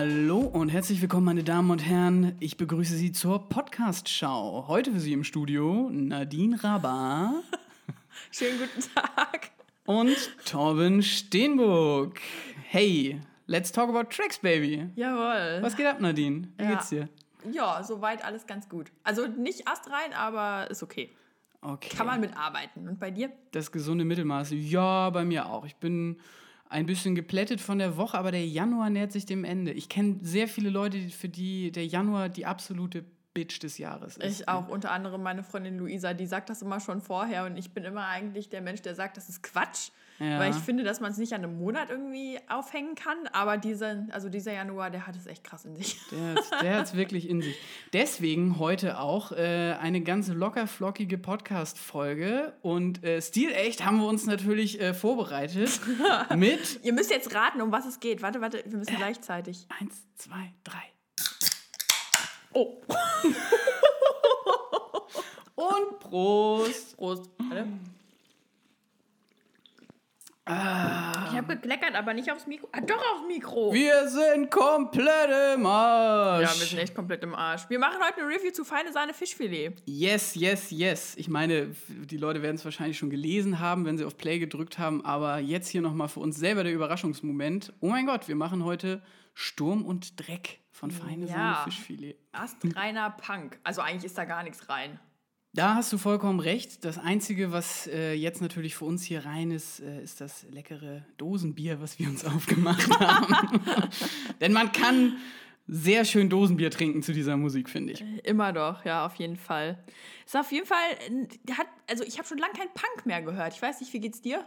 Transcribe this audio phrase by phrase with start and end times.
[0.00, 2.36] Hallo und herzlich willkommen, meine Damen und Herren.
[2.38, 4.66] Ich begrüße Sie zur Podcast-Schau.
[4.68, 7.34] Heute für Sie im Studio Nadine Rabar
[8.30, 9.50] Schönen guten Tag.
[9.86, 10.14] und
[10.46, 12.20] Torben Steenburg.
[12.68, 14.86] Hey, let's talk about Tracks, baby.
[14.94, 15.64] Jawohl.
[15.64, 16.46] Was geht ab, Nadine?
[16.58, 16.70] Wie Ja.
[16.70, 17.08] geht's dir?
[17.50, 18.92] Ja, soweit alles ganz gut.
[19.02, 21.10] Also nicht astrein, aber ist okay.
[21.60, 21.90] Okay.
[21.96, 22.86] Kann man mitarbeiten.
[22.88, 23.32] Und bei dir?
[23.50, 24.50] Das gesunde Mittelmaß.
[24.52, 25.66] Ja, bei mir auch.
[25.66, 26.20] Ich bin
[26.68, 29.72] ein bisschen geplättet von der Woche, aber der Januar nähert sich dem Ende.
[29.72, 33.04] Ich kenne sehr viele Leute, für die der Januar die absolute
[33.34, 34.40] Bitch des Jahres ist.
[34.40, 37.72] Ich auch, unter anderem meine Freundin Luisa, die sagt das immer schon vorher und ich
[37.72, 39.90] bin immer eigentlich der Mensch, der sagt, das ist Quatsch.
[40.18, 40.40] Ja.
[40.40, 44.06] Weil ich finde, dass man es nicht an einem Monat irgendwie aufhängen kann, aber dieser,
[44.10, 45.96] also dieser Januar, der hat es echt krass in sich.
[46.10, 47.56] Der der hat's wirklich in sich.
[47.92, 52.54] Deswegen heute auch äh, eine ganz locker flockige Podcast-Folge.
[52.62, 55.80] Und äh, stilecht haben wir uns natürlich äh, vorbereitet
[56.36, 58.22] mit Ihr müsst jetzt raten, um was es geht.
[58.22, 59.66] Warte, warte, wir müssen gleichzeitig.
[59.80, 60.82] eins, zwei, drei.
[62.52, 62.80] Oh.
[65.54, 66.96] Und Prost!
[66.96, 67.30] Prost.
[67.38, 67.66] Warte.
[70.48, 72.68] Ich habe gekleckert, aber nicht aufs Mikro.
[72.72, 73.72] Ah, doch aufs Mikro.
[73.72, 76.42] Wir sind komplett im Arsch.
[76.42, 77.68] Ja, wir sind echt komplett im Arsch.
[77.68, 79.74] Wir machen heute eine Review zu Feine Sahne Fischfilet.
[79.84, 81.14] Yes, yes, yes.
[81.16, 84.78] Ich meine, die Leute werden es wahrscheinlich schon gelesen haben, wenn sie auf Play gedrückt
[84.78, 87.74] haben, aber jetzt hier nochmal für uns selber der Überraschungsmoment.
[87.80, 89.02] Oh mein Gott, wir machen heute
[89.34, 91.32] Sturm und Dreck von Feine Ja.
[91.32, 92.16] Sahne Fischfilet.
[92.32, 93.58] Astreiner Punk.
[93.64, 94.98] Also eigentlich ist da gar nichts rein.
[95.54, 96.84] Da hast du vollkommen recht.
[96.84, 101.04] Das Einzige, was äh, jetzt natürlich für uns hier rein ist, äh, ist das leckere
[101.16, 103.60] Dosenbier, was wir uns aufgemacht haben.
[104.40, 105.16] Denn man kann
[105.66, 108.04] sehr schön Dosenbier trinken zu dieser Musik, finde ich.
[108.24, 109.78] Immer doch, ja, auf jeden Fall.
[110.24, 110.76] Ist auf jeden Fall,
[111.08, 113.54] äh, hat, also ich habe schon lange keinen Punk mehr gehört.
[113.54, 114.44] Ich weiß nicht, wie geht's dir?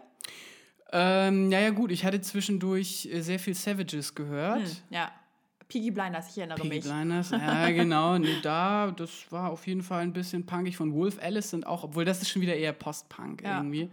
[0.92, 4.84] Ähm, naja, gut, ich hatte zwischendurch äh, sehr viel Savages gehört.
[4.90, 5.12] Ja.
[5.72, 6.84] Piggy Blinders, ich erinnere Peaky mich.
[6.84, 10.76] Blinders, ja genau, nee, da, das war auf jeden Fall ein bisschen punkig.
[10.78, 13.58] Von Wolf Alice sind auch, obwohl das ist schon wieder eher Post-Punk Ja.
[13.58, 13.90] irgendwie.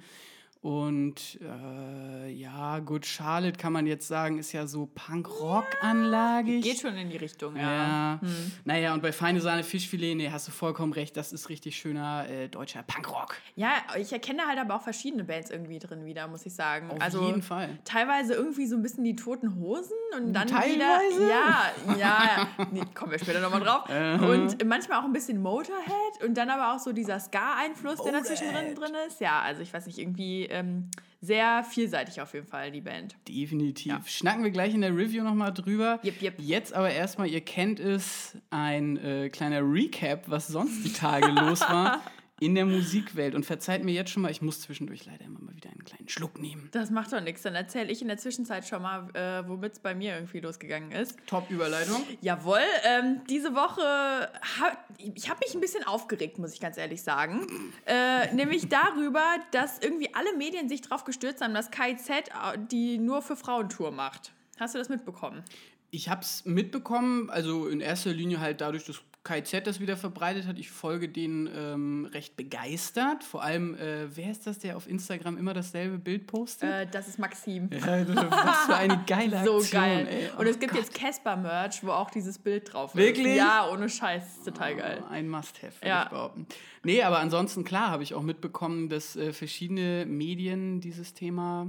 [0.68, 6.62] Und äh, ja, gut, Charlotte kann man jetzt sagen, ist ja so Punk-Rock-anlagig.
[6.62, 7.62] Geht schon in die Richtung, ja.
[7.62, 8.20] Ja,
[8.66, 12.28] naja, und bei Feine Sahne Fischfilet, nee, hast du vollkommen recht, das ist richtig schöner
[12.28, 13.36] äh, deutscher Punkrock.
[13.56, 16.90] Ja, ich erkenne halt aber auch verschiedene Bands irgendwie drin wieder, muss ich sagen.
[16.90, 17.78] Auf also jeden Fall.
[17.84, 21.16] teilweise irgendwie so ein bisschen die toten Hosen und dann Teilweise?
[21.16, 21.28] wieder.
[21.30, 22.48] Ja, ja.
[22.72, 23.88] Nee, kommen wir später nochmal drauf.
[23.88, 28.52] Und manchmal auch ein bisschen Motorhead und dann aber auch so dieser Ska-Einfluss, der dazwischen
[28.52, 29.22] drin, drin ist.
[29.22, 33.16] Ja, also ich weiß nicht, irgendwie ähm, sehr vielseitig auf jeden Fall, die Band.
[33.26, 34.08] Definitiv.
[34.08, 35.98] Schnacken wir gleich in der Review nochmal drüber.
[36.02, 36.34] Jep, jep.
[36.38, 41.60] Jetzt aber erstmal, ihr kennt es, ein äh, kleiner Recap, was sonst die Tage los
[41.62, 42.02] war
[42.40, 43.34] in der Musikwelt.
[43.34, 46.08] Und verzeiht mir jetzt schon mal, ich muss zwischendurch leider immer mal wieder einen kleinen
[46.08, 46.68] Schluck nehmen.
[46.72, 47.42] Das macht doch nichts.
[47.42, 50.92] Dann erzähle ich in der Zwischenzeit schon mal, äh, womit es bei mir irgendwie losgegangen
[50.92, 51.16] ist.
[51.26, 52.02] Top-Überleitung.
[52.20, 57.02] Jawohl, ähm, diese Woche, hab, ich habe mich ein bisschen aufgeregt, muss ich ganz ehrlich
[57.02, 57.46] sagen.
[57.86, 62.22] Äh, nämlich darüber, dass irgendwie alle Medien sich drauf gestürzt haben, dass KIZ äh,
[62.70, 64.32] die nur für Frauentour macht.
[64.58, 65.42] Hast du das mitbekommen?
[65.90, 70.46] Ich habe es mitbekommen, also in erster Linie halt dadurch, dass KZ das wieder verbreitet
[70.46, 70.58] hat.
[70.58, 73.22] Ich folge denen ähm, recht begeistert.
[73.22, 76.68] Vor allem, äh, wer ist das, der auf Instagram immer dasselbe Bild postet?
[76.70, 77.68] Äh, das ist Maxim.
[77.72, 79.80] Ja, was für eine geile So Aktion.
[79.82, 80.08] geil.
[80.10, 80.30] Ey.
[80.38, 80.80] Und es Oh gibt Gott.
[80.80, 82.96] jetzt Casper-Merch, wo auch dieses Bild drauf ist.
[82.96, 83.36] Wirklich?
[83.36, 84.38] Ja, ohne Scheiß.
[84.38, 85.04] Ist total geil.
[85.10, 86.02] Ein Must-Have, würde Ja.
[86.04, 86.46] ich behaupten.
[86.84, 91.66] Nee, aber ansonsten, klar, habe ich auch mitbekommen, dass äh, verschiedene Medien dieses Thema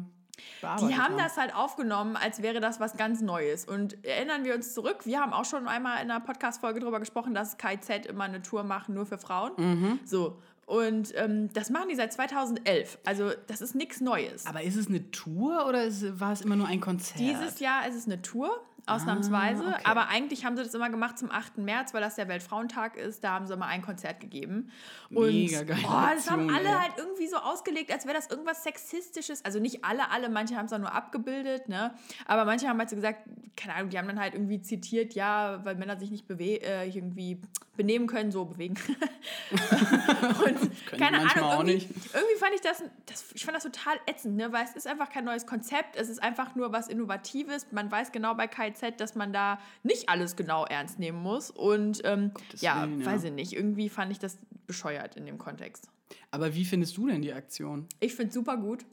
[0.61, 3.65] Die haben das halt aufgenommen, als wäre das was ganz Neues.
[3.65, 7.33] Und erinnern wir uns zurück, wir haben auch schon einmal in einer Podcast-Folge darüber gesprochen,
[7.33, 9.51] dass KZ immer eine Tour machen, nur für Frauen.
[9.57, 9.99] Mhm.
[10.05, 10.37] So.
[10.65, 12.99] Und ähm, das machen die seit 2011.
[13.03, 14.45] Also, das ist nichts Neues.
[14.45, 17.19] Aber ist es eine Tour oder ist, war es immer nur ein Konzert?
[17.19, 18.51] Dieses Jahr ist es eine Tour,
[18.85, 19.63] ausnahmsweise.
[19.65, 19.81] Ah, okay.
[19.85, 21.57] Aber eigentlich haben sie das immer gemacht zum 8.
[21.57, 23.23] März, weil das der Weltfrauentag ist.
[23.23, 24.71] Da haben sie immer ein Konzert gegeben.
[25.09, 28.63] Und Mega geile oh, das haben alle halt irgendwie so ausgelegt, als wäre das irgendwas
[28.63, 29.43] Sexistisches.
[29.45, 31.93] Also nicht alle, alle, manche haben es auch nur abgebildet, ne?
[32.25, 33.21] Aber manche haben halt so gesagt,
[33.55, 36.87] keine Ahnung, die haben dann halt irgendwie zitiert, ja, weil Männer sich nicht bewe äh,
[36.87, 37.41] irgendwie
[37.79, 38.75] benehmen können, so bewegen.
[39.51, 41.89] Und keine Ahnung, irgendwie, nicht.
[42.13, 44.51] irgendwie fand ich das, das, ich fand das total ätzend, ne?
[44.51, 47.67] weil es ist einfach kein neues Konzept, es ist einfach nur was Innovatives.
[47.71, 51.51] Man weiß genau bei KZ, dass man da nicht alles genau ernst nehmen muss.
[51.51, 53.05] Und ähm, ja, Willen, ja.
[53.05, 54.37] weiß ich nicht, irgendwie fand ich das
[54.67, 55.89] bescheuert in dem Kontext.
[56.31, 57.87] Aber wie findest du denn die Aktion?
[57.99, 58.85] Ich finde es super gut.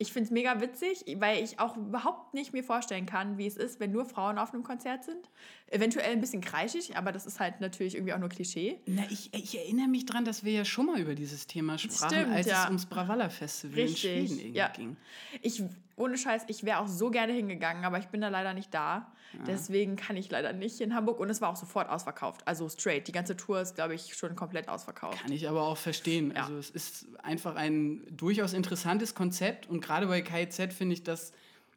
[0.00, 3.56] Ich finde es mega witzig, weil ich auch überhaupt nicht mir vorstellen kann, wie es
[3.56, 5.28] ist, wenn nur Frauen auf einem Konzert sind.
[5.70, 8.78] Eventuell ein bisschen kreischig, aber das ist halt natürlich irgendwie auch nur Klischee.
[8.86, 12.14] Na, ich, ich erinnere mich dran, dass wir ja schon mal über dieses Thema sprachen,
[12.14, 12.62] Stimmt, als ja.
[12.62, 14.68] es ums Bravalla Festival in Schweden irgendwie ja.
[14.68, 14.96] ging.
[15.42, 15.62] Ich,
[15.96, 19.12] ohne Scheiß, ich wäre auch so gerne hingegangen, aber ich bin da leider nicht da.
[19.46, 22.46] Deswegen kann ich leider nicht in Hamburg und es war auch sofort ausverkauft.
[22.46, 23.06] Also straight.
[23.08, 25.20] Die ganze Tour ist, glaube ich, schon komplett ausverkauft.
[25.20, 26.32] Kann ich aber auch verstehen.
[26.34, 26.44] Ja.
[26.44, 31.32] Also es ist einfach ein durchaus interessantes Konzept und gerade bei KIZ finde ich das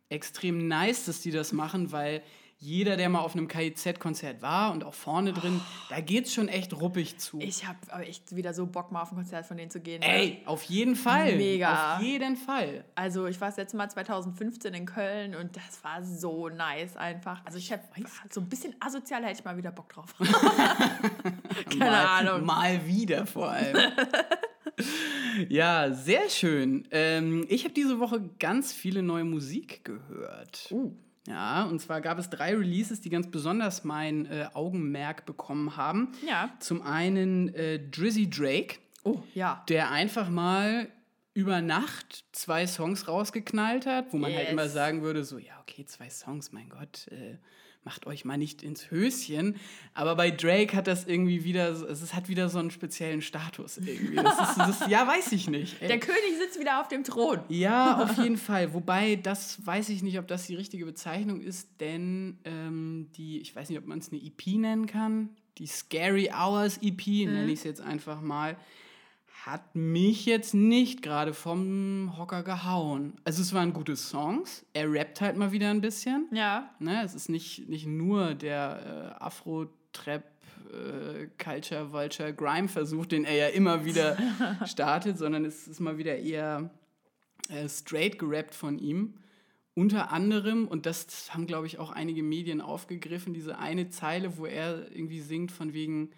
[0.10, 2.22] extrem nice, dass die das machen, weil
[2.62, 5.60] jeder, der mal auf einem KIZ-Konzert war und auch vorne drin,
[5.90, 7.40] da geht es schon echt ruppig zu.
[7.40, 10.00] Ich habe aber echt wieder so Bock, mal auf ein Konzert von denen zu gehen.
[10.00, 10.08] ne?
[10.08, 11.36] Ey, auf jeden Fall.
[11.38, 11.98] Mega.
[11.98, 12.86] Auf jeden Fall.
[12.94, 17.44] Also ich war das letzte Mal 2015 in Köln und das war so nice einfach.
[17.46, 17.82] Also ich habe
[18.30, 20.14] so ein bisschen asozial hätte ich mal wieder Bock drauf.
[21.68, 22.46] Keine mal, Ahnung.
[22.46, 23.76] Mal wieder vor allem.
[25.50, 26.88] ja, sehr schön.
[26.92, 30.68] Ähm, ich habe diese Woche ganz viele neue Musik gehört.
[30.70, 30.94] Uh.
[31.28, 36.14] Ja, und zwar gab es drei Releases, die ganz besonders mein äh, Augenmerk bekommen haben.
[36.28, 36.52] Ja.
[36.60, 39.64] Zum einen äh, Drizzy Drake, Oh, ja.
[39.70, 40.88] der einfach mal
[41.34, 44.52] über Nacht zwei Songs rausgeknallt hat, wo man halt Yes.
[44.52, 47.38] immer sagen würde, so, ja, okay, zwei Songs, mein Gott, äh,
[47.84, 49.56] macht euch mal nicht ins Höschen.
[49.94, 53.78] Aber bei Drake hat das irgendwie wieder, so- es hat wieder so einen speziellen Status
[53.78, 54.16] irgendwie.
[54.16, 55.82] Das ist, das, ja, weiß ich nicht.
[55.82, 55.88] ey.
[55.88, 57.40] Der König sitzt wieder auf dem Thron.
[57.50, 58.74] Ja, auf jeden Fall.
[58.74, 63.56] Wobei, das weiß ich nicht, ob das die richtige Bezeichnung ist, denn ähm, die, ich
[63.56, 67.60] weiß nicht, ob man es eine EP nennen kann, die Scary Hours EP, nenne ich
[67.60, 68.58] es jetzt einfach mal,
[69.46, 73.14] hat mich jetzt nicht gerade vom Hocker gehauen.
[73.24, 74.66] Also es waren gute Songs.
[74.74, 76.28] Er rappt halt mal wieder ein bisschen.
[76.32, 76.70] Ja.
[76.80, 77.02] Ne?
[77.04, 80.24] Es ist nicht, nicht nur der äh, Afro-Trap,
[80.72, 84.16] äh, Culture, Vulture, Grime-Versuch, den er ja immer wieder
[84.66, 86.70] startet, sondern es ist mal wieder eher
[87.50, 89.16] äh, straight gerappt von ihm.
[89.74, 94.46] Unter anderem, und das haben, glaube ich, auch einige Medien aufgegriffen, diese eine Zeile, wo
[94.46, 96.12] er irgendwie singt von wegen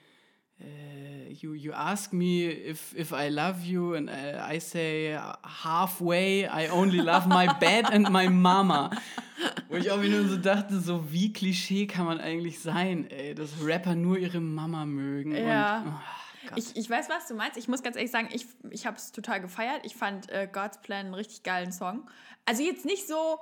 [0.63, 5.19] äh, you, you ask me if, if I love you and I, I say
[5.63, 8.91] halfway, I only love my bed and my mama.
[9.69, 13.35] Wo ich auch wieder nur so dachte, so wie Klischee kann man eigentlich sein, ey,
[13.35, 15.35] dass Rapper nur ihre Mama mögen.
[15.35, 15.81] Ja.
[15.81, 15.99] Und, oh.
[16.55, 17.57] Ich, ich weiß, was du meinst.
[17.57, 19.81] Ich muss ganz ehrlich sagen, ich, ich habe es total gefeiert.
[19.85, 22.09] Ich fand äh, God's Plan einen richtig geilen Song.
[22.45, 23.39] Also jetzt nicht so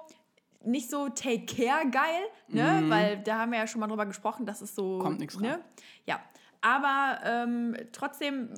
[0.64, 2.84] nicht so Take Care geil, ne?
[2.88, 5.02] Weil da haben wir ja schon mal drüber gesprochen, dass es so Mhm.
[5.02, 5.54] Kommt nix ne?
[5.54, 5.60] ran.
[6.06, 6.20] Ja,
[6.62, 8.58] aber ähm, trotzdem äh,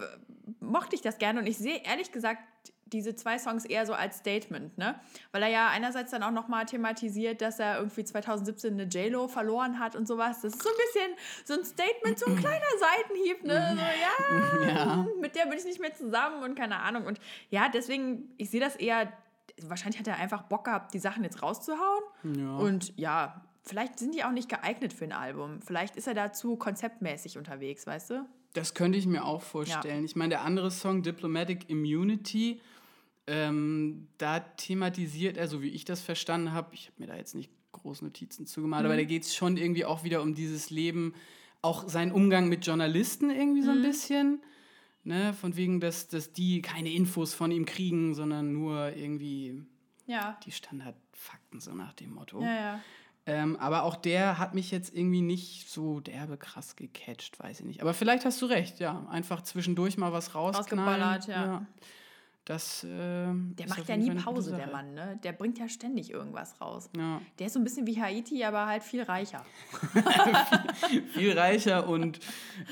[0.59, 2.39] mochte ich das gerne und ich sehe ehrlich gesagt
[2.85, 4.93] diese zwei Songs eher so als Statement, ne?
[5.31, 9.79] Weil er ja einerseits dann auch nochmal thematisiert, dass er irgendwie 2017 eine J-Lo verloren
[9.79, 10.41] hat und sowas.
[10.41, 13.75] Das ist so ein bisschen so ein Statement, so ein kleiner Seitenhieb, ne?
[13.75, 15.07] So, ja, Ja.
[15.19, 17.05] mit der bin ich nicht mehr zusammen und keine Ahnung.
[17.07, 17.19] Und
[17.49, 19.11] ja, deswegen, ich sehe das eher,
[19.63, 22.03] wahrscheinlich hat er einfach Bock gehabt, die Sachen jetzt rauszuhauen.
[22.37, 22.57] Ja.
[22.57, 25.61] Und ja, vielleicht sind die auch nicht geeignet für ein Album.
[25.61, 28.25] Vielleicht ist er dazu konzeptmäßig unterwegs, weißt du?
[28.53, 30.05] Das könnte ich mir auch vorstellen.
[30.05, 32.61] Ich meine, der andere Song, Diplomatic Immunity,
[33.25, 37.35] ähm, da thematisiert er, so wie ich das verstanden habe, ich habe mir da jetzt
[37.35, 38.85] nicht groß Notizen zugemacht, Mhm.
[38.87, 41.13] aber da geht es schon irgendwie auch wieder um dieses Leben,
[41.61, 43.83] auch seinen Umgang mit Journalisten irgendwie so ein Mhm.
[43.83, 44.41] bisschen.
[45.05, 45.33] Ne?
[45.33, 49.63] Von wegen, dass, dass die keine Infos von ihm kriegen, sondern nur irgendwie
[50.05, 50.37] Ja.
[50.45, 52.41] die Standardfakten, so nach dem Motto.
[52.41, 52.79] Ja, ja.
[53.25, 57.65] Ähm, aber auch der hat mich jetzt irgendwie nicht so derbe krass gecatcht, weiß ich
[57.65, 57.81] nicht.
[57.81, 59.05] Aber vielleicht hast du recht, ja.
[59.09, 61.01] Einfach zwischendurch mal was rausknallen.
[61.01, 61.65] Rausgeballert, ja.
[62.45, 64.67] Das, ähm, Der macht ja nie Pause, der.
[64.67, 65.17] Mann, ne?
[65.23, 66.89] Der bringt ja ständig irgendwas raus.
[66.97, 67.21] Ja.
[67.39, 69.45] Der ist so ein bisschen wie Haiti, aber halt viel reicher.
[71.13, 72.19] Viel reicher und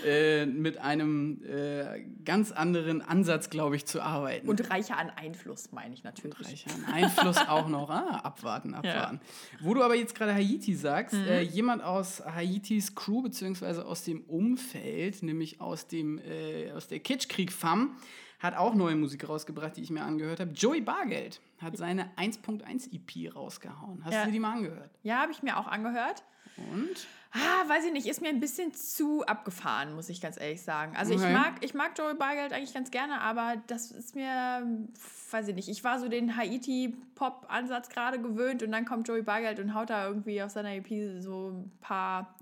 [0.05, 4.47] äh, mit einem äh, ganz anderen Ansatz, glaube ich, zu arbeiten.
[4.49, 6.47] Und reicher an Einfluss, meine ich natürlich.
[6.47, 7.89] reicher an Einfluss auch noch.
[7.89, 9.19] Ah, abwarten, abwarten.
[9.61, 11.27] Wo du aber jetzt gerade Haiti sagst, Mhm.
[11.27, 16.99] äh, jemand aus Haitis Crew, beziehungsweise aus dem Umfeld, nämlich aus, dem, äh, aus der
[16.99, 17.95] Kitschkrieg-Fam,
[18.41, 20.51] hat auch neue Musik rausgebracht, die ich mir angehört habe.
[20.51, 24.03] Joey Bargeld hat seine 1.1 EP rausgehauen.
[24.03, 24.25] Hast Ja.
[24.25, 24.89] du die mal angehört?
[25.03, 26.23] Ja, habe ich mir auch angehört.
[26.57, 27.07] Und?
[27.33, 30.97] Ah, weiß ich nicht, ist mir ein bisschen zu abgefahren, muss ich ganz ehrlich sagen.
[30.97, 31.31] Also ich Okay.
[31.31, 34.67] mag, ich mag Joey Bargeld eigentlich ganz gerne, aber das ist mir,
[35.31, 39.59] weiß ich nicht, ich war so den Haiti-Pop-Ansatz gerade gewöhnt und dann kommt Joey Bargeld
[39.59, 42.35] und haut da irgendwie auf seiner EP so ein paar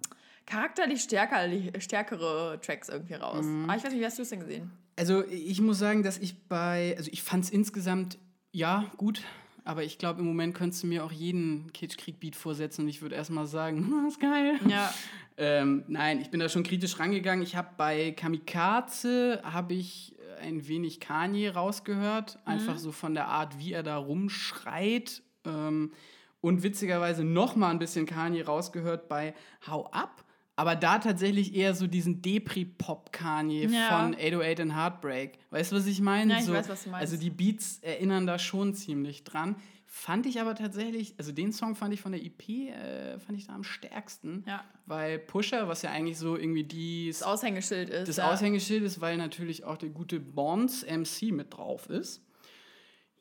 [0.47, 1.47] charakterlich stärker,
[1.79, 3.45] stärkere Tracks irgendwie raus.
[3.63, 4.71] Aber ich weiß nicht, wie hast du es denn gesehen?
[4.99, 8.17] Also ich muss sagen, dass ich bei, also ich fand es insgesamt,
[8.51, 9.21] ja, gut.
[9.63, 13.15] aber ich glaube, im Moment könntest du mir auch jeden Kitschkrieg-Beat vorsetzen und ich würde
[13.15, 14.59] erstmal sagen, das ist geil.
[14.67, 14.93] Ja.
[15.37, 17.41] Ähm, nein, ich bin da schon kritisch rangegangen.
[17.43, 23.57] Ich habe bei Kamikaze habe ich ein wenig Kanye rausgehört, einfach so von der Art,
[23.57, 25.21] wie er da rumschreit.
[25.45, 25.93] Ähm,
[26.41, 29.33] und witzigerweise noch mal ein bisschen Kanye rausgehört bei
[29.65, 30.25] Hau ab.
[30.59, 33.87] Aber da tatsächlich eher so diesen Depri-Pop-Kanye Ja.
[33.97, 35.39] von 808 and Heartbreak.
[35.51, 36.33] Weißt du, was ich meine?
[36.33, 37.01] Ja, ich so, weiß, was du meinst.
[37.13, 39.55] Also die Beats erinnern da schon ziemlich dran.
[39.85, 43.47] Fand ich aber tatsächlich, also den Song fand ich von der EP, äh, fand ich
[43.47, 44.43] da am stärksten.
[44.47, 44.65] Ja.
[44.85, 48.09] Weil Pusher, was ja eigentlich so irgendwie die, Das Aushängeschild ist.
[48.09, 48.29] das ja.
[48.29, 52.21] Aushängeschild ist, weil natürlich auch der gute Bonds MC mit drauf ist.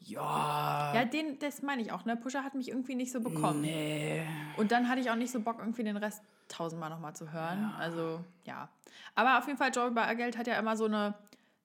[0.01, 0.93] Ja.
[0.93, 2.17] Ja, den, das meine ich auch, ne?
[2.17, 3.61] Pusher hat mich irgendwie nicht so bekommen.
[3.61, 4.23] Nee.
[4.57, 7.73] Und dann hatte ich auch nicht so Bock, irgendwie den Rest tausendmal nochmal zu hören.
[7.79, 8.69] Also, ja.
[9.15, 11.15] Aber auf jeden Fall, Joey Bargeld hat ja immer so eine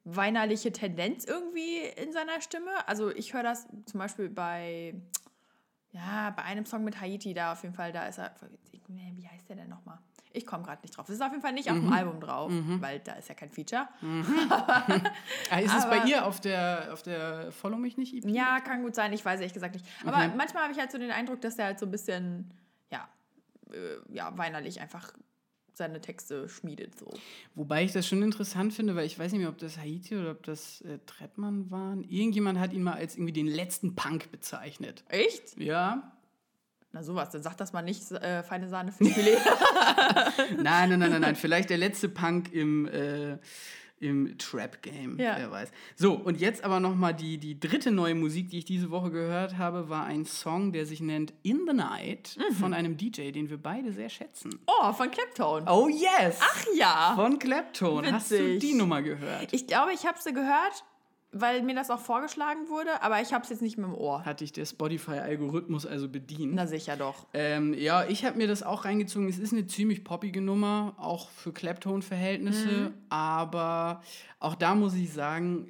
[0.06, 2.72] weinerliche Tendenz irgendwie in seiner Stimme.
[2.88, 4.96] Also, ich höre das zum Beispiel bei,
[5.92, 8.34] ja, bei einem Song mit Haiti, da auf jeden Fall, da ist er,
[8.88, 9.98] wie heißt der denn nochmal?
[10.36, 11.06] Ich komme gerade nicht drauf.
[11.06, 13.52] Das ist auf jeden Fall nicht auf dem Album drauf, weil da ist ja kein
[13.52, 13.88] Feature.
[14.50, 18.26] Ah, ist es bei Aber- ihr auf der, auf der Follow mich nicht EP?
[18.26, 19.86] Ja, kann gut sein, ich weiß ehrlich gesagt nicht.
[20.06, 22.54] Aber manchmal habe ich halt so den Eindruck, dass der halt so ein bisschen, ja,
[23.74, 25.14] äh, ja, weinerlich einfach
[25.74, 26.98] seine Texte schmiedet.
[26.98, 27.12] So.
[27.56, 30.32] Wobei ich das schon interessant finde, weil ich weiß nicht mehr, ob das Haiti oder
[30.32, 32.04] ob das äh, Trettmann waren.
[32.04, 35.04] Irgendjemand hat ihn mal als irgendwie den letzten Punk bezeichnet.
[35.10, 35.58] Echt?
[35.58, 36.12] Ja.
[36.92, 39.38] Na sowas, dann sag das mal nicht, äh, feine Sahne für Filet.
[40.62, 41.36] Nein, nein, nein, nein, nein.
[41.36, 43.40] Vielleicht der letzte Punk im, äh,
[44.00, 45.36] im Trap-Game, Ja.
[45.38, 45.72] wer weiß.
[45.96, 49.58] So, und jetzt aber nochmal die, die dritte neue Musik, die ich diese Woche gehört
[49.58, 52.54] habe, war ein Song, der sich nennt In the Night Mhm.
[52.56, 54.60] von einem DJ, den wir beide sehr schätzen.
[54.68, 55.66] oh, von Claptone.
[55.72, 56.40] Oh yes!
[56.42, 57.14] Ach ja.
[57.16, 58.12] Von Clapton.
[58.12, 58.60] Hast du Witzig.
[58.60, 59.54] die Nummer gehört?
[59.54, 60.84] Ich glaube, ich habe sie gehört,
[61.34, 64.24] weil mir das auch vorgeschlagen wurde, aber ich habe es jetzt nicht mehr im Ohr.
[64.24, 66.54] Hat dich der Spotify-Algorithmus also bedient?
[66.54, 67.28] Na sicher doch.
[67.34, 69.28] Ähm, ja, ich habe mir das auch reingezogen.
[69.28, 72.68] Es ist eine ziemlich poppige Nummer, auch für Clapton-Verhältnisse.
[72.68, 72.94] Mhm.
[73.10, 74.02] Aber
[74.40, 75.68] auch da muss ich sagen,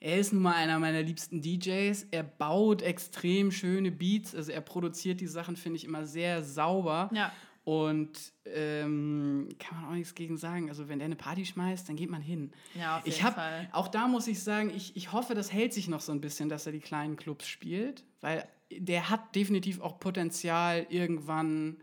[0.00, 2.06] er ist nun mal einer meiner liebsten DJs.
[2.10, 4.34] Er baut extrem schöne Beats.
[4.34, 7.10] Also er produziert die Sachen, finde ich, immer sehr sauber.
[7.12, 7.32] Ja.
[7.68, 10.70] Und ähm, kann man auch nichts gegen sagen.
[10.70, 12.50] Also wenn der eine Party schmeißt, dann geht man hin.
[12.74, 13.68] Ja, auf ich jeden hab, Fall.
[13.72, 16.48] Auch da muss ich sagen, ich, ich hoffe, das hält sich noch so ein bisschen,
[16.48, 18.06] dass er die kleinen Clubs spielt.
[18.22, 21.76] Weil der hat definitiv auch Potenzial, irgendwann,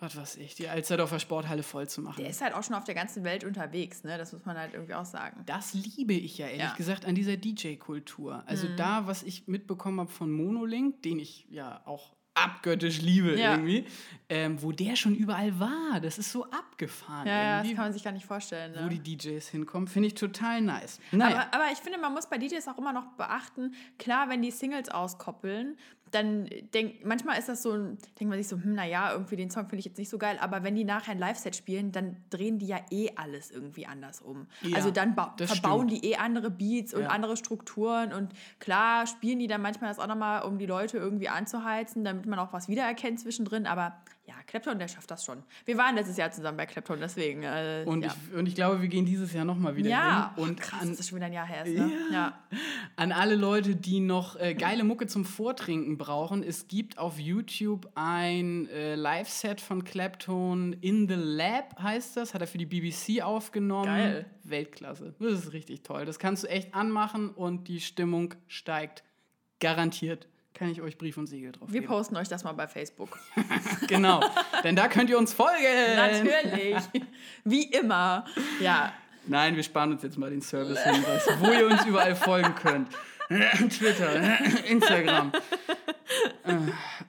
[0.00, 2.22] was weiß ich, die Alsterdorfer Sporthalle voll zu machen.
[2.22, 4.16] Der ist halt auch schon auf der ganzen Welt unterwegs, ne?
[4.16, 5.42] Das muss man halt irgendwie auch sagen.
[5.44, 6.72] Das liebe ich ja ehrlich Ja.
[6.72, 6.76] Mhm.
[6.78, 8.42] gesagt an dieser DJ-Kultur.
[8.46, 13.52] Also da, was ich mitbekommen habe von Monolink, den ich ja auch abgöttisch liebe Ja.
[13.52, 13.84] irgendwie,
[14.28, 16.00] ähm, wo der schon überall war.
[16.00, 17.26] Das ist so abgefahren.
[17.26, 18.72] Ja, ja, das irgendwie, kann man sich gar nicht vorstellen.
[18.72, 18.84] Ne?
[18.84, 21.00] wo die DJs hinkommen, finde ich total nice.
[21.12, 21.48] Naja.
[21.50, 24.50] Aber, aber ich finde, man muss bei DJs auch immer noch beachten, klar, wenn die
[24.50, 25.76] Singles auskoppeln,
[26.10, 29.64] dann denk, manchmal ist das so denkt man sich so, hm, naja, irgendwie den Song
[29.64, 32.58] finde ich jetzt nicht so geil, aber wenn die nachher ein Live-Set spielen, dann drehen
[32.58, 34.46] die ja eh alles irgendwie anders um.
[34.62, 36.04] Ja, also dann verbauen stimmt.
[36.04, 37.08] die eh andere Beats und Ja.
[37.08, 41.28] andere Strukturen und klar spielen die dann manchmal das auch nochmal, um die Leute irgendwie
[41.28, 43.96] anzuheizen, damit man auch was wiedererkennt zwischendrin, aber
[44.28, 45.42] ja, Clapton, der schafft das schon.
[45.64, 47.44] Wir waren letztes Jahr zusammen bei Clapton, deswegen.
[47.44, 48.14] Äh, Und, ja.
[48.14, 50.44] ich, und ich glaube, wir gehen dieses Jahr nochmal wieder ja, hin.
[50.44, 51.78] Und und krass, an, das schon wieder ein Jahr her ist.
[51.78, 51.90] Ne?
[52.12, 52.38] Ja.
[52.96, 57.90] an alle Leute, die noch äh, geile Mucke zum Vortrinken brauchen, es gibt auf YouTube
[57.94, 62.34] ein äh, Live-Set von Clapton in the Lab, heißt das.
[62.34, 63.86] Hat er für die BBC aufgenommen.
[63.86, 64.26] Geil.
[64.44, 65.14] Weltklasse.
[65.18, 66.04] Das ist richtig toll.
[66.04, 69.04] Das kannst du echt anmachen und die Stimmung steigt
[69.58, 70.26] garantiert.
[70.58, 71.92] Kann ich euch Brief und Siegel drauf Wir geben.
[71.92, 73.18] posten euch das mal bei Facebook.
[73.86, 74.20] Genau.
[74.64, 75.62] Denn da könnt ihr uns folgen.
[75.96, 76.76] Natürlich.
[77.44, 78.24] Wie immer.
[78.60, 78.92] Ja.
[79.26, 82.88] Nein, wir sparen uns jetzt mal den Service-Hinweis, wo ihr uns überall folgen könnt.
[83.70, 84.38] Twitter,
[84.68, 85.32] Instagram.
[86.44, 86.54] Äh,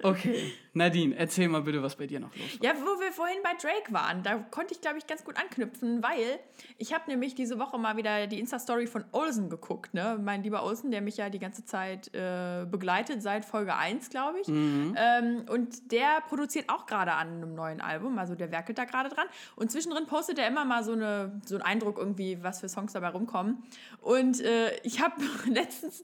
[0.04, 2.66] Okay, Nadine, erzähl mal bitte, was bei dir noch los war.
[2.66, 6.04] Ja, wo wir vorhin bei Drake waren, da konnte ich, glaube ich, ganz gut anknüpfen,
[6.04, 6.40] weil
[6.78, 9.94] ich habe nämlich diese Woche mal wieder die Insta-Story von Olsen geguckt.
[9.94, 10.20] Ne?
[10.22, 14.40] Mein lieber Olsen, der mich ja die ganze Zeit äh, begleitet, seit Folge 1, glaube
[14.40, 14.48] ich.
[14.48, 19.10] Ähm, und der produziert auch gerade an einem neuen Album, also der werkelt da gerade
[19.10, 19.28] dran.
[19.56, 22.94] Und zwischendrin postet er immer mal so, eine, so einen Eindruck irgendwie, was für Songs
[22.94, 23.64] dabei rumkommen.
[24.02, 26.04] Und äh, ich habe letztens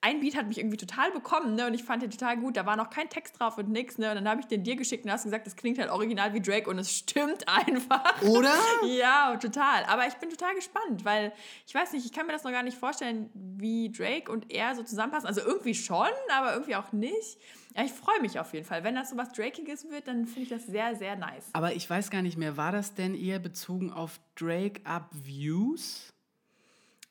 [0.00, 1.66] ein Beat hat mich irgendwie total bekommen, ne?
[1.66, 2.56] Und ich fand den total gut.
[2.56, 4.10] Da war noch kein Text drauf und nix, ne?
[4.10, 6.40] Und dann habe ich den dir geschickt und hast gesagt, das klingt halt original wie
[6.40, 8.22] Drake und es stimmt einfach.
[8.22, 8.54] Oder?
[8.86, 9.84] Ja, total.
[9.84, 11.32] Aber ich bin total gespannt, weil
[11.66, 14.74] ich weiß nicht, ich kann mir das noch gar nicht vorstellen, wie Drake und er
[14.74, 15.26] so zusammenpassen.
[15.26, 17.38] Also irgendwie schon, aber irgendwie auch nicht.
[17.76, 18.84] Ja, ich freue mich auf jeden Fall.
[18.84, 21.48] Wenn das so was Drakiges wird, dann finde ich das sehr, sehr nice.
[21.52, 26.12] Aber ich weiß gar nicht mehr, war das denn eher bezogen auf Drake Up Views?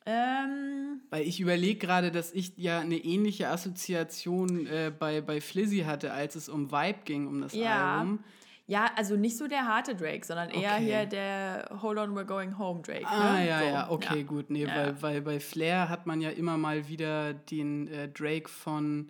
[0.08, 5.80] Ähm, Weil ich überlege gerade, dass ich ja eine ähnliche Assoziation äh, bei, bei Flizzy
[5.80, 8.00] hatte, als es um Vibe ging, um das Ja.
[8.00, 8.20] Album.
[8.68, 10.84] ja, also nicht so der harte Drake, sondern eher Okay.
[10.86, 13.06] hier der Hold on, we're going home Drake.
[13.06, 13.48] Ah, ne?
[13.48, 14.24] ja, so, ja, okay, ja.
[14.24, 14.50] gut.
[14.50, 14.76] Nee, Ja.
[14.76, 19.10] weil, weil bei Flair hat man ja immer mal wieder den äh, Drake von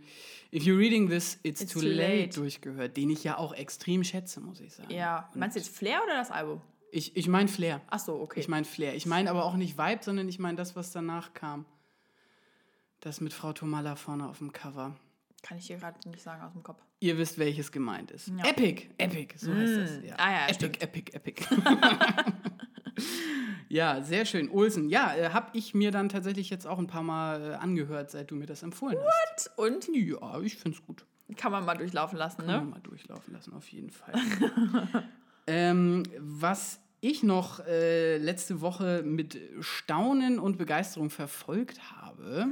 [0.53, 2.21] If You're Reading This, It's, It's too, Too late.
[2.21, 2.39] Late.
[2.39, 4.91] durchgehört, den ich ja auch extrem schätze, muss ich sagen.
[4.91, 6.61] Ja, meinst du jetzt Flair oder das Album?
[6.97, 7.81] Ich, ich meine Flair.
[7.91, 8.39] Ach so, okay.
[8.39, 8.95] Ich meine Flair.
[8.95, 11.65] Ich meine aber auch nicht Vibe, sondern ich meine das, was danach kam.
[13.01, 14.95] Das mit Frau Tomala vorne auf dem Cover.
[15.43, 16.81] Kann ich dir gerade nicht sagen aus dem Kopf.
[16.99, 18.29] Ihr wisst, welches gemeint ist.
[18.29, 18.45] Ja.
[18.45, 20.03] Epic, Epic, so heißt das.
[20.03, 20.15] Ja.
[20.17, 20.81] Ah ja, Epic, stimmt.
[20.81, 21.45] Epic, Epic.
[23.69, 24.49] ja, sehr schön.
[24.49, 28.09] Olsen, ja, äh, habe ich mir dann tatsächlich jetzt auch ein paar Mal äh, angehört,
[28.09, 28.97] seit du mir das empfohlen
[29.35, 29.55] hast.
[29.55, 31.05] Und Ja, ich finde es gut.
[31.35, 32.71] kann man mal durchlaufen lassen, Kann man ne?
[32.71, 34.15] mal durchlaufen lassen, auf jeden Fall.
[35.45, 42.47] ähm, was ich noch äh, letzte Woche mit Staunen und Begeisterung verfolgt habe,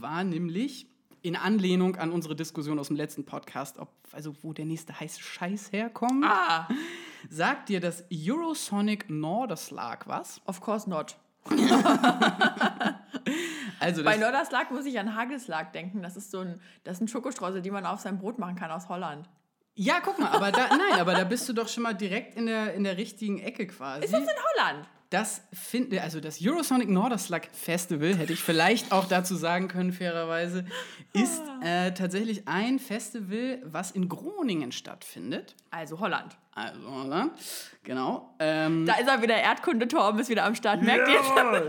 [0.00, 0.86] war nämlich
[1.22, 5.20] in Anlehnung an unsere Diskussion aus dem letzten Podcast, ob, also wo der nächste heiße
[5.22, 6.68] Scheiß herkommt, Ah,
[7.30, 10.40] sagt dir das Eurosonic Norderslag was?
[10.46, 11.16] of course not.
[13.80, 16.00] Also Bei Norderslag muss ich an Hagelslag denken.
[16.00, 18.88] Das ist so ein, das sind Schokostreusel, die man auf sein Brot machen kann aus
[18.88, 19.28] Holland.
[19.74, 22.46] Ja, guck mal, aber da, nein, aber da bist du doch schon mal direkt in
[22.46, 24.04] der, in der richtigen Ecke quasi.
[24.04, 24.88] Ist das in Holland?
[25.10, 30.64] Das finde, also das Eurosonic Norderslag Festival, hätte ich vielleicht auch dazu sagen können, fairerweise,
[31.12, 35.54] ist äh, tatsächlich ein Festival, was in Groningen stattfindet.
[35.70, 36.36] Also Holland.
[36.52, 37.32] Also, Holland,
[37.84, 38.34] genau.
[38.40, 40.82] Ähm, Da ist er wieder, Erdkundetorben ist wieder am Start.
[40.82, 41.14] Merkt ihr?
[41.14, 41.68] Jawohl.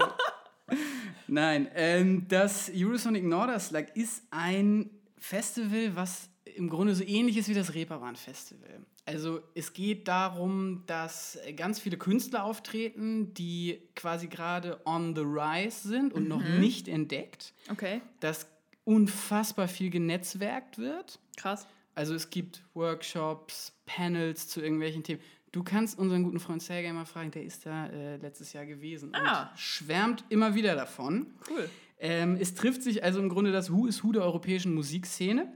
[1.27, 7.53] Nein, ähm, das Eurosonic Norderslag ist ein Festival, was im Grunde so ähnlich ist wie
[7.53, 8.79] das Reeperbahn Festival.
[9.05, 15.88] Also es geht darum, dass ganz viele Künstler auftreten, die quasi gerade on the rise
[15.88, 18.47] sind und noch nicht entdeckt, Okay, dass
[18.83, 21.19] unfassbar viel genetzwerkt wird.
[21.38, 21.67] krass.
[21.93, 25.21] Also es gibt Workshops, Panels zu irgendwelchen Themen.
[25.53, 29.12] Du kannst unseren guten Freund Sergei mal fragen, der ist da äh, letztes Jahr gewesen
[29.15, 29.50] Ah.
[29.51, 31.27] und schwärmt immer wieder davon.
[31.50, 31.69] Cool.
[31.97, 35.47] Ähm, es trifft sich also im Grunde das Who is Who der europäischen Musikszene.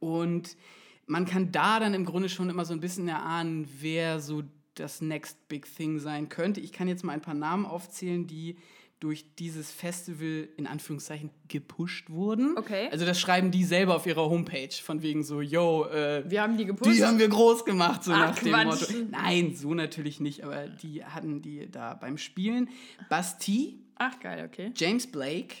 [0.00, 0.56] Und
[1.06, 4.42] man kann da dann im Grunde schon immer so ein bisschen erahnen, wer so
[4.74, 6.60] das Next Big Thing sein könnte.
[6.60, 8.56] Ich kann jetzt mal ein paar Namen aufzählen, die
[9.00, 12.56] durch dieses Festival in Anführungszeichen gepusht wurden.
[12.56, 12.88] Okay.
[12.90, 16.56] Also das schreiben die selber auf ihrer Homepage von wegen so, yo, äh, Wir haben
[16.56, 16.90] die gepusht.
[16.90, 18.92] die haben wir groß gemacht, so Ach, nach dem Quatsch.
[18.92, 19.06] Motto.
[19.10, 22.70] Nein, so natürlich nicht, aber die hatten die da beim Spielen.
[23.10, 24.72] Bastille, Ach, geil, okay.
[24.74, 25.54] James Blake,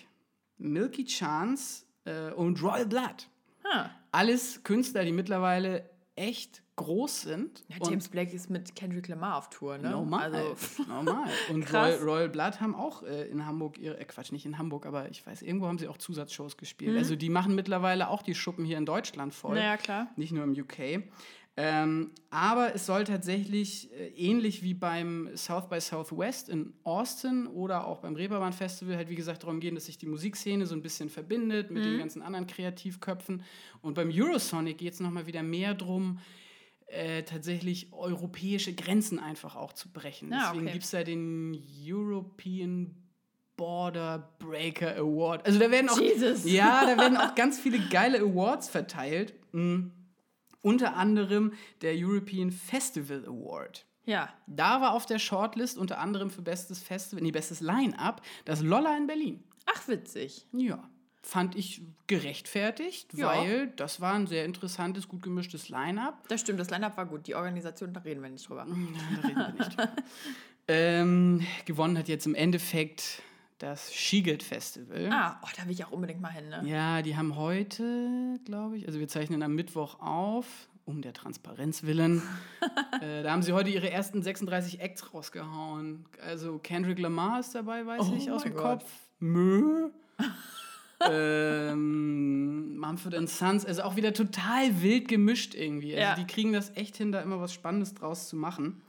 [0.56, 3.28] Milky Chance äh, und Royal Blood.
[3.64, 3.90] Ah.
[4.14, 7.64] Alles Künstler, die mittlerweile echt groß sind.
[7.68, 9.90] Ja, James Blake ist mit Kendrick Lamar auf Tour, ne?
[9.90, 10.32] Normal.
[10.32, 11.28] Also, normal.
[11.50, 11.72] Und.
[11.72, 15.10] Royal, Royal Blood haben auch äh, in Hamburg ihre, äh, Quatsch, nicht in Hamburg, aber
[15.10, 16.92] ich weiß, irgendwo haben sie auch Zusatzshows gespielt.
[16.92, 16.98] Mhm.
[16.98, 19.56] Also die machen mittlerweile auch die Schuppen hier in Deutschland voll.
[19.56, 20.06] naja, klar.
[20.14, 21.02] Nicht nur im UK.
[21.56, 27.86] Ähm, aber es soll tatsächlich äh, ähnlich wie beim South by Southwest in Austin oder
[27.86, 30.82] auch beim Reeperbahn Festival halt wie gesagt darum gehen, dass sich die Musikszene so ein
[30.82, 33.44] bisschen verbindet mit den ganzen anderen Kreativköpfen.
[33.82, 36.18] Und beim Eurosonic geht es nochmal wieder mehr drum,
[36.86, 40.32] äh, tatsächlich europäische Grenzen einfach auch zu brechen.
[40.32, 40.72] Ah, Deswegen okay.
[40.72, 42.96] gibt es da den European
[43.56, 45.46] Border Breaker Award.
[45.46, 46.44] Also da werden auch Jesus.
[46.44, 49.34] ja, da werden auch ganz viele geile Awards verteilt.
[49.52, 49.90] Mm.
[50.64, 53.84] Unter anderem der European Festival Award.
[54.06, 54.32] Ja.
[54.46, 58.96] Da war auf der Shortlist unter anderem für bestes Festival, nee, bestes Line-Up, das Lolla
[58.96, 59.44] in Berlin.
[59.66, 60.46] Ach, witzig.
[60.52, 60.88] Ja,
[61.22, 63.28] fand ich gerechtfertigt, Ja.
[63.28, 66.28] weil das war ein sehr interessantes, gut gemischtes Line-Up.
[66.28, 67.26] Das stimmt, das Line-Up war gut.
[67.26, 68.66] Die Organisation, da reden wir nicht drüber.
[68.66, 69.76] Ja, da reden wir nicht.
[70.68, 73.22] ähm, gewonnen hat jetzt im Endeffekt
[73.64, 75.08] das Shigelt Festival.
[75.10, 76.62] Ah, oh, da will ich auch unbedingt mal hin, ne?
[76.66, 80.46] Ja, die haben heute, glaube ich, also wir zeichnen am Mittwoch auf,
[80.84, 82.22] um der Transparenz willen.
[83.00, 86.04] äh, da haben sie heute ihre ersten 36 Acts rausgehauen.
[86.20, 88.80] Also Kendrick Lamar ist dabei, weiß Oh ich, aus dem Gott.
[88.80, 88.90] Kopf.
[89.18, 89.88] Mö.
[91.00, 95.94] ähm, Mumford Sons, also auch wieder total wild gemischt irgendwie.
[95.94, 96.14] Also Ja.
[96.14, 98.82] die kriegen das echt hin, da immer was Spannendes draus zu machen.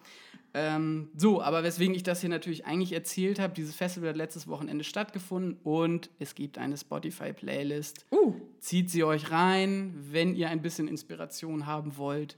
[0.57, 4.47] Ähm, so, aber weswegen ich das hier natürlich eigentlich erzählt habe, dieses Festival hat letztes
[4.47, 8.05] Wochenende stattgefunden und es gibt eine Spotify-Playlist.
[8.09, 12.37] Uh, Zieht sie euch rein, wenn ihr ein bisschen Inspiration haben wollt,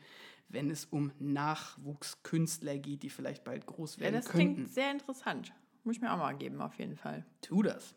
[0.49, 4.55] wenn es um Nachwuchskünstler geht, die vielleicht bald groß ja, werden das könnten.
[4.55, 5.53] klingt sehr interessant.
[5.83, 7.23] Muss ich mir auch mal geben, auf jeden Fall.
[7.41, 7.93] Tu das.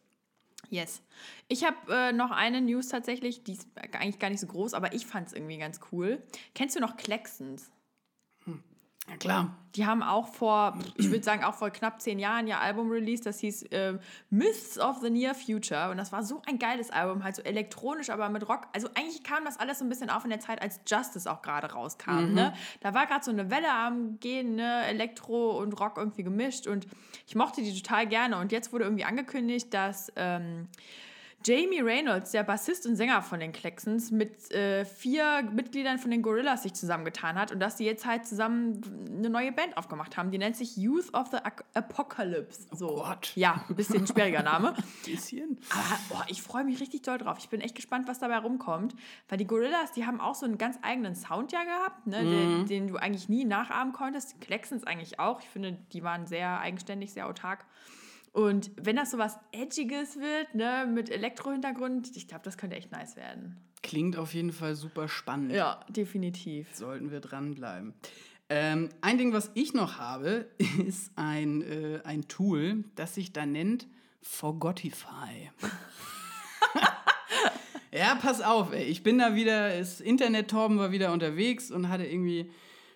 [0.69, 1.03] Yes.
[1.49, 4.93] Ich habe äh, noch eine News tatsächlich, die ist eigentlich gar nicht so groß, aber
[4.93, 6.23] ich fand es irgendwie ganz cool.
[6.55, 7.71] Kennst du noch Klecksens?
[9.09, 9.57] Ja, klar.
[9.77, 13.25] Die haben auch vor, ich würde sagen, auch vor knapp zehn Jahren ihr Album released,
[13.25, 15.91] das hieß äh, Myths of the Near Future.
[15.91, 18.67] Und das war so ein geiles Album, halt so elektronisch, aber mit Rock.
[18.73, 21.41] Also eigentlich kam das alles so ein bisschen auf in der Zeit, als Justice auch
[21.43, 22.31] gerade rauskam.
[22.31, 22.35] Mhm.
[22.35, 22.53] Ne?
[22.81, 24.85] Da war gerade so eine Welle am Gehen, ne?
[24.87, 26.67] Elektro und Rock irgendwie gemischt.
[26.67, 26.89] Und
[27.27, 28.39] ich mochte die total gerne.
[28.39, 30.13] Und jetzt wurde irgendwie angekündigt, dass.
[30.17, 30.69] Ähm,
[31.45, 36.21] Jamie Reynolds, der Bassist und Sänger von den Klecksons, mit äh, vier Mitgliedern von den
[36.21, 38.83] Gorillas sich zusammengetan hat und dass sie jetzt halt zusammen
[39.17, 40.31] eine neue Band aufgemacht haben.
[40.31, 41.39] Die nennt sich Youth of the
[41.75, 42.67] Apocalypse.
[42.73, 42.91] So.
[42.91, 43.33] Oh Gott.
[43.37, 44.75] Ja, ein bisschen sperriger Name.
[45.07, 45.59] Bisschen.
[45.71, 47.39] Aber boah, ich freue mich richtig doll drauf.
[47.39, 48.95] Ich bin echt gespannt, was dabei rumkommt.
[49.29, 52.67] Weil die Gorillas, die haben auch so einen ganz eigenen Sound ja gehabt, ne, den,
[52.67, 54.35] den du eigentlich nie nachahmen konntest.
[54.35, 55.41] Die Klecksons eigentlich auch.
[55.41, 57.65] Ich finde, die waren sehr eigenständig, sehr autark.
[58.33, 62.93] Und wenn das so was Edgiges wird, ne, mit Elektro-Hintergrund, ich glaube, das könnte echt
[62.93, 63.57] nice werden.
[63.83, 65.53] Klingt auf jeden Fall super spannend.
[65.53, 66.69] Ja, definitiv.
[66.75, 67.95] Sollten wir dranbleiben.
[68.49, 70.47] Ähm, ein Ding, was ich noch habe,
[70.87, 73.89] ist ein, äh, ein Tool, das sich da nennt
[74.23, 75.51] Forgotify.
[77.93, 78.85] ja, pass auf, ey.
[78.85, 82.51] Ich bin da wieder, das Internet-Torben war wieder unterwegs und hatte irgendwie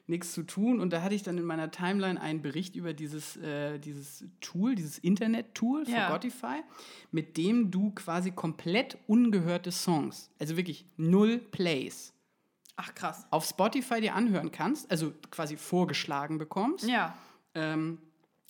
[0.07, 0.81] nichts zu tun.
[0.81, 4.75] Und da hatte ich dann in meiner Timeline einen Bericht über dieses, äh, dieses Tool,
[4.75, 6.07] dieses Internet-Tool, Ja.
[6.09, 6.63] Forgotify,
[7.11, 12.13] mit dem du quasi komplett ungehörte Songs, also wirklich null Plays,
[12.77, 13.27] Ach, krass.
[13.31, 16.87] auf Spotify dir anhören kannst, also quasi vorgeschlagen bekommst.
[16.89, 17.17] Ja.
[17.55, 17.99] Ähm,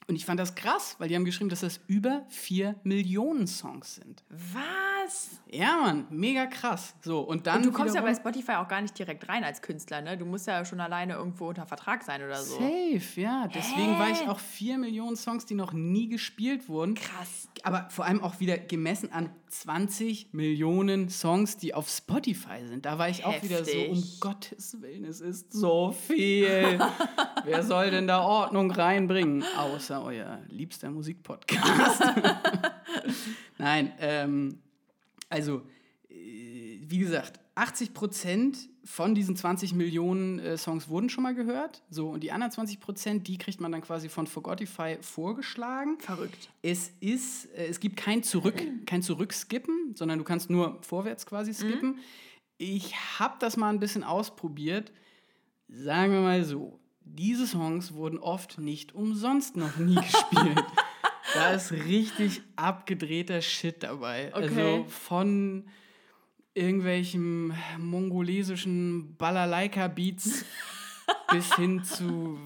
[0.06, 3.96] und ich fand das krass, weil die haben geschrieben, dass das über 4 Millionen Songs
[3.96, 4.24] sind.
[4.28, 5.40] Was?
[5.50, 6.94] Ja, Mann, mega krass.
[7.02, 7.58] So, und dann.
[7.58, 10.16] Und du kommst ja bei Spotify auch gar nicht direkt rein als Künstler, ne?
[10.18, 12.54] Du musst ja schon alleine irgendwo unter Vertrag sein oder so.
[12.54, 13.48] Safe, ja.
[13.48, 14.28] Deswegen war ich Hä?
[14.28, 16.94] auch 4 Millionen Songs, die noch nie gespielt wurden.
[16.94, 17.48] Krass.
[17.62, 22.84] Aber vor allem auch wieder gemessen an 20 Millionen Songs, die auf Spotify sind.
[22.84, 24.20] Da war ich auch wieder so, um Heftig.
[24.20, 26.80] Gottes Willen, es ist so viel.
[27.44, 29.44] Wer soll denn da Ordnung reinbringen?
[29.56, 32.02] Außer euer liebster Musikpodcast.
[33.58, 34.58] Nein, ähm,
[35.30, 35.62] also,
[36.10, 41.83] äh, wie gesagt, 80 Prozent von diesen 20 Millionen äh, Songs wurden schon mal gehört.
[41.88, 45.99] So, und die anderen 20 Prozent, die kriegt man dann quasi von Forgotify vorgeschlagen.
[46.01, 46.51] Verrückt.
[46.62, 51.55] Es ist, äh, es gibt kein Zurück, kein Zurückskippen, sondern du kannst nur vorwärts quasi
[51.55, 51.99] skippen.
[52.59, 54.92] Ich habe das mal ein bisschen ausprobiert.
[55.68, 60.62] Sagen wir mal so, diese Songs wurden oft nicht umsonst noch nie gespielt.
[61.33, 64.31] da ist richtig abgedrehter Shit dabei.
[64.35, 64.42] Okay.
[64.44, 65.64] Also von
[66.54, 70.44] irgendwelchen mongolesischen Balalaika-Beats
[71.30, 72.38] bis hin zu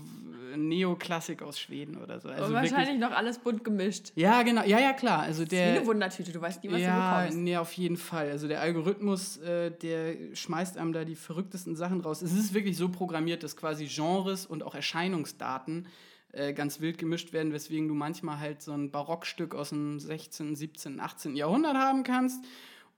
[0.57, 2.29] Neoklassik aus Schweden oder so.
[2.29, 4.13] Also Und wirklich- wahrscheinlich noch alles bunt gemischt.
[4.17, 4.65] ja, genau.
[4.65, 5.21] Ja, ja, klar.
[5.21, 5.75] Also Wie der.
[5.77, 7.39] eine Wundertüte, du weißt nie, was du ja, bekommst.
[7.39, 8.31] nee, auf jeden Fall.
[8.31, 12.23] Also der Algorithmus, äh, der schmeißt einem da die verrücktesten Sachen raus.
[12.23, 15.87] Es ist wirklich so programmiert, dass quasi Genres und auch Erscheinungsdaten
[16.33, 20.57] äh, ganz wild gemischt werden, weswegen du manchmal halt so ein Barockstück aus dem 16.,
[20.57, 21.37] 17., 18.
[21.37, 22.45] Jahrhundert haben kannst.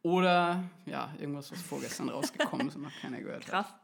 [0.03, 3.51] Oder ja, irgendwas, was vorgestern rausgekommen ist und noch keiner gehört hat.
[3.51, 3.75] Krass.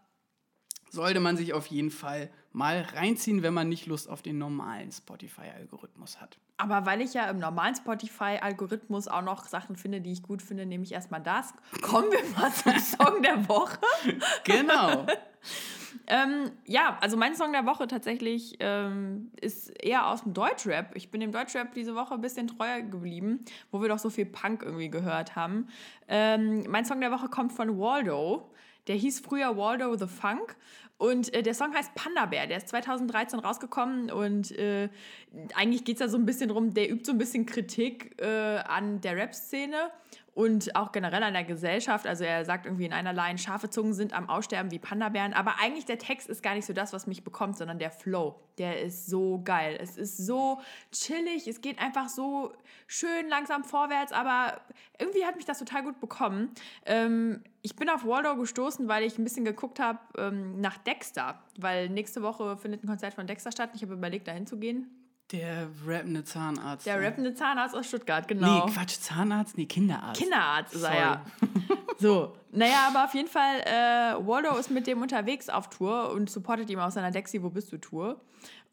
[0.91, 4.93] Sollte man sich auf jeden Fall mal reinziehen, wenn man nicht Lust auf den normalen
[4.93, 6.39] Spotify-Algorithmus hat.
[6.59, 10.65] Aber weil ich ja im normalen Spotify-Algorithmus auch noch Sachen finde, die ich gut finde,
[10.65, 11.53] nehme ich erstmal das.
[11.83, 13.79] Kommen wir mal zum Song der Woche.
[14.45, 15.07] Genau.
[16.07, 20.95] Ähm, ja, also mein Song der Woche tatsächlich ähm, ist eher aus dem Deutschrap.
[20.95, 24.27] Ich bin dem Deutschrap diese Woche ein bisschen treuer geblieben, wo wir doch so viel
[24.27, 25.69] Punk irgendwie gehört haben.
[26.09, 28.51] Ähm, mein Song der Woche kommt von Waldo.
[28.87, 30.57] Der hieß früher Waldo the Funk.
[30.99, 32.47] Und äh, der Song heißt Panda Bear.
[32.47, 34.89] Der ist 2013 rausgekommen und äh,
[35.55, 38.59] eigentlich geht es da so ein bisschen drum, der übt so ein bisschen Kritik äh,
[38.59, 39.91] an der Rap-Szene
[40.37, 42.07] und auch generell an der Gesellschaft.
[42.07, 45.33] Also er sagt irgendwie in einer Line, scharfe Zungen sind am Aussterben wie Panda-Bären.
[45.33, 48.39] Aber eigentlich der Text ist gar nicht so das, was mich bekommt, sondern der Flow.
[48.59, 49.79] Der ist so geil.
[49.81, 50.61] Es ist so
[50.93, 51.49] chillig.
[51.49, 52.53] Es geht einfach so
[52.87, 54.13] schön langsam vorwärts.
[54.13, 54.61] Aber
[54.99, 56.51] irgendwie hat mich das total gut bekommen.
[56.85, 61.43] Ähm, ich bin auf Waldo gestoßen, weil ich ein bisschen geguckt habe ähm, nach Dexter.
[61.59, 63.71] Weil nächste Woche findet ein Konzert von Dexter statt.
[63.73, 65.06] Ich habe überlegt, dahin zu gehen.
[65.33, 66.87] Der rappende Zahnarzt.
[66.87, 67.07] Der ne?
[67.07, 68.67] rappende Zahnarzt aus Stuttgart, genau.
[68.67, 69.59] Nee, Quatsch, Zahnarzt?
[69.59, 70.21] Nee, Kinderarzt.
[70.21, 71.25] Kinderarzt ist er ja.
[71.99, 76.29] So, naja, aber auf jeden Fall, äh, Waldo ist mit dem unterwegs auf Tour und
[76.29, 78.21] supportet ihm auf seiner Dexy Wo bist du Tour.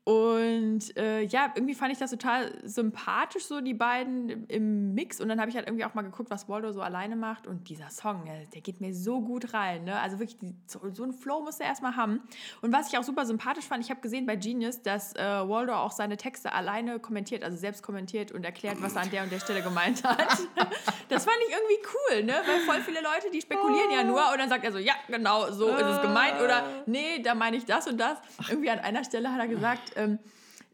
[0.05, 5.21] Und äh, ja, irgendwie fand ich das total sympathisch, so die beiden im Mix.
[5.21, 7.47] Und dann habe ich halt irgendwie auch mal geguckt, was Waldo so alleine macht.
[7.47, 9.85] Und dieser Song, der, der geht mir so gut rein.
[9.85, 9.97] Ne?
[9.97, 12.21] Also wirklich, die, so, so einen Flow muss er erstmal haben.
[12.61, 15.73] Und was ich auch super sympathisch fand, ich habe gesehen bei Genius, dass äh, Waldo
[15.73, 19.31] auch seine Texte alleine kommentiert, also selbst kommentiert und erklärt, was er an der und
[19.31, 20.19] der Stelle gemeint hat.
[21.07, 22.33] das fand ich irgendwie cool, ne?
[22.45, 25.49] Weil voll viele Leute, die spekulieren ja nur und dann sagt er so, ja, genau,
[25.49, 26.41] so ist es gemeint.
[26.41, 28.17] Oder nee, da meine ich das und das.
[28.49, 30.19] Irgendwie an einer Stelle hat er gesagt, ähm,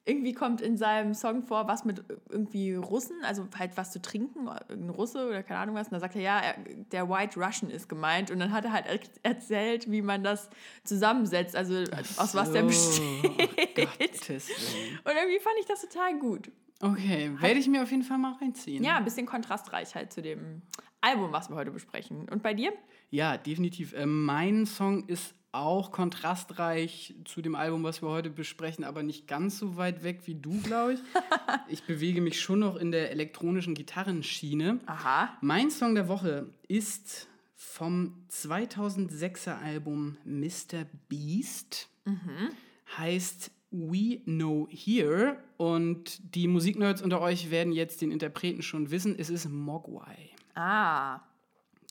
[0.05, 4.47] irgendwie kommt in seinem Song vor, was mit irgendwie Russen, also halt was zu trinken,
[4.47, 5.87] ein Russe oder keine Ahnung was.
[5.87, 6.55] Und da sagt er, ja, er,
[6.91, 8.31] der White Russian ist gemeint.
[8.31, 10.49] Und dann hat er halt erzählt, wie man das
[10.83, 13.23] zusammensetzt, also Ach aus was der besteht.
[13.23, 16.49] Und irgendwie fand ich das total gut.
[16.81, 18.83] Okay, werde ich mir auf jeden Fall mal reinziehen.
[18.83, 20.61] Ja, ein bisschen kontrastreich halt zu dem
[21.01, 22.27] Album, was wir heute besprechen.
[22.29, 22.71] Und bei dir?
[23.09, 23.93] Ja, definitiv.
[23.93, 29.27] Äh, mein Song ist auch kontrastreich zu dem Album, was wir heute besprechen, aber nicht
[29.27, 30.99] ganz so weit weg wie du, glaube ich.
[31.67, 34.79] ich bewege mich schon noch in der elektronischen Gitarrenschiene.
[34.85, 35.37] Aha.
[35.41, 40.85] Mein Song der Woche ist vom 2006er Album Mr.
[41.07, 41.89] Beast.
[42.05, 42.49] Mhm.
[42.97, 45.37] Heißt We Know Here.
[45.57, 49.17] Und die Musiknerds unter euch werden jetzt den Interpreten schon wissen.
[49.17, 50.29] Es ist Mogwai.
[50.55, 51.21] Ah.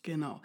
[0.03, 0.41] Genau.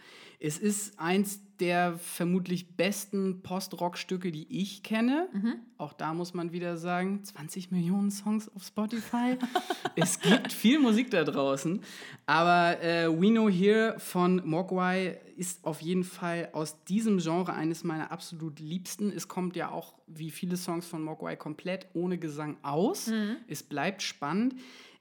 [0.46, 5.30] Es ist eins der vermutlich besten Post-Rock-Stücke, die ich kenne.
[5.32, 5.56] Mhm.
[5.78, 9.38] Auch da muss man wieder sagen, 20 Millionen Songs auf Spotify.
[9.96, 11.80] es gibt viel Musik da draußen.
[12.26, 17.86] Aber äh, We Know Here von Mogwai ist auf jeden Fall aus diesem Genre eines
[17.86, 19.14] meiner absolut liebsten.
[19.16, 23.08] Es kommt ja auch, wie viele Songs von Mogwai, komplett ohne Gesang aus.
[23.08, 23.38] Mhm.
[23.48, 24.56] Es bleibt spannend.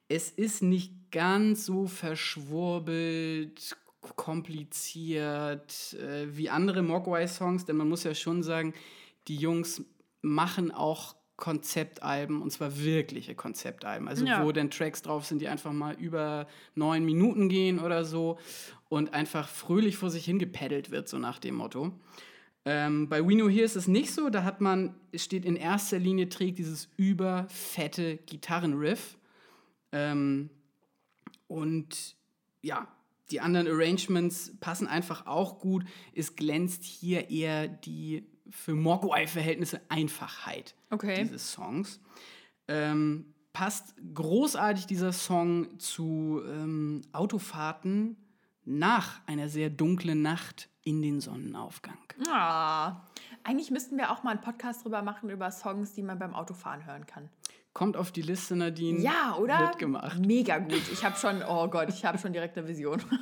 [0.07, 3.77] Es ist nicht ganz so verschwurbelt,
[4.17, 8.75] kompliziert äh, wie andere Mogwai-Songs, denn man muss ja schon sagen,
[9.29, 9.83] die Jungs
[10.21, 14.07] machen auch Konzeptalben und zwar wirkliche Konzeptalben.
[14.07, 14.45] Also Ja.
[14.45, 18.39] wo dann Tracks drauf sind, die einfach mal über neun Minuten gehen oder so
[18.89, 21.93] und einfach fröhlich vor sich hingepaddelt wird, so nach dem Motto.
[22.65, 24.31] Ähm, bei We Know Here ist es nicht so.
[24.31, 29.19] Da hat man, es steht in erster Linie, trägt dieses überfette Gitarrenriff.
[29.91, 30.49] Ähm,
[31.49, 32.15] und
[32.63, 32.87] ja,
[33.33, 35.85] die anderen Arrangements passen einfach auch gut.
[36.15, 41.23] Es glänzt hier eher die für Mogwai-Verhältnisse Einfachheit Okay.
[41.23, 42.01] dieses Songs.
[42.69, 48.17] Ähm, passt großartig dieser Song zu ähm, Autofahrten
[48.65, 51.99] nach einer sehr dunklen Nacht in den Sonnenaufgang.
[52.31, 53.03] Ah.
[53.45, 56.87] Eigentlich müssten wir auch mal einen Podcast drüber machen, über Songs, die man beim Autofahren
[56.87, 57.29] hören kann.
[57.73, 59.01] Kommt auf die Liste, Nadine.
[59.01, 59.59] Ja, oder?
[59.61, 60.19] Wird gemacht.
[60.25, 60.83] Mega gut.
[60.93, 63.03] Ich habe schon, oh Gott, ich habe schon direkt eine Vision.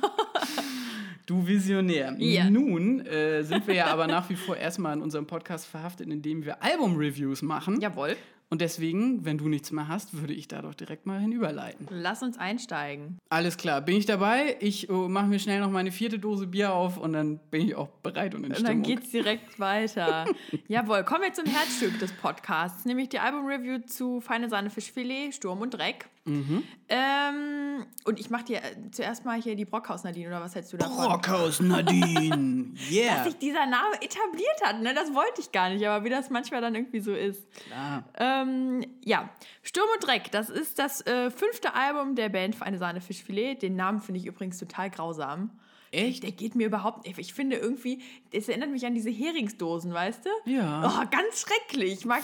[1.27, 2.13] Du Visionär.
[2.17, 2.49] Ja.
[2.49, 6.43] Nun äh, sind wir ja aber nach wie vor erstmal in unserem Podcast verhaftet, indem
[6.43, 7.79] wir Album-Reviews machen.
[7.79, 8.17] Jawohl.
[8.51, 11.87] Und deswegen, wenn du nichts mehr hast, würde ich da doch direkt mal hinüberleiten.
[11.89, 13.17] Lass uns einsteigen.
[13.29, 14.57] Alles klar, bin ich dabei?
[14.59, 17.75] Ich oh, mache mir schnell noch meine vierte Dose Bier auf und dann bin ich
[17.75, 18.83] auch bereit und in Und Stimmung.
[18.83, 20.25] dann geht's direkt weiter.
[20.67, 25.61] Jawohl, kommen wir zum Herzstück des Podcasts, nämlich die Album-Review zu Feine Sahne Fischfilet, Sturm
[25.61, 26.09] und Dreck.
[26.25, 26.63] Mhm.
[26.87, 30.71] Ähm, und ich mache dir äh, zuerst mal hier die Brockhaus Nadine, oder was hältst
[30.71, 31.07] du davon?
[31.07, 32.61] Brockhaus Nadine.
[32.91, 33.15] Yeah.
[33.15, 34.93] Dass sich dieser Name etabliert hat, ne?
[34.93, 37.45] das wollte ich gar nicht, aber wie das manchmal dann irgendwie so ist.
[37.53, 38.03] Klar.
[38.17, 39.29] Ähm, ja,
[39.61, 43.61] Sturm und Dreck, das ist das äh, fünfte Album der Band Feine Sahne Fischfilet.
[43.61, 45.51] Den Namen finde ich übrigens total grausam.
[45.91, 46.23] Echt?
[46.23, 47.17] Der geht mir überhaupt nicht.
[47.19, 50.51] Ich finde irgendwie, es erinnert mich an diese Heringsdosen, weißt du?
[50.51, 50.83] Ja.
[50.85, 51.93] Oh, ganz schrecklich.
[51.93, 52.23] Ich mag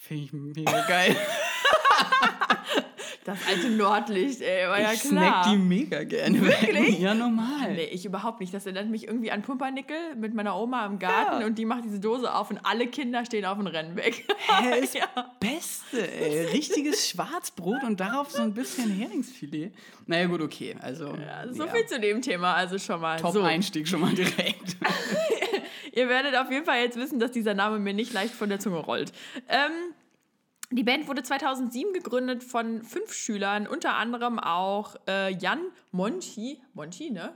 [0.00, 1.14] Finde ich mega geil.
[3.24, 5.44] das alte Nordlicht, ey, war ja ich klar.
[5.44, 6.40] snack die mega gerne.
[6.40, 6.98] Wirklich?
[7.00, 7.74] Ja, normal.
[7.74, 8.52] Nee, ich überhaupt nicht.
[8.54, 11.46] Das erinnert mich irgendwie an Pumpernickel mit meiner Oma im Garten Ja.
[11.46, 14.26] und die macht diese Dose auf und alle Kinder stehen auf dem Rennweg.
[14.62, 15.04] Hä, ist ja.
[15.38, 16.46] Beste, ey.
[16.46, 19.72] Richtiges Schwarzbrot und darauf so ein bisschen Heringsfilet.
[20.06, 20.74] Naja, gut, okay.
[20.80, 21.72] Also, Ja, so ja.
[21.72, 23.18] viel zu dem Thema, also schon mal.
[23.18, 23.30] so.
[23.32, 24.76] Top-Einstieg schon mal direkt.
[25.92, 28.60] Ihr werdet auf jeden Fall jetzt wissen, dass dieser Name mir nicht leicht von der
[28.60, 29.12] Zunge rollt.
[29.48, 29.70] Ähm,
[30.72, 37.10] die Band wurde 2007 gegründet von fünf Schülern, unter anderem auch äh, Jan Monchi, Monchi,
[37.10, 37.34] ne?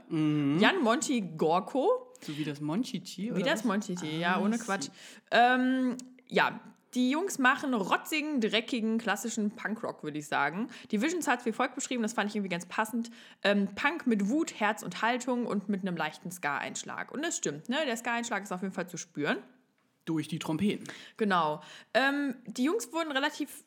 [0.59, 3.63] Jan Monchi Gorko, so wie das Monchichi, oder wie das?
[3.63, 4.87] Monchichi, ja, Ah, ohne I Quatsch.
[5.31, 6.59] Ähm, ja,
[6.93, 10.69] die Jungs machen rotzigen, dreckigen, klassischen Punkrock, würde ich sagen.
[10.91, 13.11] Die Visions hat es wie folgt beschrieben, das fand ich irgendwie ganz passend.
[13.43, 17.11] Ähm, Punk mit Wut, Herz und Haltung und mit einem leichten Ska-Einschlag.
[17.11, 17.77] Und das stimmt, ne?
[17.85, 19.37] Der Ska-Einschlag ist auf jeden Fall zu spüren.
[20.05, 20.87] Durch die Trompeten.
[21.17, 21.61] Genau.
[21.93, 23.63] Ähm, die Jungs wurden relativ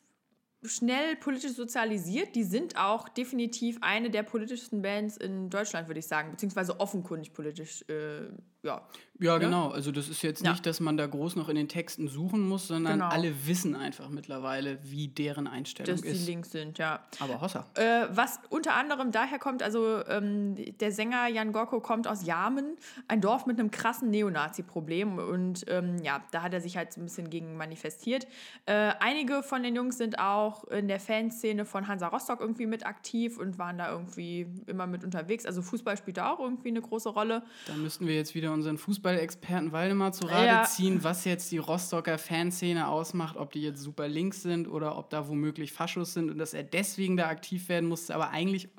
[0.63, 2.35] schnell politisch sozialisiert.
[2.35, 7.33] Die sind auch definitiv eine der politischsten Bands in Deutschland, würde ich sagen, beziehungsweise offenkundig
[7.33, 8.27] politisch, äh,
[8.63, 8.81] ja.
[9.21, 9.67] Ja, genau.
[9.71, 10.51] Also das ist jetzt Ja.
[10.51, 13.09] nicht, dass man da groß noch in den Texten suchen muss, sondern Genau.
[13.09, 16.25] alle wissen einfach mittlerweile, wie deren Einstellung Dass die ist.
[16.25, 17.01] links sind, ja.
[17.19, 17.65] Aber Hossa.
[17.75, 22.77] Äh, was unter anderem daher kommt, also ähm, der Sänger Jan Gorko kommt aus Jarmen,
[23.09, 25.17] ein Dorf mit einem krassen Neonazi-Problem.
[25.17, 28.25] Und ähm, ja, da hat er sich halt so ein bisschen gegen manifestiert.
[28.67, 32.85] Äh, einige von den Jungs sind auch in der Fanszene von Hansa Rostock irgendwie mit
[32.85, 35.45] aktiv und waren da irgendwie immer mit unterwegs.
[35.45, 37.43] Also Fußball spielt da auch irgendwie eine große Rolle.
[37.67, 40.63] Da müssten wir jetzt wieder unseren Fußballexperten Waldemar zu Rate Ja.
[40.63, 45.09] ziehen, was jetzt die Rostocker Fanszene ausmacht, ob die jetzt super links sind oder ob
[45.09, 48.69] da womöglich Faschos sind und dass er deswegen da aktiv werden musste, aber eigentlich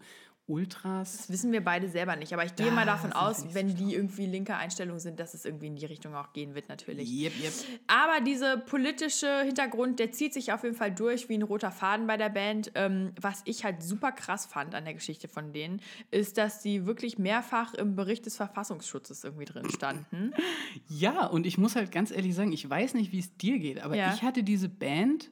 [0.50, 1.16] Ultras.
[1.18, 3.74] Das wissen wir beide selber nicht, aber ich gehe Da mal davon aus, so wenn
[3.76, 7.08] die irgendwie linker Einstellungen sind, dass es irgendwie in die Richtung auch gehen wird, natürlich.
[7.08, 7.52] Yep, yep.
[7.86, 12.06] Aber dieser politische Hintergrund, der zieht sich auf jeden Fall durch wie ein roter Faden
[12.06, 12.72] bei der Band.
[12.74, 16.84] Ähm, was ich halt super krass fand an der Geschichte von denen, ist, dass sie
[16.86, 20.32] wirklich mehrfach im Bericht des Verfassungsschutzes irgendwie drin standen.
[20.88, 23.80] Ja, und ich muss halt ganz ehrlich sagen, ich weiß nicht, wie es dir geht,
[23.82, 24.12] aber Ja.
[24.14, 25.30] ich hatte diese Band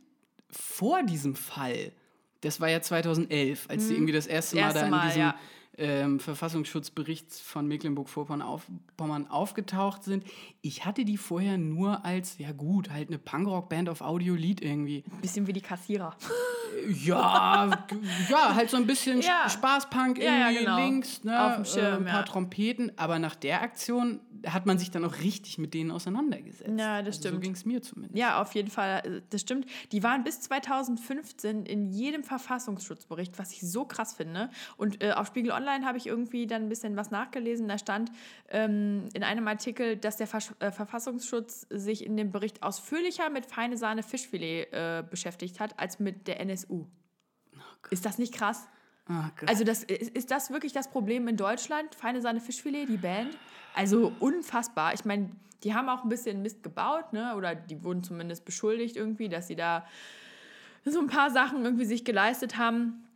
[0.51, 1.93] vor diesem Fall.
[2.43, 4.67] Das war ja 2011, als sie irgendwie das erste Mal Mhm.
[4.67, 5.35] erste da in Mal, diesem ja.
[5.79, 8.67] Ähm, Verfassungsschutzbericht von Mecklenburg-Vorpommern auf,
[9.29, 10.25] aufgetaucht sind.
[10.61, 15.05] Ich hatte die vorher nur als, ja gut, halt eine Punkrock-Band auf Audiolied irgendwie.
[15.23, 16.17] Bisschen wie die Kassierer.
[17.05, 17.97] Ja, g-
[18.31, 19.49] ja, halt so ein bisschen Ja.
[19.49, 20.77] Spaßpunk Ja, ja, irgendwie genau.
[20.79, 21.45] links, ne?
[21.47, 22.23] Auf dem Schirm, äh, ein paar ja.
[22.23, 22.93] Trompeten.
[22.97, 26.71] Aber nach der Aktion hat man sich dann auch richtig mit denen auseinandergesetzt.
[26.79, 27.43] Ja, das also So stimmt.
[27.43, 28.17] ging es mir zumindest.
[28.17, 29.67] Ja, auf jeden Fall, äh, das stimmt.
[29.93, 34.51] Die waren bis 2015 in jedem Verfassungsschutzbericht, was ich so krass finde.
[34.77, 37.69] Und äh, auf Spiegel Online habe ich irgendwie dann ein bisschen was nachgelesen.
[37.69, 38.11] Da stand
[38.49, 43.47] ähm, in einem Artikel, dass der Versch äh, Verfassungsschutz sich in dem Bericht ausführlicher mit
[43.47, 46.87] feine Sahne Fischfilet äh, beschäftigt hat, als mit der NSU.
[47.91, 48.69] Ist das nicht krass?
[49.09, 49.49] Gott.
[49.49, 51.95] Also das, ist, ist das wirklich das Problem in Deutschland?
[51.95, 53.37] Feine Sahne Fischfilet, die Band?
[53.75, 54.93] Also unfassbar.
[54.93, 55.31] Ich meine,
[55.65, 57.35] die haben auch ein bisschen Mist gebaut, ne?
[57.35, 59.87] Oder die wurden zumindest beschuldigt irgendwie, dass sie da
[60.85, 63.08] so ein paar Sachen irgendwie sich geleistet haben.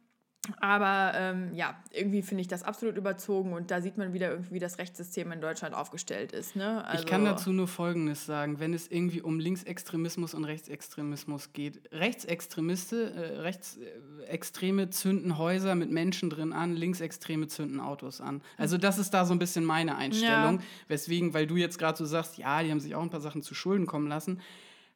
[0.59, 4.55] Aber ähm, ja, irgendwie finde ich das absolut überzogen und da sieht man wieder irgendwie,
[4.55, 6.57] wie das Rechtssystem in Deutschland aufgestellt ist.
[6.57, 6.85] Ne?
[6.85, 8.59] Also, ich kann dazu nur Folgendes sagen.
[8.59, 16.29] Wenn es irgendwie um Linksextremismus und Rechtsextremismus geht, Rechtsextremiste, äh, Rechtsextreme zünden Häuser mit Menschen
[16.29, 18.43] drin an, Linksextreme zünden Autos an.
[18.59, 20.61] Also das ist da so ein bisschen meine Einstellung.
[20.89, 23.43] Weswegen, weil du jetzt gerade so sagst, ja, die haben sich auch ein paar Sachen
[23.43, 24.41] zu Schulden kommen lassen,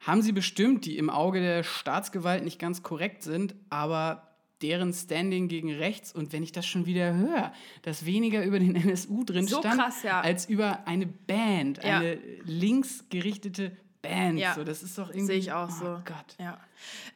[0.00, 5.48] haben sie bestimmt, die im Auge der Staatsgewalt nicht ganz korrekt sind, aber deren Standing
[5.48, 9.46] gegen rechts und wenn ich das schon wieder höre, dass weniger über den NSU drin
[9.46, 10.20] So stand, krass, ja.
[10.20, 11.98] als über eine Band, Ja.
[11.98, 14.38] eine linksgerichtete Band.
[14.38, 14.54] Ja.
[14.54, 15.26] So, das ist doch irgendwie.
[15.26, 15.84] Sehe ich auch oh so.
[16.04, 16.36] Gott.
[16.38, 16.58] Ja.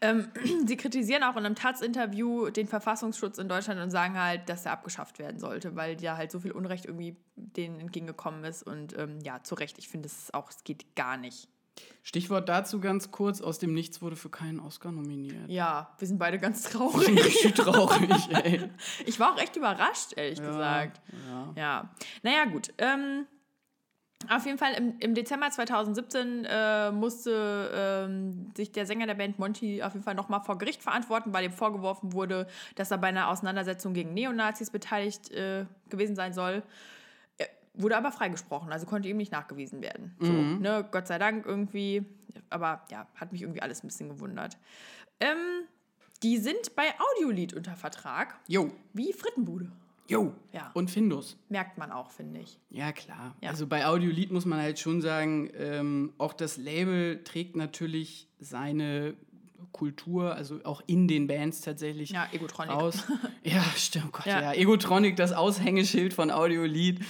[0.00, 0.28] Ähm,
[0.66, 4.72] sie kritisieren auch in einem Taz-Interview den Verfassungsschutz in Deutschland und sagen halt, dass er
[4.72, 8.62] abgeschafft werden sollte, weil ja halt so viel Unrecht irgendwie denen entgegengekommen ist.
[8.62, 11.48] Und ähm, ja, zu Recht, ich finde es auch, es geht gar nicht.
[12.02, 15.48] Stichwort dazu ganz kurz: Aus dem Nichts wurde für keinen Oscar nominiert.
[15.48, 17.08] Ja, wir sind beide ganz traurig.
[17.08, 18.70] richtig traurig, ey.
[19.06, 21.00] Ich war auch echt überrascht, ehrlich gesagt.
[21.28, 21.52] Ja.
[21.56, 21.90] Ja.
[22.22, 22.72] Naja, gut.
[22.78, 23.26] Ähm,
[24.28, 29.38] auf jeden Fall im, im Dezember 2017 äh, musste ähm, sich der Sänger der Band
[29.38, 33.08] Monty auf jeden Fall nochmal vor Gericht verantworten, weil ihm vorgeworfen wurde, dass er bei
[33.08, 36.62] einer Auseinandersetzung gegen Neonazis beteiligt äh, gewesen sein soll.
[37.74, 40.14] Wurde aber freigesprochen, also konnte ihm nicht nachgewiesen werden.
[40.18, 42.04] So, ne, Gott sei Dank irgendwie.
[42.48, 44.58] Aber ja, hat mich irgendwie alles ein bisschen gewundert.
[45.20, 45.36] Ähm,
[46.22, 49.70] die sind bei Audiolied unter Vertrag, Jo, wie Frittenbude.
[50.08, 50.34] jo.
[50.52, 50.70] Ja.
[50.74, 51.36] Und Findus.
[51.48, 52.58] Merkt man auch, finde ich.
[52.70, 53.36] Ja, klar.
[53.40, 53.50] Ja.
[53.50, 59.14] Also bei Audiolied muss man halt schon sagen, ähm, auch das Label trägt natürlich seine
[59.72, 62.72] Kultur, also auch in den Bands tatsächlich Ja, Egotronic.
[62.72, 63.04] raus.
[63.44, 64.42] Ja, stimmt, oh Gott, ja.
[64.42, 64.52] Ja.
[64.54, 67.00] Egotronic, das Aushängeschild von Audiolied,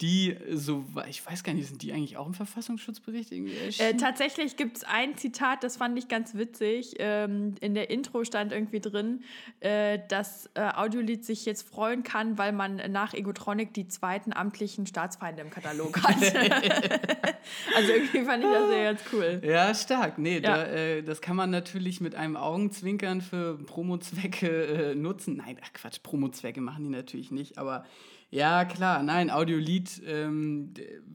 [0.00, 3.98] die so, ich weiß gar nicht, sind die eigentlich auch im Verfassungsschutzbericht irgendwie Äh, erschienen?
[3.98, 6.94] tatsächlich gibt es ein Zitat, das fand ich ganz witzig.
[6.98, 9.22] Ähm, in der Intro stand irgendwie drin,
[9.60, 14.86] äh, dass äh, Audiolied sich jetzt freuen kann, weil man nach Egotronic die zweiten amtlichen
[14.86, 16.16] Staatsfeinde im Katalog hat.
[17.76, 19.40] also irgendwie fand ich das sehr ganz cool.
[19.44, 20.18] Ja, stark.
[20.18, 20.56] Nee, Ja.
[20.56, 24.48] Da, äh, das kann man natürlich mit einem Augenzwinkern für Promo-Zwecke
[24.92, 25.36] äh, nutzen.
[25.36, 27.84] Nein, ach Quatsch, Promo-Zwecke machen die natürlich nicht, aber
[28.30, 30.72] ja, klar, nein, Audiolied, ähm,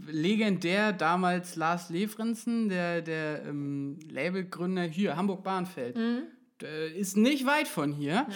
[0.07, 5.97] legendär damals Lars Lefrenzen, der, der ähm, Labelgründer hier, Hamburg-Bahnfeld,
[6.61, 8.27] äh, ist nicht weit von hier.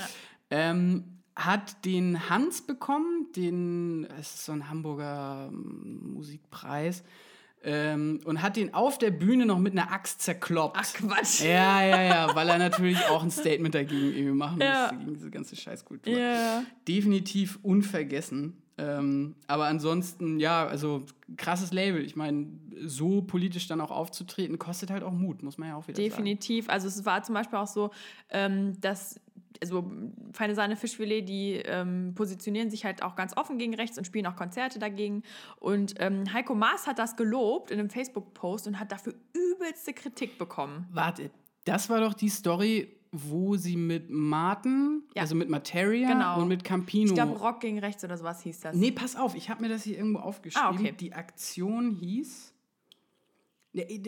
[0.50, 1.04] Ähm,
[1.36, 7.04] hat den Hans bekommen, den, es ist so ein Hamburger ähm, Musikpreis,
[7.62, 10.78] Ähm, und hat den auf der Bühne noch mit einer Axt zerkloppt.
[10.80, 11.42] Ach Quatsch.
[11.42, 14.84] Ja, ja, ja, weil er natürlich auch ein Statement dagegen irgendwie machen Ja.
[14.84, 16.18] musste, gegen diese ganze Scheißkultur.
[16.18, 16.64] Ja.
[16.88, 18.62] Definitiv unvergessen.
[18.80, 21.04] Ähm, aber ansonsten, ja, also
[21.36, 22.02] krasses Label.
[22.02, 22.48] Ich meine,
[22.86, 26.10] so politisch dann auch aufzutreten, kostet halt auch Mut, muss man ja auch wieder sagen.
[26.10, 26.70] Definitiv.
[26.70, 27.92] Also es war zum Beispiel auch so,
[28.30, 29.20] ähm, dass
[29.62, 29.92] also
[30.32, 34.26] Feine Sahne Fischfilet, die ähm, positionieren sich halt auch ganz offen gegen rechts und spielen
[34.26, 35.24] auch Konzerte dagegen.
[35.58, 40.38] Und ähm, Heiko Maas hat das gelobt in einem Facebook-Post und hat dafür übelste Kritik
[40.38, 40.88] bekommen.
[40.92, 41.32] Warte,
[41.66, 45.24] das war doch die Story, wo sie mit Martin, Ja.
[45.24, 46.42] also mit Materia Genau.
[46.42, 47.08] und mit Campino.
[47.08, 48.76] Ich glaube, Rock gegen rechts oder sowas hieß das.
[48.76, 50.68] Nee, pass auf, ich habe mir das hier irgendwo aufgeschrieben.
[50.68, 50.92] Ah, okay.
[51.00, 52.54] Die Aktion hieß.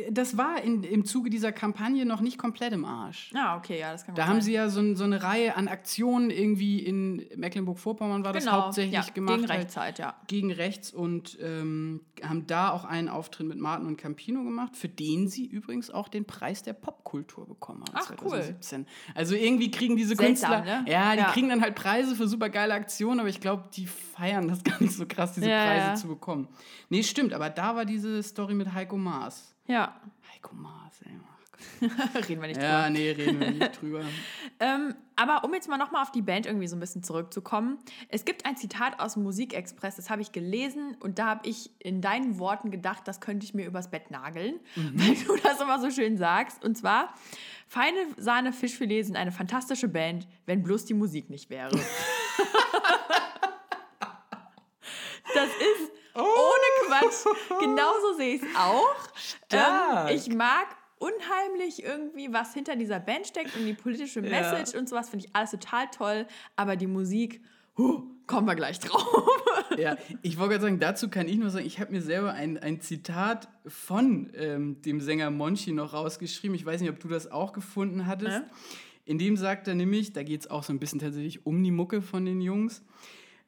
[0.09, 3.29] Das war in, im Zuge dieser Kampagne noch nicht komplett im Arsch.
[3.35, 4.45] Ah, okay, ja, das kann Da gut haben sein.
[4.45, 8.93] sie ja so, so eine Reihe an Aktionen irgendwie in Mecklenburg-Vorpommern war das genau, hauptsächlich
[8.93, 9.35] ja, gemacht.
[9.37, 10.15] gegen rechts halt, ja.
[10.25, 14.89] Gegen rechts und ähm, haben da auch einen Auftritt mit Martin und Campino gemacht, für
[14.89, 17.91] den sie übrigens auch den Preis der Popkultur bekommen haben.
[17.93, 18.29] Ach, cool.
[18.29, 18.87] 2017.
[19.13, 20.91] Also irgendwie kriegen diese Seltsam, Künstler, ne?
[20.91, 21.31] ja, die Ja.
[21.33, 24.81] kriegen dann halt Preise für super geile Aktionen, aber ich glaube, die feiern das gar
[24.81, 26.47] nicht so krass, diese Ja, Preise zu bekommen.
[26.89, 29.49] Nee, stimmt, aber da war diese Story mit Heiko Maas.
[29.67, 30.01] Ja,
[30.33, 31.11] Heiko Maas, ey.
[31.13, 31.41] Gott.
[32.29, 34.03] reden wir nicht Ja, nee, reden wir nicht drüber.
[34.63, 37.79] Ähm, aber um jetzt mal nochmal auf die Band irgendwie so ein bisschen zurückzukommen.
[38.09, 41.99] Es gibt ein Zitat aus Musikexpress, das habe ich gelesen und da habe ich in
[41.99, 45.89] deinen Worten gedacht, das könnte ich mir übers Bett nageln, weil du das immer so
[45.89, 46.63] schön sagst.
[46.63, 47.11] Und zwar,
[47.67, 51.71] Feine Sahne Fischfilet sind eine fantastische Band, wenn bloß die Musik nicht wäre.
[55.33, 57.25] das ist ohne Quatsch.
[57.59, 58.95] Genauso sehe ich es auch.
[59.51, 60.67] Ähm, ich mag
[60.99, 64.29] unheimlich irgendwie, was hinter dieser Band steckt und die politische Ja.
[64.29, 66.27] Message und sowas finde ich alles total toll.
[66.55, 67.41] Aber die Musik,
[67.77, 69.07] huh, kommen wir gleich drauf.
[69.77, 72.57] Ja, ich wollte gerade sagen, dazu kann ich nur sagen, ich habe mir selber ein,
[72.57, 76.55] ein Zitat von ähm, dem Sänger Monchi noch rausgeschrieben.
[76.55, 78.31] Ich weiß nicht, ob du das auch gefunden hattest.
[78.31, 78.43] Ja.
[79.05, 81.71] In dem sagt er nämlich, da geht es auch so ein bisschen tatsächlich um die
[81.71, 82.83] Mucke von den Jungs.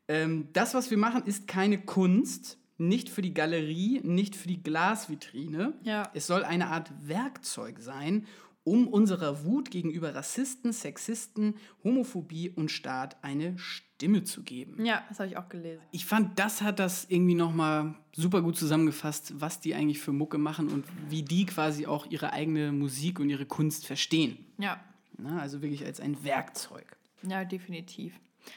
[0.07, 4.61] Ähm, das, was wir machen, ist keine Kunst, nicht für die Galerie, nicht für die
[4.61, 5.73] Glasvitrine.
[5.83, 6.09] Ja.
[6.13, 8.25] Es soll eine Art Werkzeug sein,
[8.65, 15.19] um unserer Wut gegenüber Rassisten, Sexisten, Homophobie und Staat eine Stimme zu geben Ja, das
[15.19, 15.81] habe ich auch gelesen.
[15.91, 20.37] ich fand, das hat das irgendwie nochmal super gut zusammengefasst, was die eigentlich für Mucke
[20.37, 24.37] machen und wie die quasi auch ihre eigene Musik und ihre Kunst verstehen.
[24.57, 24.81] Ja,
[25.17, 26.97] Na, also wirklich als ein Werkzeug.
[27.27, 28.13] ja, definitiv.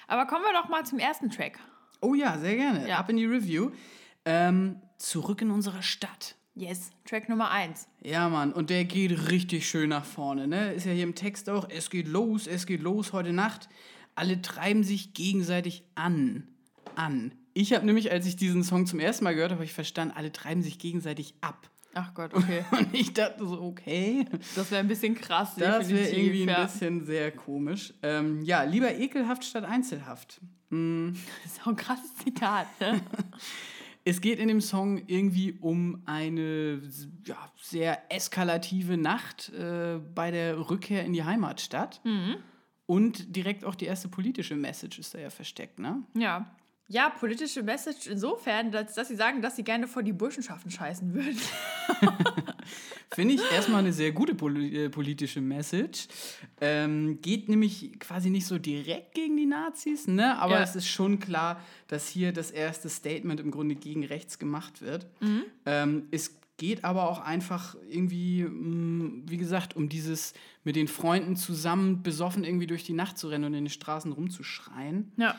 [0.06, 1.58] Aber kommen wir doch mal zum ersten Track.
[2.00, 2.88] Oh ja, sehr gerne.
[2.88, 2.98] Ja.
[2.98, 3.70] Ab in die Review.
[4.24, 6.36] Ähm, zurück in unsere Stadt.
[6.54, 7.86] Yes, Track Nummer eins.
[8.02, 10.72] Ja, Mann, und der geht richtig schön nach vorne, ne?
[10.72, 13.68] Ist ja hier im Text auch, es geht los, es geht los heute Nacht.
[14.14, 16.48] Alle treiben sich gegenseitig an.
[16.94, 17.34] An.
[17.52, 20.14] Ich habe nämlich, als ich diesen Song zum ersten Mal gehört habe, hab ich verstanden,
[20.16, 21.68] alle treiben sich gegenseitig ab.
[21.98, 22.62] Ach Gott, okay.
[22.72, 25.54] Und ich dachte so, okay, Das wäre ein bisschen krass.
[25.56, 27.94] das wäre irgendwie ein bisschen sehr komisch.
[28.02, 30.40] Ähm, ja, lieber ekelhaft statt einzelhaft.
[30.70, 30.78] Das
[31.46, 33.00] ist auch ein krasses Zitat, ne?
[34.08, 36.80] Es geht in dem Song irgendwie um eine
[37.24, 42.00] ja, sehr eskalative Nacht äh, bei der Rückkehr in die Heimatstadt.
[42.86, 46.04] Und direkt auch die erste politische Message ist da ja versteckt, ne?
[46.14, 46.46] ja.
[46.88, 51.12] Ja, politische Message insofern, dass, dass sie sagen, dass sie gerne vor die Burschenschaften scheißen
[51.14, 51.36] würden.
[53.14, 56.06] Finde ich erstmal eine sehr gute poli äh, politische Message.
[56.60, 60.38] Ähm, geht nämlich quasi nicht so direkt gegen die Nazis, ne?
[60.38, 60.62] aber Ja.
[60.62, 65.06] es ist schon klar, dass hier das erste Statement im Grunde gegen rechts gemacht wird.
[65.20, 65.42] Mhm.
[65.64, 70.34] Ähm, es geht aber auch einfach irgendwie, mh, wie gesagt, um dieses
[70.64, 74.12] mit den Freunden zusammen besoffen irgendwie durch die Nacht zu rennen und in den Straßen
[74.12, 75.34] rumzuschreien Ja.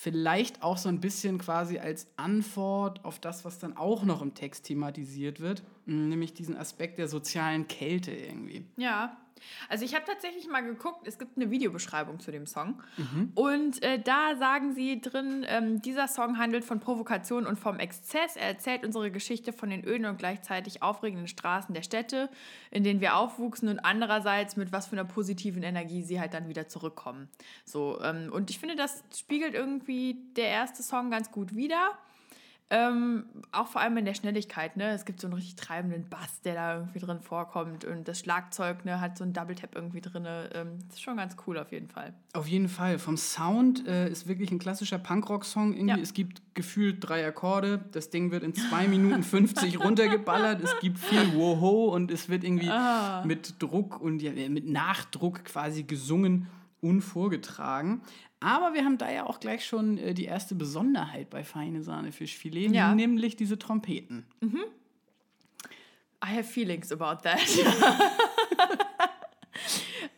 [0.00, 4.32] Vielleicht auch so ein bisschen quasi als Antwort auf das, was dann auch noch im
[4.32, 8.64] Text thematisiert wird, nämlich diesen Aspekt der sozialen Kälte irgendwie.
[8.78, 9.19] Ja.
[9.68, 12.82] Also ich habe tatsächlich mal geguckt, es gibt eine Videobeschreibung zu dem Song.
[12.96, 13.32] Mhm.
[13.34, 18.36] Und äh, da sagen sie drin, ähm, dieser Song handelt von Provokation und vom Exzess.
[18.36, 22.28] Er erzählt unsere Geschichte von den öden und gleichzeitig aufregenden Straßen der Städte,
[22.70, 26.48] in denen wir aufwuchsen und andererseits mit was für einer positiven Energie sie halt dann
[26.48, 27.28] wieder zurückkommen.
[27.64, 31.98] So, ähm, und ich finde, das spiegelt irgendwie der erste Song ganz gut wider.
[32.72, 34.90] Ähm, auch vor allem in der Schnelligkeit, ne?
[34.90, 37.84] Es gibt so einen richtig treibenden Bass, der da irgendwie drin vorkommt.
[37.84, 40.24] Und das Schlagzeug, ne, hat so einen Double Tap irgendwie drin.
[40.54, 42.14] Ähm, das ist schon ganz cool auf jeden Fall.
[42.32, 43.00] Auf jeden Fall.
[43.00, 45.72] Vom Sound äh, ist wirklich ein klassischer Punkrock-Song.
[45.74, 45.96] Irgendwie.
[45.96, 45.98] Ja.
[46.00, 47.78] Es gibt gefühlt drei Akkorde.
[47.90, 50.62] Das Ding wird in 2 Minuten 50 runtergeballert.
[50.62, 53.24] Es gibt viel Woho und es wird irgendwie Ah.
[53.26, 56.46] mit Druck und ja, mit Nachdruck quasi gesungen
[56.80, 58.00] und vorgetragen.
[58.40, 62.10] Aber wir haben da ja auch gleich schon äh, die erste Besonderheit bei Feine Sahne
[62.10, 62.94] Fischfilet, Ja.
[62.94, 64.24] nämlich diese Trompeten.
[64.42, 67.40] I have feelings about that.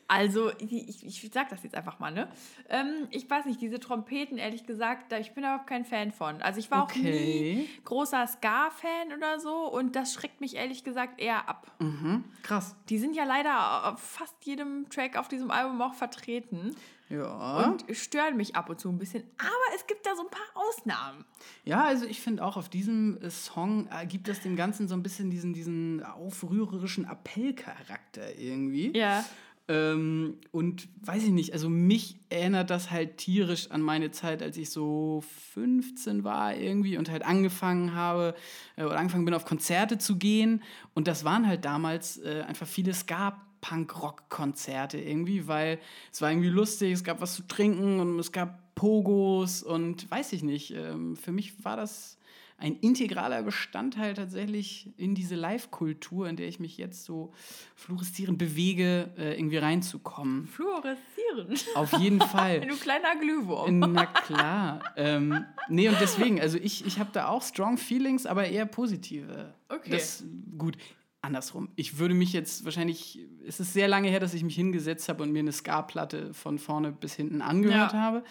[0.09, 2.29] Also, ich, ich sag das jetzt einfach mal, ne?
[2.69, 6.43] Ähm, ich weiß nicht, diese Trompeten, ehrlich gesagt, da, ich bin überhaupt kein Fan von.
[6.43, 6.99] Also, ich war okay.
[6.99, 11.73] auch nie großer Ska-Fan oder so und das schreckt mich ehrlich gesagt eher ab.
[11.79, 12.77] Mhm, krass.
[12.91, 16.77] Die sind ja leider auf fast jedem Track auf diesem Album auch vertreten.
[17.13, 17.71] Ja.
[17.71, 19.23] Und stören mich ab und zu ein bisschen.
[19.37, 21.25] Aber es gibt da so ein paar Ausnahmen.
[21.65, 24.95] Ja, also ich finde auch auf diesem äh, Song äh, gibt es dem Ganzen so
[24.95, 28.97] ein bisschen diesen, diesen aufrührerischen Appellcharakter irgendwie.
[28.97, 29.25] Ja.
[29.69, 34.57] Ähm, und weiß ich nicht, also mich erinnert das halt tierisch an meine Zeit, als
[34.57, 38.35] ich so 15 war irgendwie und halt angefangen habe
[38.77, 40.63] äh, oder angefangen bin auf Konzerte zu gehen.
[40.95, 45.79] Und das waren halt damals äh, einfach viele Ska Punk-Rock-Konzerte irgendwie, weil
[46.13, 50.35] es war irgendwie lustig, es gab was zu trinken und es gab Pogos und weiß
[50.35, 50.73] ich nicht.
[50.73, 52.19] Ähm, für mich war das
[52.59, 57.33] ein integraler Bestandteil tatsächlich in diese Live-Kultur, in der ich mich jetzt so
[57.75, 60.47] fluoreszierend bewege, äh, irgendwie reinzukommen.
[60.47, 61.65] Fluoreszierend?
[61.75, 62.61] Auf jeden Fall.
[62.69, 63.81] du kleiner Glühwurm.
[63.81, 64.81] Na klar.
[64.97, 69.55] ähm, nee, und deswegen, also ich, ich habe da auch strong Feelings, aber eher positive.
[69.69, 69.91] Okay.
[69.91, 70.23] Das,
[70.57, 70.77] gut,
[71.23, 71.71] andersrum.
[71.77, 75.23] Ich würde mich jetzt wahrscheinlich, es ist sehr lange her, dass ich mich hingesetzt habe
[75.23, 77.99] und mir eine Ska-Platte von vorne bis hinten angehört ja.
[77.99, 78.25] habe.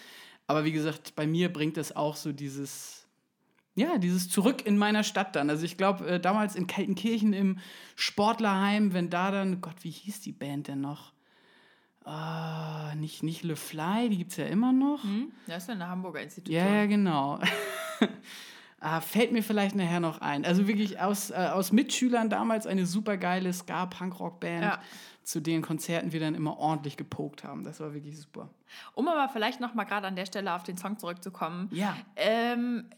[0.46, 3.02] Aber wie gesagt, bei mir bringt das auch so dieses
[3.74, 5.48] ja, dieses Zurück in meiner Stadt dann.
[5.48, 7.58] Also ich glaube, äh, damals in Kaltenkirchen im
[7.96, 11.12] Sportlerheim, wenn da dann, Gott, wie hieß die Band denn noch?
[12.04, 15.04] Uh, nicht, nicht Le Fly, die gibt es ja immer noch.
[15.04, 15.32] Hm?
[15.46, 16.66] Das ist ja eine Hamburger Institution.
[16.66, 17.38] Ja, ja, genau.
[18.82, 20.44] ah, fällt mir vielleicht nachher noch ein.
[20.44, 24.62] Also wirklich aus, äh, aus Mitschülern damals eine super geile Ska-Punk-Rock-Band.
[24.62, 24.80] Ja
[25.24, 27.64] zu den Konzerten wir dann immer ordentlich gepokt haben.
[27.64, 28.50] Das war wirklich super.
[28.94, 31.68] Um aber vielleicht noch mal gerade an der Stelle auf den Song zurückzukommen.
[31.72, 31.96] Ja.
[32.16, 32.90] Ähm,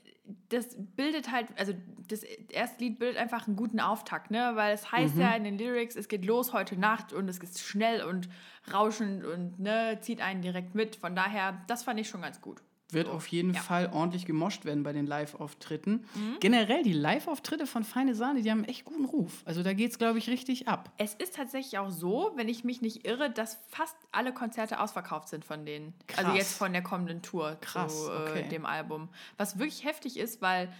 [0.49, 1.75] das bildet halt, also
[2.09, 4.53] das erste Lied bildet einfach einen guten Auftakt, ne?
[4.55, 5.21] Weil es heißt mhm.
[5.21, 8.29] ja in den Lyrics, es geht los heute Nacht und es ist schnell und
[8.73, 10.97] rauschend und ne, zieht einen direkt mit.
[10.97, 12.63] Von daher, das fand ich schon ganz gut.
[12.95, 13.61] Wird auf jeden ja.
[13.61, 16.07] Fall ordentlich gemoscht werden bei den Live-Auftritten.
[16.15, 16.37] Mhm.
[16.41, 19.43] Generell, die Live-Auftritte von Feine Sahne, die haben einen echt guten Ruf.
[19.45, 20.91] Also da geht es, glaube ich, richtig ab.
[20.97, 25.29] Es ist tatsächlich auch so, wenn ich mich nicht irre, dass fast alle Konzerte ausverkauft
[25.29, 25.87] sind von denen.
[25.87, 26.25] Also Krass.
[26.25, 28.49] Also jetzt von der kommenden Tour Krass, zu äh, okay.
[28.49, 29.09] dem Album.
[29.37, 30.73] Was wirklich heftig ist, weil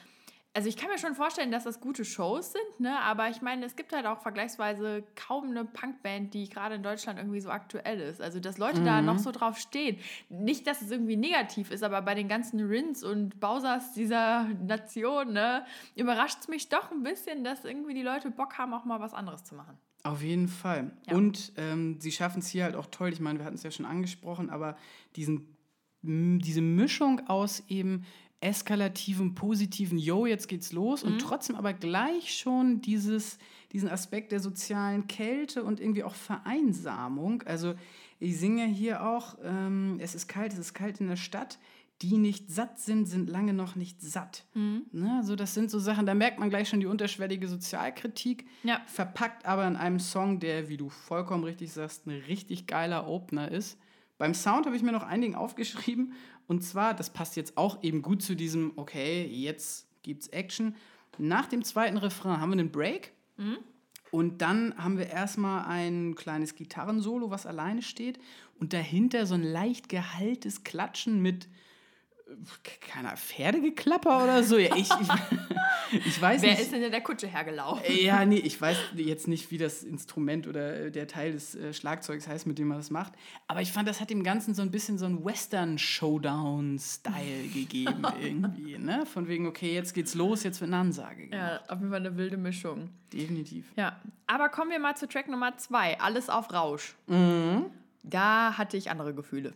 [0.55, 3.01] also ich kann mir schon vorstellen, dass das gute Shows sind, ne?
[3.01, 7.19] aber ich meine, es gibt halt auch vergleichsweise kaum eine Punkband, die gerade in Deutschland
[7.19, 8.23] irgendwie so aktuell ist.
[8.23, 8.85] Also, dass Leute mhm.
[8.85, 9.99] da noch so drauf stehen.
[10.29, 15.33] Nicht, dass es irgendwie negativ ist, aber bei den ganzen Rins und Bausers dieser Nation,
[15.33, 19.01] ne, überrascht es mich doch ein bisschen, dass irgendwie die Leute Bock haben, auch mal
[19.01, 19.77] was anderes zu machen.
[20.05, 20.93] Auf jeden Fall.
[21.09, 21.17] Ja.
[21.17, 23.13] Und ähm, sie schaffen es hier halt auch toll.
[23.13, 24.77] Ich meine, wir hatten es ja schon angesprochen, aber
[25.17, 25.57] diesen,
[26.03, 28.05] diese Mischung aus eben
[28.41, 31.13] eskalativen, positiven, yo, jetzt geht's los mhm.
[31.13, 33.39] und trotzdem aber gleich schon dieses,
[33.73, 37.43] diesen Aspekt der sozialen Kälte und irgendwie auch Vereinsamung.
[37.45, 37.75] Also
[38.21, 41.59] ich singe hier auch, ähm, es ist kalt, es ist kalt in der Stadt.
[42.03, 44.45] Die nicht satt sind, sind lange noch nicht satt.
[44.55, 44.83] Mhm.
[44.91, 45.15] Ne?
[45.17, 48.83] Also das sind so Sachen, da merkt man gleich schon die unterschwellige Sozialkritik, ja.
[48.87, 53.51] verpackt aber in einem Song, der, wie du vollkommen richtig sagst, ein richtig geiler Opener
[53.51, 53.79] ist.
[54.19, 56.15] Beim Sound habe ich mir noch ein Ding aufgeschrieben
[56.47, 60.77] und zwar, das passt jetzt auch eben gut zu diesem, okay, jetzt gibt's Action.
[61.19, 63.13] Nach dem zweiten Refrain haben wir einen Break.
[63.37, 63.59] Mhm.
[64.11, 68.19] Und dann haben wir erstmal ein kleines Gitarrensolo, was alleine steht.
[68.61, 71.49] Und dahinter so ein leicht gehaltes Klatschen mit
[72.81, 74.59] keiner Pferdegeklapper oder so.
[74.59, 75.09] Ja, ich, ich,
[76.07, 76.61] ich weiß Wer nicht.
[76.61, 77.85] ist denn in der Kutsche hergelaufen?
[77.89, 82.29] Ja, nee, ich weiß jetzt nicht, wie das Instrument oder der Teil des äh, Schlagzeugs
[82.29, 83.13] heißt, mit dem man das macht.
[83.49, 88.79] Aber ich fand, das hat dem Ganzen so ein bisschen so einen Western-Showdown-Style gegeben irgendwie.
[88.79, 89.07] Ne?
[89.07, 91.63] Von wegen, okay, jetzt geht's los, jetzt wird eine Ansage gemacht.
[91.67, 92.91] Ja, auf jeden Fall eine wilde Mischung.
[93.13, 93.67] Definitiv.
[93.77, 95.99] Ja, aber kommen wir mal zu Track Nummer zwei.
[96.01, 96.95] Alles auf Rausch.
[97.07, 97.67] Mhm.
[98.07, 99.53] Da hatte ich andere Gefühle.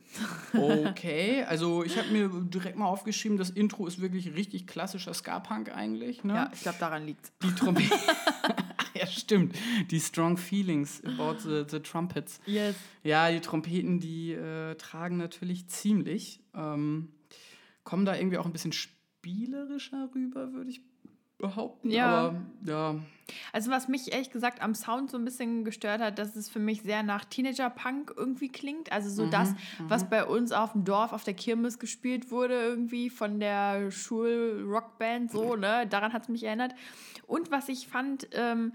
[0.55, 5.71] Okay, also ich habe mir direkt mal aufgeschrieben, das Intro ist wirklich richtig klassischer Ska-Punk
[5.75, 6.25] eigentlich.
[6.25, 6.35] Ne?
[6.35, 7.95] Ja, ich glaube, daran liegt Die Trompete.
[8.95, 9.55] ja, stimmt.
[9.91, 12.41] Die Strong Feelings about the, the Trumpets.
[12.47, 12.75] Yes.
[13.03, 16.41] Ja, die Trompeten, die äh, tragen natürlich ziemlich.
[16.55, 17.13] Ähm,
[17.85, 20.81] kommen da irgendwie auch ein bisschen spielerischer rüber, würde ich
[21.39, 21.91] behaupten.
[21.91, 22.07] Ja.
[22.07, 22.97] Aber ja.
[23.53, 26.59] Also was mich ehrlich gesagt am Sound so ein bisschen gestört hat, dass es für
[26.59, 28.91] mich sehr nach Teenager-Punk irgendwie klingt.
[28.91, 29.57] Also so mhm, das, mhm.
[29.89, 35.31] was bei uns auf dem Dorf, auf der Kirmes gespielt wurde, irgendwie von der Schul-Rockband,
[35.31, 35.87] so, ne?
[35.87, 36.75] Daran hat es mich erinnert.
[37.27, 38.73] Und was ich fand, ähm,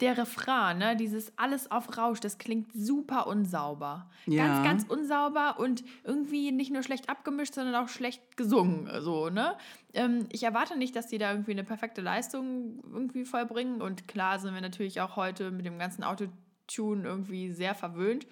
[0.00, 4.08] der Refrain, ne, dieses alles auf Rausch, das klingt super unsauber.
[4.26, 4.46] Ja.
[4.46, 8.88] Ganz, ganz unsauber und irgendwie nicht nur schlecht abgemischt, sondern auch schlecht gesungen.
[9.02, 9.56] So, ne?
[9.92, 13.82] Ähm, ich erwarte nicht, dass die da irgendwie eine perfekte Leistung irgendwie vollbringen.
[13.82, 18.26] Und klar sind wir natürlich auch heute mit dem ganzen Autotune irgendwie sehr verwöhnt.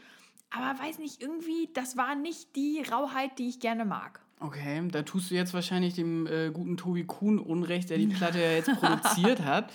[0.51, 4.21] Aber weiß nicht, irgendwie, das war nicht die Rauheit, die ich gerne mag.
[4.41, 8.39] Okay, da tust du jetzt wahrscheinlich dem äh, guten Tobi Kuhn Unrecht, der die Platte
[8.39, 9.73] ja jetzt produziert hat.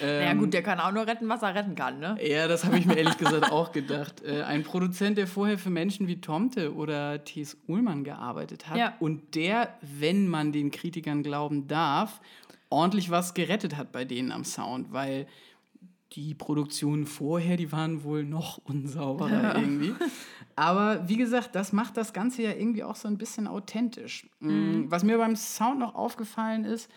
[0.00, 2.16] Ähm, naja, gut, der kann auch nur retten, was er retten kann, ne?
[2.24, 4.22] Ja, das habe ich mir ehrlich gesagt auch gedacht.
[4.22, 7.56] Äh, ein Produzent, der vorher für Menschen wie Tomte oder T.S.
[7.66, 8.94] Ullmann gearbeitet hat Ja.
[9.00, 12.20] und der, wenn man den Kritikern glauben darf,
[12.68, 15.26] ordentlich was gerettet hat bei denen am Sound, weil
[16.12, 19.94] die Produktionen vorher, die waren wohl noch unsauberer irgendwie.
[20.54, 24.28] Aber wie gesagt, das macht das Ganze ja irgendwie auch so ein bisschen authentisch.
[24.40, 26.90] Mm, Was mir beim Sound noch aufgefallen ist,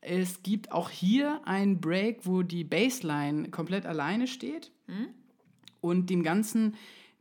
[0.00, 4.70] es gibt auch hier einen Break, wo die Bassline komplett alleine steht
[5.80, 6.76] und dem ganzen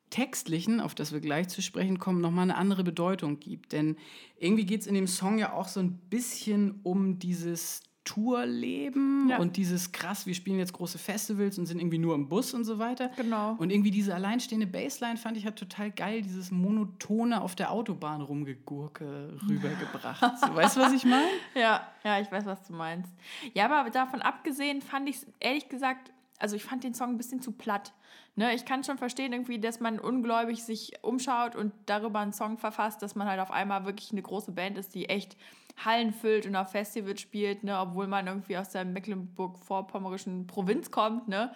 [0.10, 3.74] Textlichen, auf das wir gleich zu sprechen kommen, nochmal eine andere Bedeutung gibt.
[3.74, 3.98] Denn
[4.40, 9.38] irgendwie geht es in dem Song ja auch so ein bisschen um dieses Tourleben Ja.
[9.38, 12.64] und dieses krass, wir spielen jetzt große Festivals und sind irgendwie nur im Bus und
[12.64, 13.10] so weiter.
[13.18, 13.56] Genau.
[13.58, 18.22] Und irgendwie diese alleinstehende Bassline fand ich halt total geil, dieses monotone auf der Autobahn
[18.22, 20.22] rumgegurke rübergebracht.
[20.40, 21.28] so, weißt du, was ich meine?
[21.56, 23.12] Ja, ja, ich weiß, was du meinst.
[23.54, 27.18] Ja, aber davon abgesehen fand ich es ehrlich gesagt, also ich fand den Song ein
[27.18, 27.94] bisschen zu platt.
[28.36, 32.58] Ne, ich kann schon verstehen, irgendwie, dass man ungläubig sich umschaut und darüber einen Song
[32.60, 35.36] verfasst, dass man halt auf einmal wirklich eine große Band ist, die echt
[35.84, 41.28] Hallen füllt und auf Festivals spielt, ne, obwohl man irgendwie aus der Mecklenburg-Vorpommerischen Provinz kommt,
[41.28, 41.52] ne.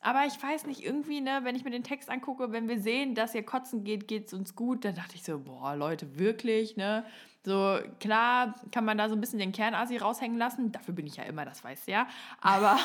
[0.00, 3.14] Aber ich weiß nicht, irgendwie, ne, wenn ich mir den Text angucke, wenn wir sehen,
[3.14, 6.76] dass ihr kotzen geht, geht es uns gut, dann dachte ich so, boah, Leute, wirklich,
[6.76, 7.04] ne?
[7.44, 10.72] So, klar kann man da so ein bisschen den Kernasi raushängen lassen.
[10.72, 12.08] Dafür bin ich ja immer, das weiß ja.
[12.40, 12.76] Aber,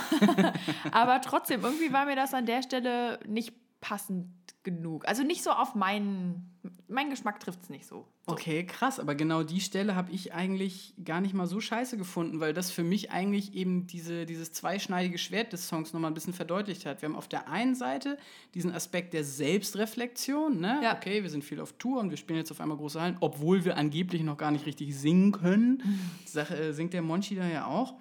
[0.92, 4.28] aber trotzdem, irgendwie war mir das an der Stelle nicht passend
[4.64, 5.08] genug.
[5.08, 6.52] Also nicht so auf meinen,
[6.88, 8.06] mein Geschmack trifft es nicht so.
[8.26, 8.34] so.
[8.34, 12.40] Okay, krass, aber genau die Stelle habe ich eigentlich gar nicht mal so scheiße gefunden,
[12.40, 16.34] weil das für mich eigentlich eben diese, dieses zweischneidige Schwert des Songs nochmal ein bisschen
[16.34, 17.02] verdeutlicht hat.
[17.02, 18.18] Wir haben auf der einen Seite
[18.54, 20.80] diesen Aspekt der Selbstreflexion, ne?
[20.84, 20.96] Ja.
[20.96, 23.66] Okay, wir sind viel auf Tour und wir spielen jetzt auf einmal große Hallen, obwohl
[23.66, 25.82] wir angeblich noch gar nicht richtig singen können.
[26.26, 27.96] Sag, äh, singt der Monchi da ja auch.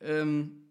[0.00, 0.65] Ähm,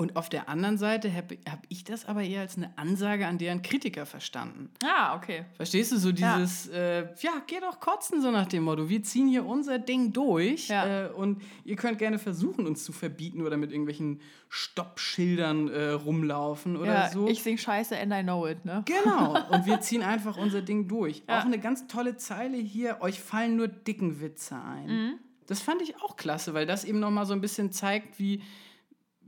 [0.00, 3.36] und auf der anderen Seite habe hab ich das aber eher als eine Ansage an
[3.36, 4.70] deren Kritiker verstanden.
[4.82, 5.44] Ah, okay.
[5.56, 9.02] Verstehst du so dieses, ja, äh, ja geh doch kotzen, so nach dem Motto, wir
[9.02, 11.08] ziehen hier unser Ding durch Ja.
[11.08, 16.78] äh, und ihr könnt gerne versuchen, uns zu verbieten oder mit irgendwelchen Stoppschildern äh, rumlaufen
[16.78, 17.28] oder Ja, so.
[17.28, 18.82] ich sing Scheiße and I know it, ne?
[18.86, 21.22] Genau, und wir ziehen einfach unser Ding durch.
[21.26, 24.86] Auch eine ganz tolle Zeile hier, euch fallen nur dicken Witze ein.
[24.86, 25.12] Mhm.
[25.46, 28.40] Das fand ich auch klasse, weil das eben nochmal so ein bisschen zeigt, wie,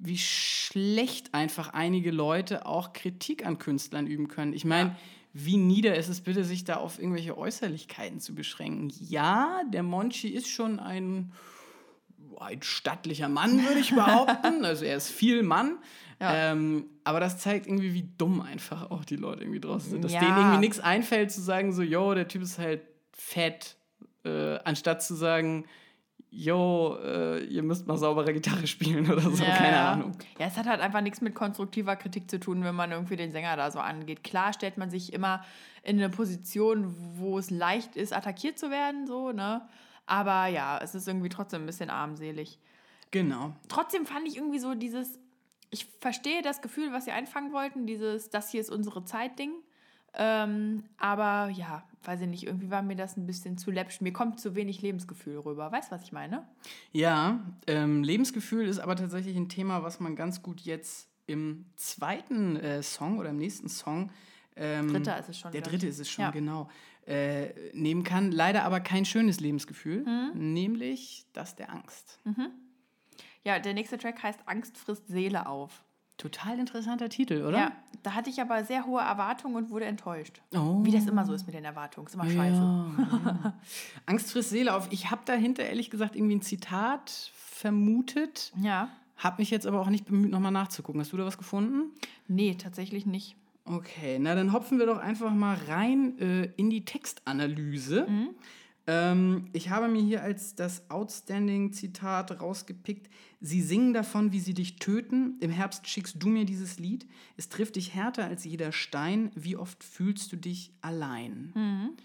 [0.05, 4.53] wie schlecht einfach einige Leute auch Kritik an Künstlern üben können.
[4.53, 4.97] Ich meine, Ja.
[5.33, 8.93] wie nieder ist es bitte, sich da auf irgendwelche Äußerlichkeiten zu beschränken?
[8.99, 11.33] Ja, der Monchi ist schon ein,
[12.41, 14.65] ein stattlicher Mann, würde ich behaupten.
[14.65, 15.79] also er ist viel Mann.
[16.21, 16.53] Ja.
[16.53, 20.03] Ähm, aber das zeigt irgendwie, wie dumm einfach auch die Leute irgendwie draußen sind.
[20.05, 20.21] Dass Ja.
[20.21, 22.83] denen irgendwie nichts einfällt, zu sagen, so, yo, der Typ ist halt
[23.13, 23.77] fett,
[24.25, 25.65] äh, anstatt zu sagen,
[26.35, 29.93] yo, äh, ihr müsst mal saubere Gitarre spielen oder so, Ja, keine ja.
[29.93, 30.13] Ahnung.
[30.39, 33.33] Ja, es hat halt einfach nichts mit konstruktiver Kritik zu tun, wenn man irgendwie den
[33.33, 34.25] Sänger da so angeht.
[34.25, 35.45] Klar stellt man sich immer
[35.83, 39.69] in eine Position, wo es leicht ist, attackiert zu werden, so, ne?
[40.07, 42.59] Aber ja, es ist irgendwie trotzdem ein bisschen armselig.
[43.11, 43.55] Genau.
[43.69, 45.19] Trotzdem fand ich irgendwie so dieses,
[45.71, 49.53] ich verstehe das Gefühl, was sie einfangen wollten, dieses, das hier ist unsere Zeit-Ding.
[50.15, 54.01] Ähm, aber ja, weiß ich nicht, irgendwie war mir das ein bisschen zu läppsch.
[54.01, 55.73] Mir kommt zu wenig Lebensgefühl rüber.
[55.73, 56.47] Weißt du, was ich meine?
[56.93, 62.57] Ja, ähm, Lebensgefühl ist aber tatsächlich ein Thema, was man ganz gut jetzt im zweiten
[62.57, 64.11] äh, Song oder im nächsten Song.
[64.57, 65.91] Ähm, Dritter ist es schon, Der dritte ich.
[65.93, 66.31] ist es schon, Ja.
[66.31, 66.69] genau.
[67.07, 68.31] Äh, nehmen kann.
[68.31, 70.53] Leider aber kein schönes Lebensgefühl, Mhm.
[70.53, 72.21] nämlich das der Angst.
[73.45, 75.83] Ja, der nächste Track heißt Angst frisst Seele auf.
[76.23, 77.59] Total interessanter Titel, oder?
[77.59, 77.73] Ja,
[78.05, 80.41] da hatte ich aber sehr hohe Erwartungen und wurde enttäuscht.
[80.55, 80.85] Oh.
[80.85, 82.07] Wie das immer so ist mit den Erwartungen.
[82.07, 82.57] Ist immer scheiße.
[82.61, 82.95] Ja,
[83.45, 83.55] ja.
[84.07, 84.87] Angst frisst Seele auf.
[84.93, 88.89] Ich habe dahinter ehrlich gesagt irgendwie ein Zitat vermutet, Ja.
[89.17, 91.01] habe mich jetzt aber auch nicht bemüht, nochmal nachzugucken.
[91.01, 91.91] Hast du da was gefunden?
[92.29, 93.35] Nee, tatsächlich nicht.
[93.65, 98.07] Okay, na dann hopfen wir doch einfach mal rein äh, in die Textanalyse.
[98.89, 103.09] Ähm, ich habe mir hier als das Outstanding-Zitat rausgepickt.
[103.45, 105.37] Sie singen davon, wie sie dich töten.
[105.41, 107.07] Im Herbst schickst du mir dieses Lied.
[107.37, 109.33] Es trifft dich härter als jeder Stein.
[109.35, 111.97] Wie oft fühlst du dich allein?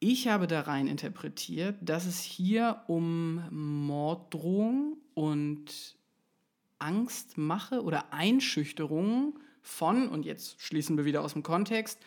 [0.00, 3.42] Ich habe da rein interpretiert, dass es hier um
[3.86, 5.96] Morddrohung und
[6.78, 11.98] Angstmache oder Einschüchterung von, und jetzt schließen wir wieder aus dem Kontext,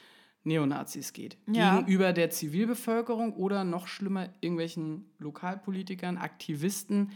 [0.44, 1.38] Neonazis geht.
[1.48, 1.80] Ja.
[1.80, 7.12] Gegenüber der Zivilbevölkerung oder noch schlimmer irgendwelchen Lokalpolitikern, Aktivisten,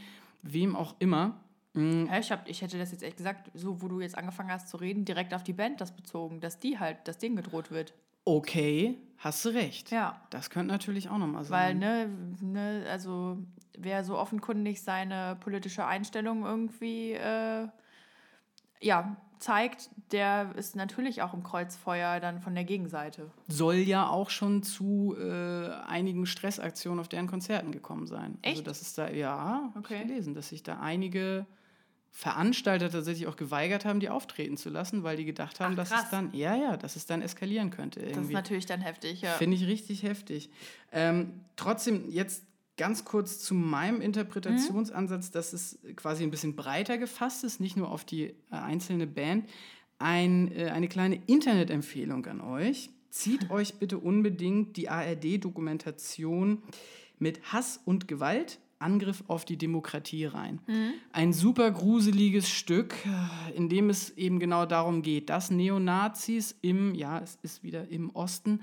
[0.46, 1.42] wem auch immer.
[1.74, 2.08] Mhm.
[2.08, 4.70] Ja, ich, hab, ich hätte das jetzt echt gesagt, so wo du jetzt angefangen hast
[4.70, 7.94] zu reden, direkt auf die Band das bezogen, dass die halt, dass denen gedroht wird.
[8.24, 9.92] Okay, hast du recht.
[9.92, 10.22] Ja.
[10.30, 11.80] Das könnte natürlich auch nochmal Weil, sein.
[11.80, 12.10] ne,
[12.42, 13.38] ne, also
[13.78, 17.68] wer so offenkundig seine politische Einstellung irgendwie äh,
[18.82, 23.30] ja, zeigt, der ist natürlich auch im Kreuzfeuer dann von der Gegenseite.
[23.48, 28.38] Soll ja auch schon zu äh, einigen Stressaktionen auf deren Konzerten gekommen sein.
[28.44, 28.68] Also Echt?
[28.68, 30.02] das ist da, ja, Okay.
[30.02, 31.46] ich gelesen, dass sich da einige
[32.12, 35.92] Veranstalter tatsächlich auch geweigert haben, die auftreten zu lassen, weil die gedacht haben, Ach, dass
[35.92, 38.00] es dann, ja, ja, dass es dann eskalieren könnte.
[38.00, 38.16] Irgendwie.
[38.16, 39.32] Das ist natürlich dann heftig, ja.
[39.34, 40.50] Finde ich richtig heftig.
[40.94, 42.44] Ähm, trotzdem, jetzt
[42.78, 47.90] ganz kurz zu meinem Interpretationsansatz, dass es quasi ein bisschen breiter gefasst ist, nicht nur
[47.90, 49.50] auf die äh, einzelne Band.
[49.98, 52.90] Ein, äh, eine kleine Internetempfehlung an euch.
[53.10, 56.64] Zieht euch bitte unbedingt die ARD-Dokumentation
[57.18, 58.60] mit Hass und Gewalt.
[58.78, 60.60] Angriff auf die Demokratie rein.
[61.14, 66.94] Ein super gruseliges Stück, äh, in dem es eben genau darum geht, dass Neonazis im,
[66.94, 68.60] ja, es ist wieder im Osten,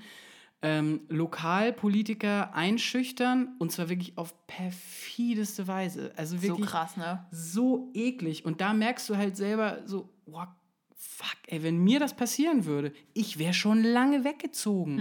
[0.63, 6.13] ähm, Lokalpolitiker einschüchtern und zwar wirklich auf perfideste Weise.
[6.15, 7.25] Also so wirklich krass, ne?
[7.31, 8.45] so eklig.
[8.45, 10.47] Und da merkst du halt selber so, wow,
[10.95, 14.97] fuck, ey, wenn mir das passieren würde, ich wäre schon lange weggezogen.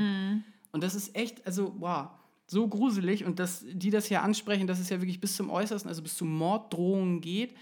[0.73, 2.09] Und das ist echt, also, wow,
[2.49, 3.25] so gruselig.
[3.25, 6.17] Und dass die das hier ansprechen, dass es ja wirklich bis zum Äußersten, also bis
[6.17, 7.55] zu Morddrohungen geht.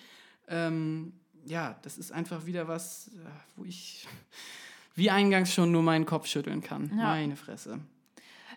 [0.48, 1.12] Ähm,
[1.44, 4.06] ja, das ist einfach wieder was, äh, wo ich,
[4.94, 6.90] wie eingangs schon, nur meinen Kopf schütteln kann.
[6.90, 7.04] Ja.
[7.04, 7.80] Meine Fresse.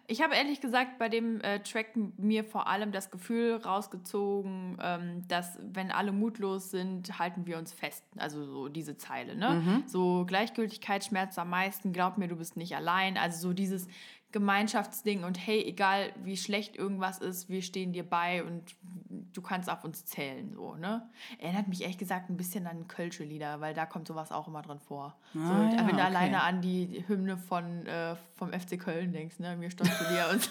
[0.05, 5.25] Ich habe ehrlich gesagt bei dem äh, Track mir vor allem das Gefühl rausgezogen, ähm,
[5.29, 8.03] dass wenn alle mutlos sind, halten wir uns fest.
[8.17, 9.83] Also so diese Zeile, ne?
[9.85, 13.17] So Gleichgültigkeit schmerzt am meisten, glaub mir, du bist nicht allein.
[13.17, 13.87] Also so dieses
[14.33, 18.75] Gemeinschaftsding und hey, egal wie schlecht irgendwas ist, wir stehen dir bei und
[19.33, 21.07] du kannst auf uns zählen, so, ne?
[21.39, 24.61] Erinnert mich ehrlich gesagt ein bisschen an Kölsche Lieder, weil da kommt sowas auch immer
[24.61, 25.15] drin vor.
[25.33, 26.01] so, Ah, ja, wenn du okay.
[26.01, 29.55] alleine an die Hymne von, äh, vom FC Köln denkst, ne?
[29.55, 30.49] Mir stolz zu dir und so.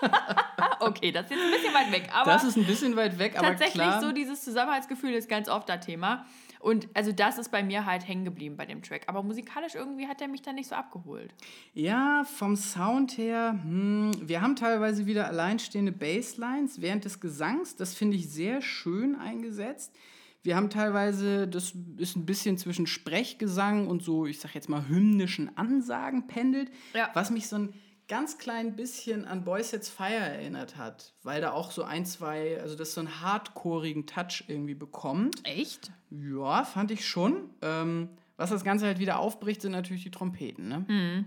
[0.80, 3.38] okay, das ist jetzt ein bisschen weit weg, aber Das ist ein bisschen weit weg,
[3.38, 4.00] aber tatsächlich klar.
[4.00, 6.26] so dieses Zusammenhaltsgefühl ist ganz oft das Thema.
[6.60, 9.02] Und also das ist bei mir halt hängen geblieben bei dem Track.
[9.06, 11.34] Aber musikalisch irgendwie hat er mich dann nicht so abgeholt.
[11.74, 17.76] Ja, vom Sound her, hm, wir haben teilweise wieder alleinstehende Basslines während des Gesangs.
[17.76, 19.94] Das finde ich sehr schön eingesetzt.
[20.42, 24.88] Wir haben teilweise, das ist ein bisschen zwischen Sprechgesang und so, ich sag jetzt mal,
[24.88, 27.10] hymnischen Ansagen pendelt, Ja.
[27.14, 27.74] was mich so ein
[28.08, 32.60] ganz klein bisschen an Boys Sets Fire erinnert hat, weil da auch so ein, zwei,
[32.60, 35.40] also das so einen hardcoreigen Touch irgendwie bekommt.
[35.44, 35.90] Echt?
[36.10, 37.50] Ja, fand ich schon.
[37.62, 40.68] Ähm, was das Ganze halt wieder aufbricht, sind natürlich die Trompeten.
[40.68, 41.24] Ne?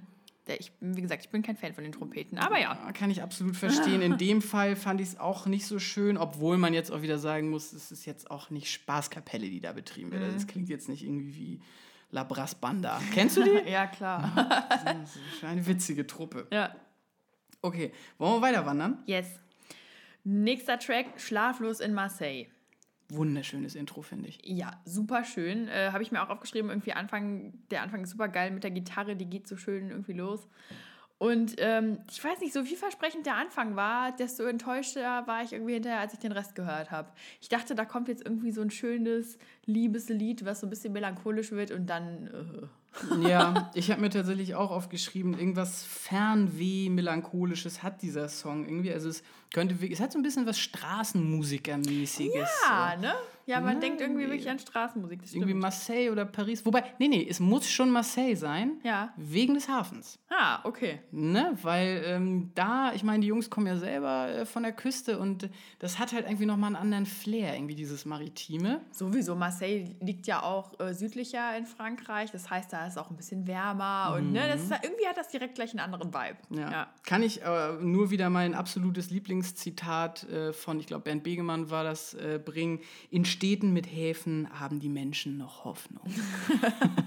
[0.58, 2.74] Ich, wie gesagt, ich bin kein Fan von den Trompeten, aber ja.
[2.74, 4.02] Ja, Kann ich absolut verstehen.
[4.02, 7.20] In dem Fall fand ich es auch nicht so schön, obwohl man jetzt auch wieder
[7.20, 10.24] sagen muss, es ist jetzt auch nicht Spaßkapelle, die da betrieben wird.
[10.24, 11.62] Also Das klingt jetzt nicht irgendwie wie
[12.12, 13.00] La Brass Banda.
[13.14, 13.50] Kennst du die?
[13.70, 14.32] Ja, klar.
[14.86, 16.48] Das ist eine witzige Truppe.
[16.52, 16.76] ja.
[17.62, 19.04] Okay, wollen wir weiter wandern?
[19.06, 19.38] Yes.
[20.24, 22.46] Nächster Track, Schlaflos in Marseille.
[23.10, 24.40] Wunderschönes Intro, finde ich.
[24.46, 25.68] Ja, super schön.
[25.68, 28.72] Äh, Habe ich mir auch aufgeschrieben, irgendwie Anfang, der Anfang ist super geil mit der
[28.72, 30.48] Gitarre, die geht so schön irgendwie los.
[31.20, 35.74] Und ähm, ich weiß nicht, so vielversprechend der Anfang war, desto enttäuschter war ich irgendwie
[35.74, 37.10] hinterher, als ich den Rest gehört habe.
[37.42, 41.52] Ich dachte, da kommt jetzt irgendwie so ein schönes Liebeslied, was so ein bisschen melancholisch
[41.52, 42.70] wird und dann.
[43.22, 43.30] Äh.
[43.30, 48.94] Ja, ich habe mir tatsächlich auch aufgeschrieben, irgendwas fernweh melancholisches hat dieser Song irgendwie.
[48.94, 49.22] Also es
[49.54, 52.50] könnte es hat so ein bisschen was Straßenmusikermäßiges.
[52.66, 53.14] Ja, ne?
[53.50, 55.24] Ja, man Ja, denkt irgendwie wirklich an Straßenmusik.
[55.24, 55.56] Das Irgendwie.
[55.56, 56.64] Marseille oder Paris.
[56.68, 58.74] Wobei, nee, nee, es muss schon Marseille sein.
[58.84, 59.12] Ja.
[59.18, 60.20] Wegen des Hafens.
[60.30, 61.00] Ah, okay.
[61.12, 61.58] Ne?
[61.64, 65.50] Weil ähm, da, ich meine, die Jungs kommen ja selber äh, von der Küste und
[65.80, 68.82] das hat halt irgendwie nochmal einen anderen Flair, irgendwie dieses Maritime.
[68.92, 72.30] Sowieso, Marseille liegt ja auch äh, südlicher in Frankreich.
[72.30, 75.30] Das heißt, da ist auch ein bisschen wärmer und ne, das ist, irgendwie hat das
[75.30, 76.38] direkt gleich einen anderen Vibe.
[76.52, 76.94] Ja.
[77.04, 81.84] Kann ich äh, nur wieder mein absolutes Lieblingszitat äh, von, ich glaube, Bernd Begemann war
[81.84, 82.82] das, äh, bringen.
[83.10, 86.02] In Städten mit Häfen haben die Menschen noch Hoffnung.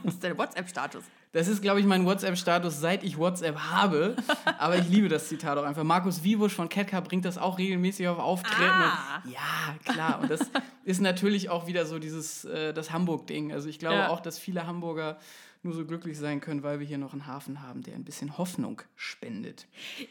[0.02, 1.04] Das ist der WhatsApp-Status.
[1.32, 4.16] Das ist, glaube ich, mein WhatsApp-Status, seit ich WhatsApp habe.
[4.58, 5.84] Aber ich liebe das Zitat auch einfach.
[5.84, 8.62] Markus Wiebusch von Ketka bringt das auch regelmäßig auf Auftritten.
[8.64, 9.22] Ah.
[9.26, 10.20] Ja, klar.
[10.22, 10.40] Und das
[10.84, 13.52] ist natürlich auch wieder so dieses, äh, das Hamburg-Ding.
[13.52, 14.08] Also ich glaube Ja.
[14.08, 15.18] auch, dass viele Hamburger
[15.62, 18.36] nur so glücklich sein können, weil wir hier noch einen Hafen haben, der ein bisschen
[18.38, 19.66] Hoffnung spendet.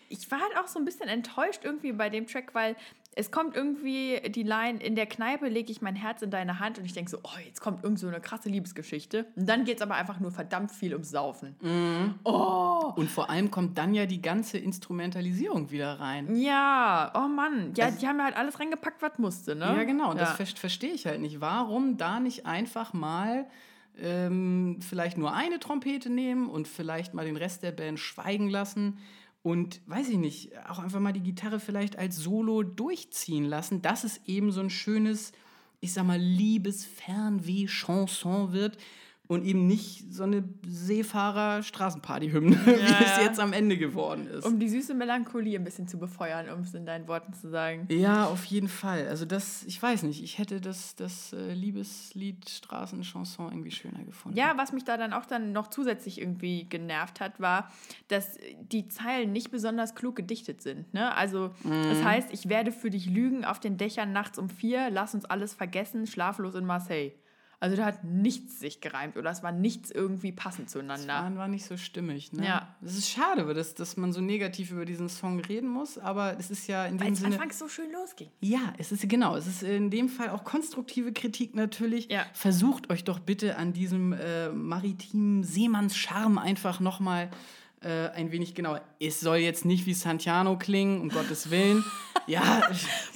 [0.08, 2.76] Ich war halt auch so ein bisschen enttäuscht irgendwie bei dem Track, weil
[3.14, 6.80] es kommt irgendwie die Line, in der Kneipe lege ich mein Herz in deine Hand
[6.80, 9.26] und ich denke so, oh, jetzt kommt irgend so eine krasse Liebesgeschichte.
[9.36, 11.56] Und dann geht es aber einfach nur verdammt viel ums Saufen.
[12.24, 12.94] Oh.
[12.96, 16.38] Und vor allem kommt dann ja die ganze Instrumentalisierung wieder rein.
[16.38, 17.74] Ja, oh Mann.
[17.76, 19.66] Ja, die haben ja halt alles reingepackt, was musste, ne?
[19.66, 20.12] Ja, genau.
[20.12, 20.24] Und Ja.
[20.24, 21.42] das ver verstehe ich halt nicht.
[21.42, 23.46] Warum da nicht einfach mal
[24.02, 28.98] ähm, vielleicht nur eine Trompete nehmen und vielleicht mal den Rest der Band schweigen lassen
[29.44, 34.04] und, weiß ich nicht, auch einfach mal die Gitarre vielleicht als Solo durchziehen lassen, dass
[34.04, 35.32] es eben so ein schönes,
[35.80, 38.78] ich sag mal, Liebes-Fernweh-Chanson wird
[39.32, 43.22] und eben nicht so eine Seefahrer-Straßenparty-Hymne, wie es ja.
[43.22, 44.46] jetzt am Ende geworden ist.
[44.46, 47.88] Um die süße Melancholie ein bisschen zu befeuern, um es in deinen Worten zu sagen.
[47.90, 49.08] Ja, auf jeden Fall.
[49.08, 54.38] Also das, ich weiß nicht, ich hätte das, das äh, Liebeslied Straßenchanson irgendwie schöner gefunden.
[54.38, 57.72] Ja, was mich da dann auch dann noch zusätzlich irgendwie genervt hat, war,
[58.10, 60.94] dass die Zeilen nicht besonders klug gedichtet sind.
[60.94, 61.16] Ne?
[61.16, 65.16] Also das heißt, ich werde für dich lügen auf den Dächern nachts um vier, lass
[65.16, 67.14] uns alles vergessen, schlaflos in Marseille.
[67.62, 71.14] Also da hat nichts sich gereimt oder es war nichts irgendwie passend Das zueinander.
[71.14, 72.34] war, war nicht so stimmig.
[72.34, 72.44] Ne?
[72.44, 72.76] Ja.
[72.82, 76.50] Das ist schade, dass, dass man so negativ über diesen Song reden muss, aber es
[76.50, 77.36] ist ja in Weil dem es Sinne...
[77.36, 78.30] anfangs so schön losging.
[78.40, 82.10] Ja, es ist genau, es ist in dem Fall auch konstruktive Kritik natürlich.
[82.10, 82.26] Ja.
[82.34, 87.30] Versucht euch doch bitte an diesem äh, maritimen Seemannscharme einfach nochmal
[87.82, 88.82] äh, ein wenig genauer.
[89.00, 91.84] Es soll jetzt nicht wie Santiano klingen, um Gottes Willen.
[92.28, 92.62] Ja,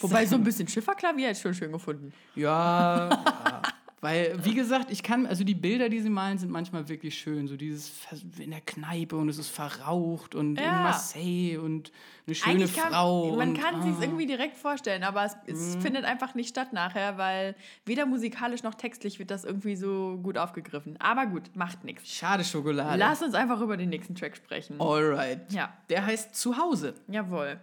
[0.01, 2.11] Wobei so ein bisschen Schifferklavier hätte ich schon schön gefunden.
[2.33, 3.61] Ja, ja.
[4.05, 7.47] Weil, wie gesagt, ich kann, also die Bilder, die sie malen, sind manchmal wirklich schön.
[7.47, 7.91] So dieses
[8.37, 10.83] in der Kneipe und es ist verraucht und in Ja.
[10.83, 11.91] Marseille und
[12.27, 13.35] eine schöne kann, Frau.
[13.35, 13.83] Man und, kann ah.
[13.83, 17.55] sich irgendwie direkt vorstellen, aber es, es findet einfach nicht statt nachher, weil
[17.85, 20.95] weder musikalisch noch textlich wird das irgendwie so gut aufgegriffen.
[20.99, 22.09] Aber gut, macht nichts.
[22.09, 22.97] Schade Schokolade.
[22.97, 24.79] Lass uns einfach über den nächsten Track sprechen.
[24.81, 25.51] Alright.
[25.51, 25.73] Ja.
[25.89, 26.95] Der heißt Zuhause.
[27.07, 27.59] Jawohl.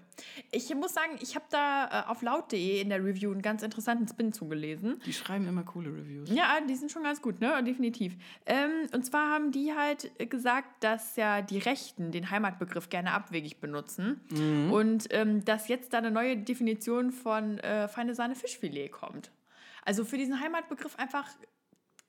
[0.51, 4.07] Ich muss sagen, ich habe da äh, auf laut.de in der Review einen ganz interessanten
[4.07, 5.01] Spin zugelesen.
[5.07, 6.31] Die schreiben immer coole Reviews.
[6.31, 7.63] Ja, die sind schon ganz gut, ne?
[7.65, 8.15] Definitiv.
[8.47, 13.59] Ähm, und zwar haben die halt gesagt, dass ja die Rechten den Heimatbegriff gerne abwegig
[13.59, 14.21] benutzen
[14.71, 19.31] und ähm, dass jetzt da eine neue Definition von äh, feine Sahne Fischfilet kommt.
[19.85, 21.29] Also für diesen Heimatbegriff einfach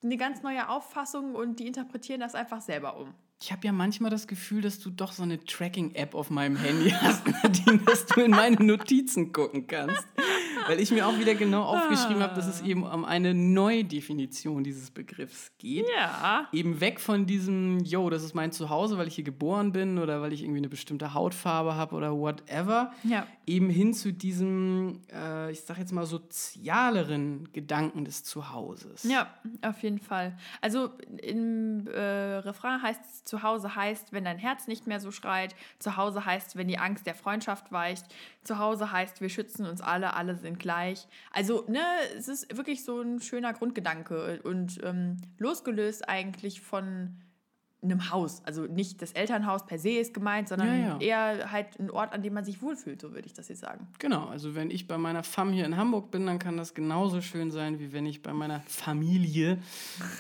[0.04, 3.14] eine ganz neue Auffassung und die interpretieren das einfach selber um.
[3.42, 6.92] Ich habe ja manchmal das Gefühl, dass du doch so eine Tracking-App auf meinem Handy
[6.92, 10.08] hast, Nadine, dass du in meine Notizen gucken kannst.
[10.68, 14.92] Weil ich mir auch wieder genau aufgeschrieben habe, dass es eben um eine Neudefinition dieses
[14.92, 15.86] Begriffs geht.
[15.96, 16.48] Ja.
[16.52, 20.22] Eben weg von diesem, yo, das ist mein Zuhause, weil ich hier geboren bin oder
[20.22, 22.92] weil ich irgendwie eine bestimmte Hautfarbe habe oder whatever.
[23.04, 23.28] Ja.
[23.46, 29.04] Eben hin zu diesem, äh, ich sag jetzt mal, sozialeren Gedanken des Zuhauses.
[29.04, 30.38] Ja, auf jeden Fall.
[30.62, 30.92] Also
[31.22, 35.56] im äh, Refrain heißt es, zu Hause heißt, wenn dein Herz nicht mehr so schreit.
[35.80, 38.06] Zu Hause heißt, wenn die Angst der Freundschaft weicht.
[38.44, 41.08] Zu Hause heißt, wir schützen uns alle, alle sind gleich.
[41.32, 41.82] Also, ne,
[42.18, 47.18] es ist wirklich so ein schöner Grundgedanke und ähm, losgelöst eigentlich von
[47.84, 48.42] einem Haus.
[48.46, 50.98] Also nicht das Elternhaus per se ist gemeint, sondern Ja, ja.
[51.00, 53.88] eher halt ein Ort, an dem man sich wohlfühlt, so würde ich das jetzt sagen.
[54.00, 57.22] Genau, also wenn ich bei meiner Fam hier in Hamburg bin, dann kann das genauso
[57.22, 59.58] schön sein, wie wenn ich bei meiner Familie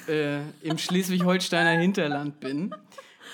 [0.08, 2.76] äh, im Schleswig-Holsteiner Hinterland bin.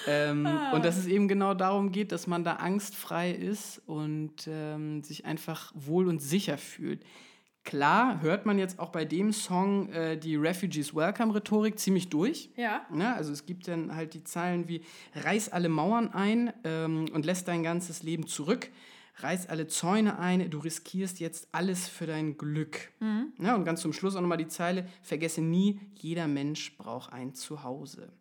[0.08, 5.04] Ähm, Und dass es eben genau darum geht, dass man da angstfrei ist und ähm,
[5.04, 7.04] sich einfach wohl und sicher fühlt.
[7.66, 12.50] Klar hört man jetzt auch bei dem Song äh, die Refugees Welcome-Rhetorik ziemlich durch.
[12.56, 12.82] Ja.
[12.91, 13.14] Ne?
[13.14, 14.82] Also es gibt dann halt die Zeilen wie
[15.14, 18.70] reiß alle Mauern ein ähm, und lässt dein ganzes Leben zurück.
[19.18, 22.93] Reiß alle Zäune ein, du riskierst jetzt alles für dein Glück.
[23.38, 27.34] Ja, und ganz zum Schluss auch nochmal die Zeile, vergesse nie, jeder Mensch braucht ein
[27.34, 28.14] Zuhause.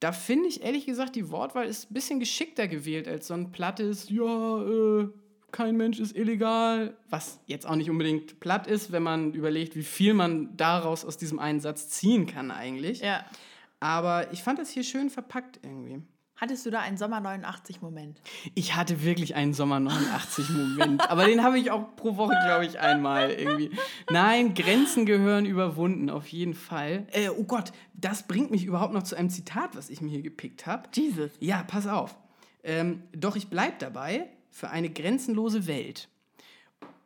[0.00, 3.50] Da finde ich ehrlich gesagt, die Wortwahl ist ein bisschen geschickter gewählt als so ein
[3.50, 5.08] plattes, ja, äh,
[5.50, 9.82] kein Mensch ist illegal, was jetzt auch nicht unbedingt platt ist, wenn man überlegt, wie
[9.82, 13.00] viel man daraus aus diesem einen Satz ziehen kann eigentlich.
[13.00, 13.24] Ja.
[13.80, 16.02] Aber ich fand das hier schön verpackt irgendwie.
[16.40, 18.22] Hattest du da einen Sommer 89-Moment?
[18.54, 22.78] Ich hatte wirklich einen Sommer 89-Moment, aber den habe ich auch pro Woche, glaube ich,
[22.78, 23.72] einmal irgendwie.
[24.08, 27.08] Nein, Grenzen gehören überwunden, auf jeden Fall.
[27.10, 30.22] Äh, oh Gott, das bringt mich überhaupt noch zu einem Zitat, was ich mir hier
[30.22, 30.88] gepickt habe.
[30.94, 31.32] Jesus.
[31.40, 32.16] Ja, pass auf.
[32.62, 36.08] Ähm, doch ich bleib dabei für eine grenzenlose Welt.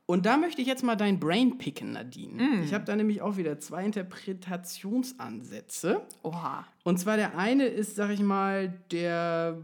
[0.07, 2.65] Und da möchte ich jetzt mal dein Brain picken, Nadine.
[2.65, 6.03] Ich habe da nämlich auch wieder zwei Interpretationsansätze.
[6.23, 6.67] Oha.
[6.83, 9.59] Und zwar der eine ist, sag ich mal, der,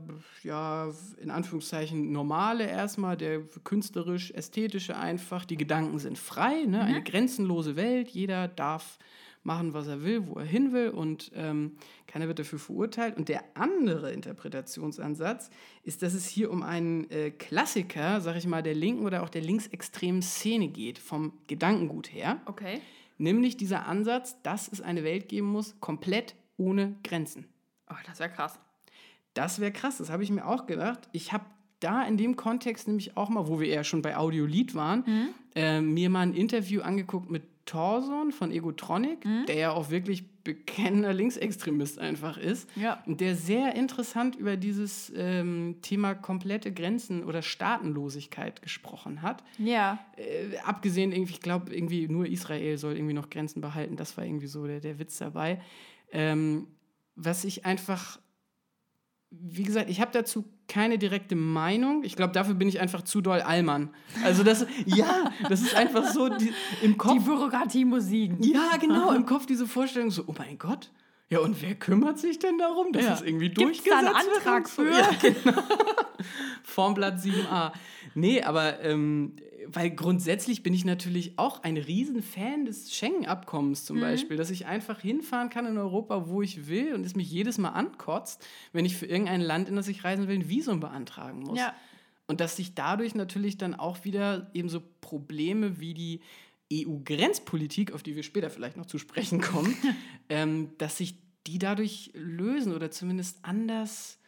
[0.44, 5.44] ja, in Anführungszeichen normale erstmal, der künstlerisch-ästhetische einfach.
[5.44, 6.82] Die Gedanken sind frei, ne?
[6.82, 8.08] eine grenzenlose Welt.
[8.08, 8.98] Jeder darf
[9.42, 11.72] machen, was er will, wo er hin will und ähm,
[12.06, 13.16] keiner wird dafür verurteilt.
[13.16, 15.50] Und der andere Interpretationsansatz
[15.84, 19.28] ist, dass es hier um einen äh, Klassiker, sag ich mal, der linken oder auch
[19.28, 22.40] der linksextremen Szene geht, vom Gedankengut her.
[22.46, 22.80] Okay.
[23.16, 27.46] Nämlich dieser Ansatz, dass es eine Welt geben muss, komplett ohne Grenzen.
[27.90, 28.58] Oh, das wäre krass.
[29.34, 31.08] Das wäre krass, das habe ich mir auch gedacht.
[31.12, 31.44] Ich habe
[31.80, 35.28] da in dem Kontext nämlich auch mal, wo wir ja schon bei Audiolied waren, Mhm.
[35.54, 39.44] äh, mir mal ein Interview angeguckt mit Thorson von Egotronic, Mhm.
[39.46, 42.68] der ja auch wirklich bekennender Linksextremist einfach ist.
[42.74, 43.02] Ja.
[43.06, 49.44] Und der sehr interessant über dieses ähm, Thema komplette Grenzen oder Staatenlosigkeit gesprochen hat.
[49.58, 49.98] Ja.
[50.16, 53.96] Äh, abgesehen, irgendwie, ich glaube, irgendwie nur Israel soll irgendwie noch Grenzen behalten.
[53.96, 55.60] Das war irgendwie so der, der Witz dabei.
[56.12, 56.68] Ähm,
[57.14, 58.18] was ich einfach,
[59.30, 62.02] wie gesagt, ich habe dazu keine direkte Meinung.
[62.04, 63.90] Ich glaube, dafür bin ich einfach zu doll Allmann.
[64.24, 66.52] Also das, ja, das ist einfach so die,
[66.82, 67.12] im Kopf.
[67.12, 68.42] Die Bürokratie muss siegen.
[68.42, 70.90] Ja, genau, im Kopf diese Vorstellung so, oh mein Gott.
[71.30, 73.14] Ja, und wer kümmert sich denn darum, dass Ja.
[73.14, 74.90] es irgendwie Gibt's da durchgesetzt einen Antrag für?
[74.90, 75.62] Ja, genau.
[76.62, 77.72] Formblatt 7a.
[78.14, 79.36] Nee, aber ähm,
[79.70, 83.86] weil grundsätzlich bin ich natürlich auch ein Riesenfan des Schengen-Abkommens Mhm.
[83.86, 87.30] zum Beispiel, dass ich einfach hinfahren kann in Europa, wo ich will und es mich
[87.30, 90.80] jedes Mal ankotzt, wenn ich für irgendein Land, in das ich reisen will, ein Visum
[90.80, 91.58] beantragen muss.
[91.58, 91.74] Ja.
[92.26, 96.20] Und dass sich dadurch natürlich dann auch wieder eben so Probleme wie die
[96.72, 99.74] EU-Grenzpolitik, auf die wir später vielleicht noch zu sprechen kommen,
[100.28, 101.16] ähm, dass sich
[101.46, 104.18] die dadurch lösen oder zumindest anders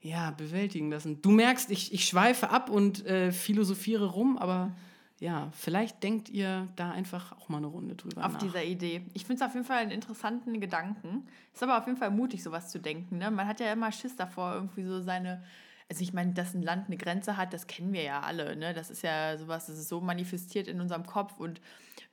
[0.00, 1.20] ja, bewältigen lassen.
[1.22, 4.76] Du merkst, ich, ich schweife ab und äh, philosophiere rum, aber
[5.20, 8.38] ja, vielleicht denkt ihr da einfach auch mal eine Runde drüber Auf nach.
[8.38, 9.04] dieser Idee.
[9.14, 11.26] Ich finde es auf jeden Fall einen interessanten Gedanken.
[11.52, 13.18] Ist aber auf jeden Fall mutig, sowas zu denken.
[13.18, 13.30] Ne?
[13.30, 15.42] Man hat ja immer Schiss davor, irgendwie so seine.
[15.90, 18.54] Also ich meine, dass ein Land eine Grenze hat, das kennen wir ja alle.
[18.56, 18.74] Ne?
[18.74, 21.38] Das ist ja sowas, das ist so manifestiert in unserem Kopf.
[21.40, 21.60] Und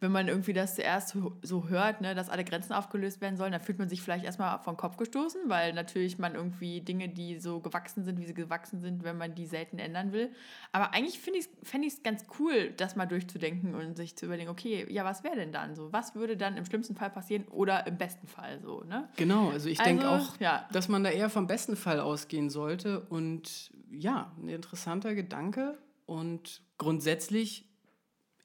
[0.06, 3.62] wenn man irgendwie das zuerst so, hört, ne, dass alle Grenzen aufgelöst werden sollen, dann
[3.62, 7.60] fühlt man sich vielleicht erstmal vom Kopf gestoßen, weil natürlich man irgendwie Dinge, die so
[7.60, 10.30] gewachsen sind, wie sie gewachsen sind, wenn man die selten ändern will.
[10.72, 14.28] Aber eigentlich finde ich fände ich es ganz cool, das mal durchzudenken und sich zu
[14.28, 15.92] überlegen, okay, ja, was wäre denn dann so?
[15.92, 19.10] Was würde dann im schlimmsten Fall passieren oder im besten Fall so, ne?
[19.18, 20.68] Genau, also ich denke Also, auch, ja.
[20.72, 23.00] dass man da eher vom besten Fall ausgehen sollte.
[23.02, 25.78] Und ja, ein interessanter Gedanke.
[26.06, 27.66] Und grundsätzlich,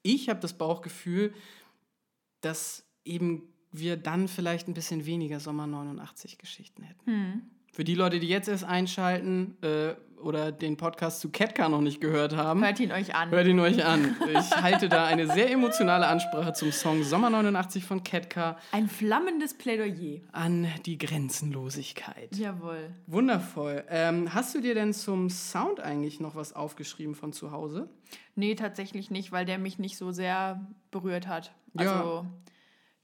[0.03, 1.33] ich habe das Bauchgefühl,
[2.41, 7.05] dass eben wir dann vielleicht ein bisschen weniger Sommer 89 Geschichten hätten.
[7.05, 7.41] Hm.
[7.71, 11.99] Für die Leute, die jetzt erst einschalten äh, oder den Podcast zu Ketka noch nicht
[12.01, 13.31] gehört haben, Hört ihn euch an.
[13.31, 14.15] Hört ihn euch an.
[14.29, 19.53] Ich halte da eine sehr emotionale Ansprache zum Song Sommer 89 von Ketka Ein flammendes
[19.55, 20.19] Plädoyer.
[20.33, 22.35] an die Grenzenlosigkeit.
[22.35, 22.91] Jawohl.
[23.07, 23.83] Wundervoll.
[23.89, 27.89] Ähm, hast du dir denn zum Sound eigentlich noch was aufgeschrieben von zu Hause?
[28.35, 30.59] Nee, tatsächlich nicht, weil der mich nicht so sehr
[30.91, 31.53] berührt hat.
[31.73, 32.25] Ja.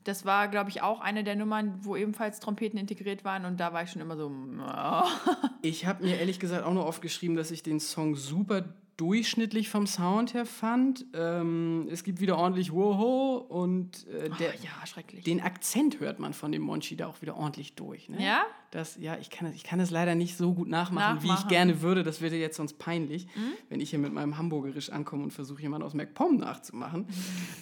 [0.08, 3.74] Das war, glaube ich, auch eine der Nummern, wo ebenfalls Trompeten integriert waren und da
[3.74, 4.32] war ich schon immer so.
[5.62, 8.64] Ich habe mir ehrlich gesagt auch nur aufgeschrieben, dass ich den Song super
[8.98, 11.06] durchschnittlich vom Sound her fand.
[11.14, 16.34] Ähm, es gibt wieder ordentlich Woho und äh, der, oh, ja, den Akzent hört man
[16.34, 18.10] von dem Monchi da auch wieder ordentlich durch.
[18.10, 18.24] Ne?
[18.24, 18.42] ja?
[18.72, 21.32] Das, ja, ich kann, das, ich kann das leider nicht so gut nachmachen, wie ich
[21.32, 21.50] Nachmachen.
[21.50, 22.04] gerne würde.
[22.04, 23.28] Das wäre jetzt sonst peinlich,
[23.70, 27.08] wenn ich hier mit meinem Hamburgerisch ankomme und versuche, jemanden aus MacPom nachzumachen.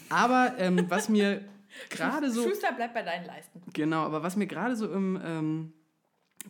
[0.10, 1.42] Aber ähm, was mir
[1.90, 2.48] gerade so.
[2.48, 3.62] Schuster bleibt bei deinen Leisten.
[3.74, 5.74] Genau, aber was mir gerade so im, ähm,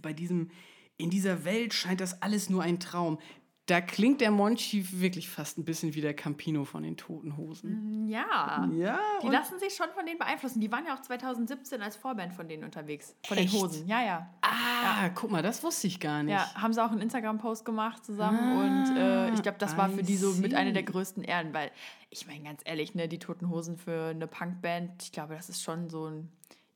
[0.02, 0.52] bei diesem,
[0.98, 3.20] in dieser Welt scheint das alles nur ein Traum.
[3.68, 8.08] Da klingt der Monchi wirklich fast ein bisschen wie der Campino von den Toten Hosen.
[8.08, 8.70] Ja.
[8.74, 10.62] Ja, Die lassen sich schon von denen beeinflussen.
[10.62, 13.16] Die waren ja auch 2017 als Vorband von denen unterwegs.
[13.26, 13.52] Von Echt?
[13.54, 13.88] den Hosen.
[13.88, 14.30] Ja, ja.
[14.42, 16.34] ah, guck mal, das wusste ich gar nicht.
[16.34, 19.90] Ja, haben sie auch einen Instagram-Post gemacht zusammen Ah, und äh, ich glaube, das war
[19.90, 21.72] für die so mit einer der größten Ehren, weil
[22.12, 25.64] ich meine ganz ehrlich, ne, die Toten Hosen für eine Punkband, ich glaube, das ist
[25.64, 26.30] schon so ein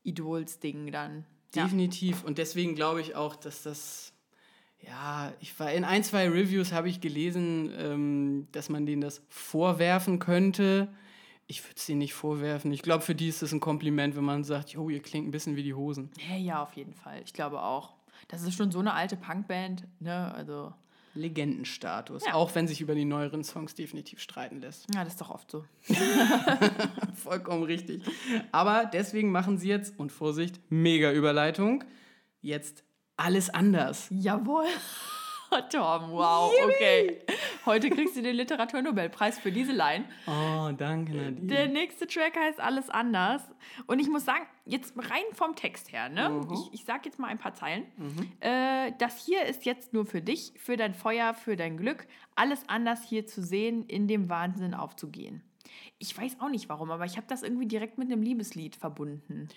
[0.04, 1.26] Idols-Ding dann.
[1.54, 1.64] Ja.
[1.64, 2.24] Definitiv.
[2.24, 4.14] Und deswegen glaube ich auch, dass das.
[4.88, 9.22] Ja, ich war in ein, zwei Reviews habe ich gelesen, ähm, dass man denen das
[9.30, 10.88] vorwerfen könnte.
[11.48, 12.72] Ich würde es denen nicht vorwerfen.
[12.72, 15.32] Ich glaube, für die ist es ein Kompliment, wenn man sagt, jo, ihr klingt ein
[15.32, 16.12] bisschen wie die Hosen.
[16.30, 17.22] Ja, ja, auf jeden Fall.
[17.26, 17.94] Ich glaube auch.
[18.28, 20.34] Das ist schon so eine alte Punkband, ne?
[20.36, 20.74] Also,
[21.16, 22.36] Legendenstatus, Ja.
[22.36, 24.86] auch wenn sich über die neueren Songs definitiv streiten lässt.
[24.94, 25.66] ja, das ist doch oft so.
[27.16, 28.04] Vollkommen richtig.
[28.52, 31.84] Aber deswegen machen sie jetzt, und Vorsicht, mega Überleitung,
[32.42, 32.84] jetzt
[33.20, 34.08] alles anders.
[34.10, 34.66] Jawohl.
[35.72, 37.22] Tom, wow, okay.
[37.66, 40.06] Heute kriegst du den Literaturnobelpreis für diese Line.
[40.28, 41.48] Oh, danke, Nadine.
[41.48, 43.42] Der nächste Track heißt Alles anders.
[43.88, 46.30] Und ich muss sagen, jetzt rein vom Text her, ne?
[46.30, 46.54] Mhm.
[46.54, 47.86] Ich, ich sag jetzt mal ein paar Zeilen.
[48.42, 52.06] Äh, das hier ist jetzt nur für dich, für dein Feuer, für dein Glück.
[52.36, 55.42] Alles anders hier zu sehen, in dem Wahnsinn aufzugehen.
[55.98, 59.50] Ich weiß auch nicht warum, aber ich habe das irgendwie direkt mit einem Liebeslied verbunden.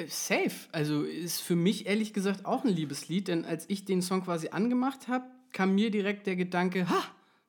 [0.00, 0.50] Äh, Safe.
[0.72, 4.48] Also ist für mich ehrlich gesagt auch ein Liebeslied, denn als ich den Song quasi
[4.48, 7.02] angemacht habe, kam mir direkt der Gedanke, ha,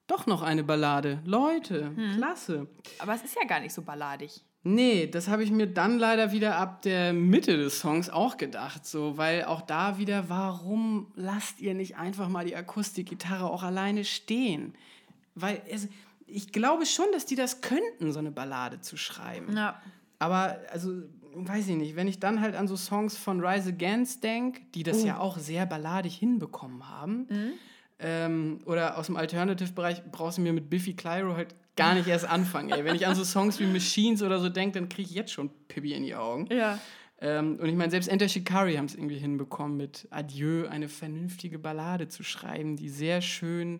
[0.07, 1.21] doch noch eine Ballade.
[1.25, 2.67] Leute, klasse.
[2.99, 4.43] Aber es ist ja gar nicht so balladig.
[4.63, 8.85] Nee, das habe ich mir dann leider wieder ab der Mitte des Songs auch gedacht,
[8.85, 14.03] so, weil auch da wieder, warum lasst ihr nicht einfach mal die Akustikgitarre auch alleine
[14.03, 14.75] stehen?
[15.33, 15.87] Weil es,
[16.27, 19.55] ich glaube schon, dass die das könnten, so eine Ballade zu schreiben.
[19.55, 19.81] Ja.
[20.19, 21.01] Aber, also,
[21.35, 24.83] weiß ich nicht, wenn ich dann halt an so Songs von Rise Against denke, die
[24.83, 27.27] das ja auch sehr balladig hinbekommen haben,
[27.99, 32.25] ähm, oder aus dem Alternative-Bereich brauchst du mir mit Biffy Clyro halt gar nicht erst
[32.25, 32.71] anfangen.
[32.71, 32.83] Ey.
[32.83, 35.49] Wenn ich an so Songs wie Machines oder so denke, dann kriege ich jetzt schon
[35.67, 36.47] Pippi in die Augen.
[36.51, 36.79] Ja.
[37.19, 41.59] Ähm, und ich meine, selbst Enter Shikari haben es irgendwie hinbekommen, mit Adieu eine vernünftige
[41.59, 43.79] Ballade zu schreiben, die sehr schön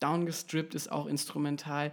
[0.00, 1.92] downgestrippt ist, auch instrumental.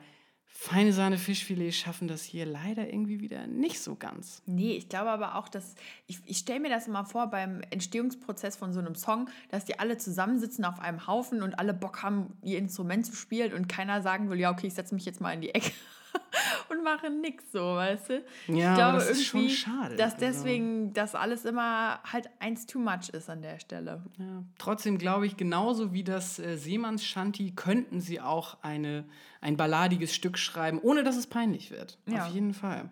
[0.52, 4.42] Feine Sahne Fischfilet schaffen das hier leider irgendwie wieder nicht so ganz.
[4.46, 5.76] Nee, ich glaube aber auch, dass
[6.08, 9.80] ich, ich stelle mir das immer vor beim Entstehungsprozess von so einem Song, dass die
[9.80, 14.02] alle zusammensitzen auf einem Haufen und alle Bock haben, ihr Instrument zu spielen und keiner
[14.02, 15.72] sagen will, ja, okay, ich setze mich jetzt mal in die Ecke
[16.70, 18.14] und mache nix so, weißt du?
[18.48, 19.96] Ja, ich glaube aber das ist schon schade.
[19.96, 24.04] dass Also- deswegen das alles immer halt eins too much ist an der Stelle.
[24.18, 29.06] Ja, trotzdem glaube ich, genauso wie das äh, Seemanns Shanti, könnten sie auch eine,
[29.42, 31.98] ein balladiges Stück schreiben, ohne dass es peinlich wird.
[32.08, 32.26] Ja.
[32.26, 32.90] Auf jeden Fall.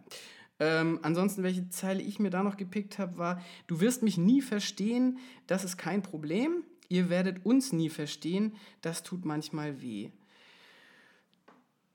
[0.60, 4.42] Ähm, ansonsten, welche Zeile ich mir da noch gepickt habe, war: Du wirst mich nie
[4.42, 6.64] verstehen, das ist kein Problem.
[6.90, 10.10] Ihr werdet uns nie verstehen, das tut manchmal weh.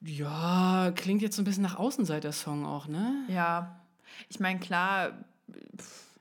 [0.04, 3.24] Ja, klingt jetzt so ein bisschen nach Außenseiter-Song auch, ne?
[3.28, 3.80] Ja,
[4.28, 5.12] ich meine, klar.
[5.78, 6.12] pff,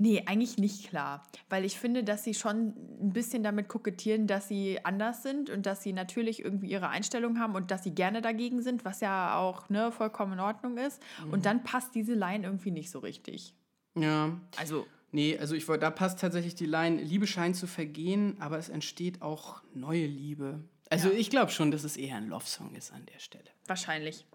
[0.00, 1.24] Nee, eigentlich nicht klar.
[1.50, 2.68] Weil ich finde, dass sie schon
[3.00, 7.40] ein bisschen damit kokettieren, dass sie anders sind und dass sie natürlich irgendwie ihre Einstellung
[7.40, 11.02] haben und dass sie gerne dagegen sind, was ja auch ne, vollkommen in Ordnung ist.
[11.32, 13.54] Und dann passt diese Line irgendwie nicht so richtig.
[13.96, 14.40] Ja.
[14.56, 18.58] Also, Nee, also ich wollte, da passt tatsächlich die Line, Liebe scheint zu vergehen, aber
[18.58, 20.60] es entsteht auch neue Liebe.
[20.90, 21.14] Also Ja.
[21.18, 23.44] ich glaube schon, dass es eher ein Love-Song ist an der Stelle.
[23.66, 24.26] wahrscheinlich.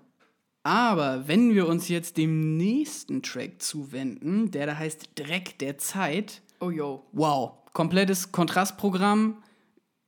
[0.66, 6.42] Aber wenn wir uns jetzt dem nächsten Track zuwenden, der da heißt Dreck der Zeit,
[6.62, 7.06] Oh yo.
[7.12, 9.44] wow, komplettes Kontrastprogramm,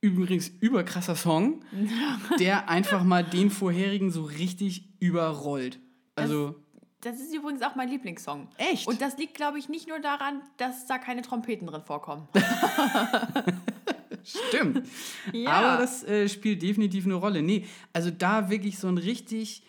[0.00, 1.62] übrigens überkrasser Song,
[2.38, 5.78] der einfach mal den vorherigen so richtig überrollt.
[6.14, 6.54] Also,
[7.02, 8.48] Das ist übrigens auch mein Lieblingssong.
[8.56, 8.86] Echt?
[8.86, 12.28] Und das liegt, glaube ich, nicht nur daran, dass da keine Trompeten drin vorkommen.
[14.26, 14.86] Stimmt.
[15.32, 15.50] Ja.
[15.50, 17.42] Aber das äh, spielt definitiv eine Rolle.
[17.42, 19.62] Nee, also da wirklich so ein richtig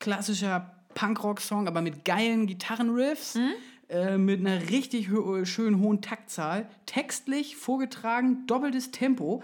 [0.00, 3.52] klassischer Punkrock-Song, aber mit geilen Gitarrenriffs, Mhm.
[3.88, 9.42] Äh, mit einer richtig hö schön hohen Taktzahl, textlich vorgetragen, doppeltes Tempo.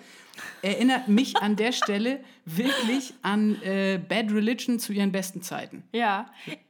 [0.62, 5.84] Erinnert mich an der Stelle wirklich an äh, Bad Religion zu ihren besten Zeiten.
[5.93, 6.26] Ja,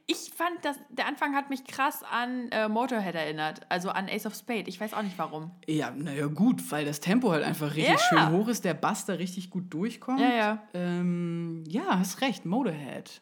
[0.07, 4.25] ich fand, dass der Anfang hat mich krass an äh, Motorhead erinnert, also an Ace
[4.25, 4.65] of Spade.
[4.67, 5.51] Ich weiß auch nicht warum.
[5.67, 7.99] Ja, naja, gut, weil das Tempo halt einfach richtig Ja.
[7.99, 10.19] schön hoch ist, der Bass da richtig gut durchkommt.
[10.19, 10.63] Ja, ja.
[10.73, 13.21] Ähm, ja, hast recht, Motorhead.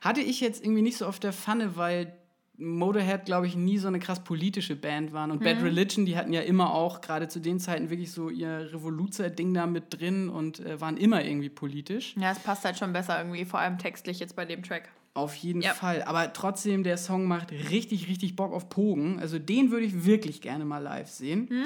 [0.00, 2.16] Hatte ich jetzt irgendwie nicht so auf der Pfanne, weil
[2.58, 5.30] Motorhead, glaube ich, nie so eine krass politische Band waren.
[5.30, 5.44] Und Mhm.
[5.44, 9.54] Bad Religion, die hatten ja immer auch, gerade zu den Zeiten, wirklich so ihr Revoluzer-Ding
[9.54, 12.14] da mit drin und äh, waren immer irgendwie politisch.
[12.18, 14.88] Ja, es passt halt schon besser irgendwie, vor allem textlich jetzt bei dem Track.
[15.14, 15.72] Auf jeden Ja.
[15.74, 16.02] Fall.
[16.02, 19.18] Aber trotzdem, der Song macht richtig, richtig Bock auf Pogen.
[19.20, 21.48] Also den würde ich wirklich gerne mal live sehen.
[21.48, 21.64] Hm?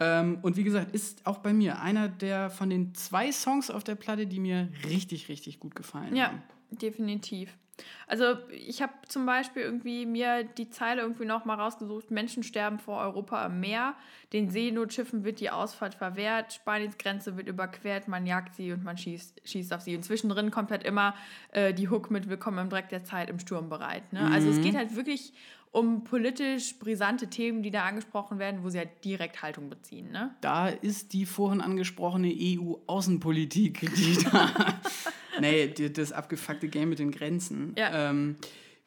[0.00, 3.84] Ähm, und wie gesagt, ist auch bei mir einer der von den zwei Songs auf
[3.84, 6.42] der Platte, die mir richtig, richtig gut gefallen Ja, haben.
[6.70, 7.56] definitiv.
[8.06, 12.78] Also ich habe zum Beispiel irgendwie mir die Zeile irgendwie noch mal rausgesucht, Menschen sterben
[12.78, 13.94] vor Europa im Meer,
[14.32, 18.98] den Seenotschiffen wird die Ausfahrt verwehrt, Spaniens Grenze wird überquert, man jagt sie und man
[18.98, 19.96] schießt, schießt auf sie.
[19.96, 21.14] Und zwischendrin kommt halt immer
[21.52, 24.12] äh, die Hook mit Willkommen im Dreck der Zeit im Sturm bereit.
[24.12, 24.30] Ne?
[24.32, 25.32] Also es geht halt wirklich
[25.74, 30.12] um politisch brisante Themen, die da angesprochen werden, wo sie halt direkt Haltung beziehen.
[30.12, 30.34] Ne?
[30.40, 34.50] Da ist die vorhin angesprochene EU-Außenpolitik, die da.
[35.40, 37.74] nee, das abgefuckte Game mit den Grenzen.
[37.76, 38.10] Ja.
[38.10, 38.36] Ähm,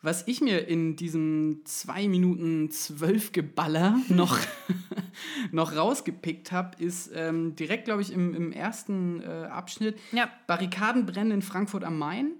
[0.02, 4.40] was ich mir in diesem 2 Minuten 12 Geballer noch,
[5.52, 10.30] noch rausgepickt habe, ist ähm, direkt, glaube ich, im, im ersten äh, Abschnitt Ja.
[10.46, 12.32] Barrikaden brennen in Frankfurt am Main.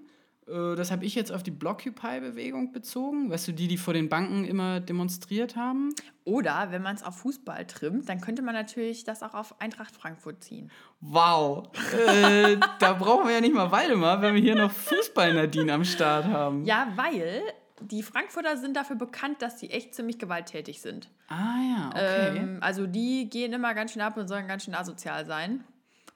[0.48, 3.30] Äh, Das habe ich jetzt auf die Blockupy-Bewegung bezogen.
[3.30, 5.94] Weißt du, die, die vor den Banken immer demonstriert haben?
[6.24, 9.94] Oder wenn man es auf Fußball trimmt, dann könnte man natürlich das auch auf Eintracht
[9.94, 10.70] Frankfurt ziehen.
[11.00, 15.84] Wow, äh, da brauchen wir ja nicht mal Waldemar, wenn wir hier noch Fußball-Nadine am
[15.84, 16.64] Start haben.
[16.64, 17.42] Ja, weil
[17.80, 21.08] die Frankfurter sind dafür bekannt, dass sie echt ziemlich gewalttätig sind.
[21.28, 22.38] Ah ja, okay.
[22.38, 25.64] Ähm, also die gehen immer ganz schön ab und sollen ganz schön asozial sein.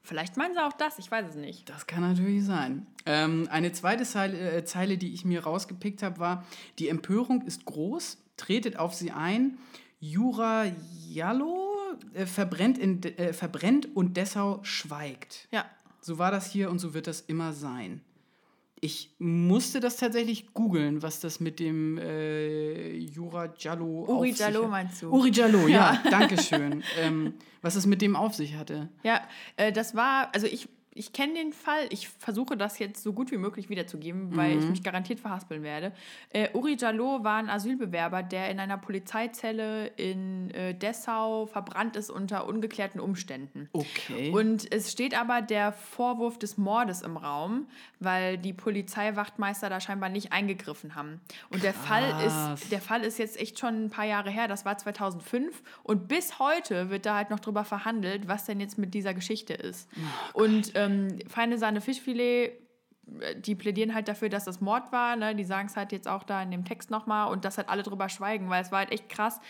[0.03, 1.69] Vielleicht meinen sie auch das, ich weiß es nicht.
[1.69, 2.87] das kann natürlich sein.
[3.07, 6.45] Ähm, eine zweite Zeile, äh, Zeile, die ich mir rausgepickt habe, war,
[6.79, 9.59] die Empörung ist groß, tretet auf sie ein.
[10.01, 10.65] Jura
[11.09, 11.73] Jallo
[12.15, 15.47] äh, verbrennt, in, äh, verbrennt und Dessau schweigt.
[15.53, 15.65] Ja.
[16.01, 18.01] So war das hier und so wird das immer sein.
[18.85, 24.39] Ich musste das tatsächlich googeln, was das mit dem äh, Jura Jallo Uri auf sich
[24.41, 25.11] Jallo meinst du?
[25.13, 26.83] Uri Jallo, ja, danke schön.
[27.01, 28.89] ähm, was es mit dem auf sich hatte.
[29.05, 29.23] Ja,
[29.57, 31.86] äh, das war, also ich, ich kenne den Fall.
[31.90, 35.93] Ich versuche das jetzt so gut wie möglich wiederzugeben, weil ich mich garantiert verhaspeln werde.
[36.31, 42.10] Äh, Uri Jallo war ein Asylbewerber, der in einer Polizeizelle in äh, Dessau verbrannt ist
[42.10, 43.69] unter ungeklärten Umständen.
[43.73, 44.31] Okay.
[44.31, 47.66] Und es steht aber der Vorwurf des Mordes im Raum,
[47.98, 51.20] weil die Polizeiwachtmeister da scheinbar nicht eingegriffen haben.
[51.51, 52.62] Und der Fall, Krass.
[52.62, 55.62] ist, der Fall ist jetzt echt schon ein paar Jahre her, das war 2005.
[55.82, 59.55] Und bis heute wird da halt noch drüber verhandelt, was denn jetzt mit dieser Geschichte
[59.55, 59.89] ist.
[60.35, 62.53] und ähm, Feine Sahne Fischfilet,
[63.37, 65.16] die plädieren halt dafür, dass das Mord war.
[65.16, 65.35] Ne?
[65.35, 67.83] Die sagen es halt jetzt auch da in dem Text nochmal und dass halt alle
[67.83, 69.41] drüber schweigen, weil es war halt echt krass.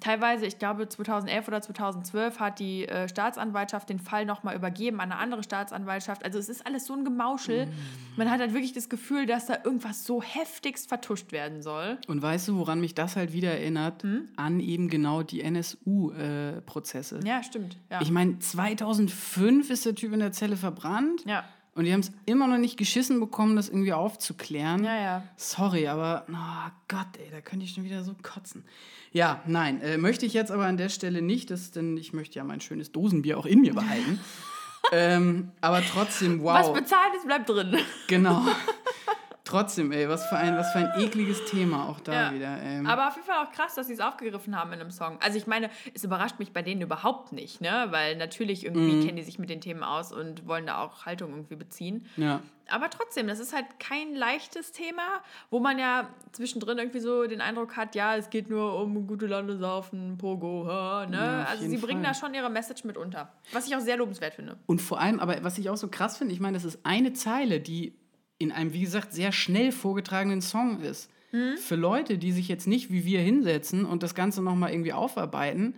[0.00, 5.10] Teilweise, ich glaube 2011 oder 2012 hat die äh, Staatsanwaltschaft den Fall nochmal übergeben an
[5.10, 6.24] eine andere Staatsanwaltschaft.
[6.24, 7.68] Also es ist alles so ein Gemauschel.
[8.16, 11.98] Man hat halt wirklich das Gefühl, dass da irgendwas so heftigst vertuscht werden soll.
[12.06, 14.02] Und weißt du, woran mich das halt wieder erinnert?
[14.02, 14.28] Hm?
[14.36, 17.20] An eben genau die NSU-Prozesse.
[17.24, 17.78] Ja, stimmt.
[17.90, 18.00] Ja.
[18.02, 21.24] Ich meine, 2005 ist der Typ in der Zelle verbrannt.
[21.26, 21.44] ja.
[21.78, 24.82] Und die haben es immer noch nicht geschissen bekommen, das irgendwie aufzuklären.
[24.82, 25.22] Ja, ja.
[25.36, 28.64] Sorry, aber, oh Gott, ey, da könnte ich schon wieder so kotzen.
[29.12, 32.36] Ja, nein, äh, möchte ich jetzt aber an der Stelle nicht, das, denn ich möchte
[32.36, 34.18] ja mein schönes Dosenbier auch in mir behalten.
[34.92, 36.58] ähm, aber trotzdem, wow.
[36.58, 37.76] Was bezahlt ist, bleibt drin.
[38.08, 38.42] Genau.
[39.48, 42.34] Trotzdem, ey, was für ein, was für ein ekliges Thema auch da Ja.
[42.34, 42.60] wieder.
[42.62, 42.86] Ähm.
[42.86, 45.16] Aber auf jeden Fall auch krass, dass sie es aufgegriffen haben in einem Song.
[45.22, 47.86] Also ich meine, es überrascht mich bei denen überhaupt nicht, ne?
[47.90, 49.04] Weil natürlich irgendwie Mhm.
[49.04, 52.06] kennen die sich mit den Themen aus und wollen da auch Haltung irgendwie beziehen.
[52.16, 52.40] ja.
[52.70, 55.00] Aber trotzdem, das ist halt kein leichtes Thema,
[55.48, 59.26] wo man ja zwischendrin irgendwie so den Eindruck hat, ja, es geht nur um gute
[59.26, 61.16] Lande saufen, Pogo, ha, ne?
[61.16, 62.12] Ja, also sie bringen Fall.
[62.12, 63.32] da schon ihre Message mit unter.
[63.52, 64.58] Was ich auch sehr lobenswert finde.
[64.66, 67.14] Und vor allem, aber was ich auch so krass finde, ich meine, das ist eine
[67.14, 67.94] Zeile, die
[68.38, 71.10] in einem, wie gesagt, sehr schnell vorgetragenen Song ist.
[71.32, 71.56] Mhm.
[71.58, 75.74] Für Leute, die sich jetzt nicht wie wir hinsetzen und das Ganze nochmal irgendwie aufarbeiten,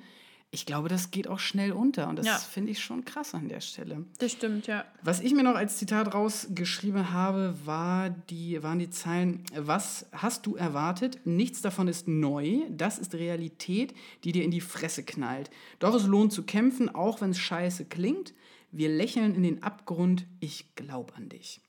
[0.53, 2.09] ich glaube, das geht auch schnell unter.
[2.09, 2.35] Und das Ja.
[2.37, 4.05] finde ich schon krass an der Stelle.
[4.19, 4.85] Das stimmt, ja.
[5.03, 10.47] Was ich mir noch als Zitat rausgeschrieben habe, war die, waren die Zeilen, was hast
[10.47, 11.21] du erwartet?
[11.25, 15.51] Nichts davon ist neu, das ist Realität, die dir in die Fresse knallt.
[15.79, 18.35] Doch es lohnt zu kämpfen, auch wenn es scheiße klingt.
[18.73, 21.61] Wir lächeln in den Abgrund, ich glaub an dich.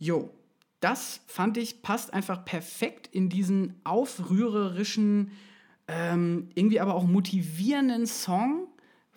[0.00, 0.30] Jo,
[0.80, 5.30] das fand ich passt einfach perfekt in diesen aufrührerischen,
[5.86, 8.66] ähm, irgendwie aber auch motivierenden Song,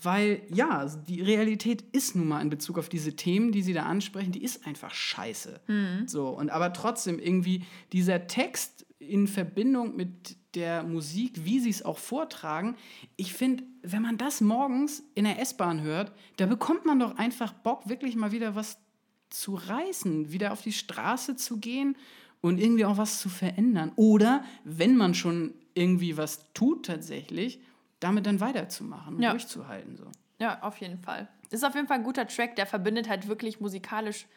[0.02, 3.84] weil ja, die Realität ist nun mal in Bezug auf diese Themen, die sie da
[3.84, 5.62] ansprechen, die ist einfach scheiße.
[6.06, 11.84] So, und aber trotzdem irgendwie dieser Text in Verbindung mit der Musik, wie sie es
[11.84, 12.76] auch vortragen,
[13.16, 17.54] ich finde, wenn man das morgens in der S-Bahn hört, da bekommt man doch einfach
[17.54, 18.78] Bock, wirklich mal wieder was
[19.34, 21.98] zu reißen, wieder auf die Straße zu gehen
[22.42, 23.92] und irgendwie auch was zu verändern.
[23.96, 27.60] Oder wenn man schon irgendwie was tut tatsächlich,
[28.00, 29.32] damit dann weiterzumachen und Ja.
[29.32, 29.98] durchzuhalten.
[29.98, 30.06] So.
[30.40, 31.28] Ja, auf jeden Fall.
[31.50, 34.28] Das ist auf jeden Fall ein guter Track, der verbindet halt wirklich musikalisch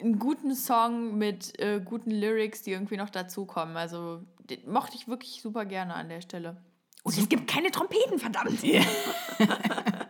[0.00, 3.76] einen guten Song mit äh, guten Lyrics, die irgendwie noch dazukommen.
[3.76, 6.56] Also den mochte ich wirklich super gerne an der Stelle.
[7.02, 8.58] Und es gibt keine Trompeten, verdammt!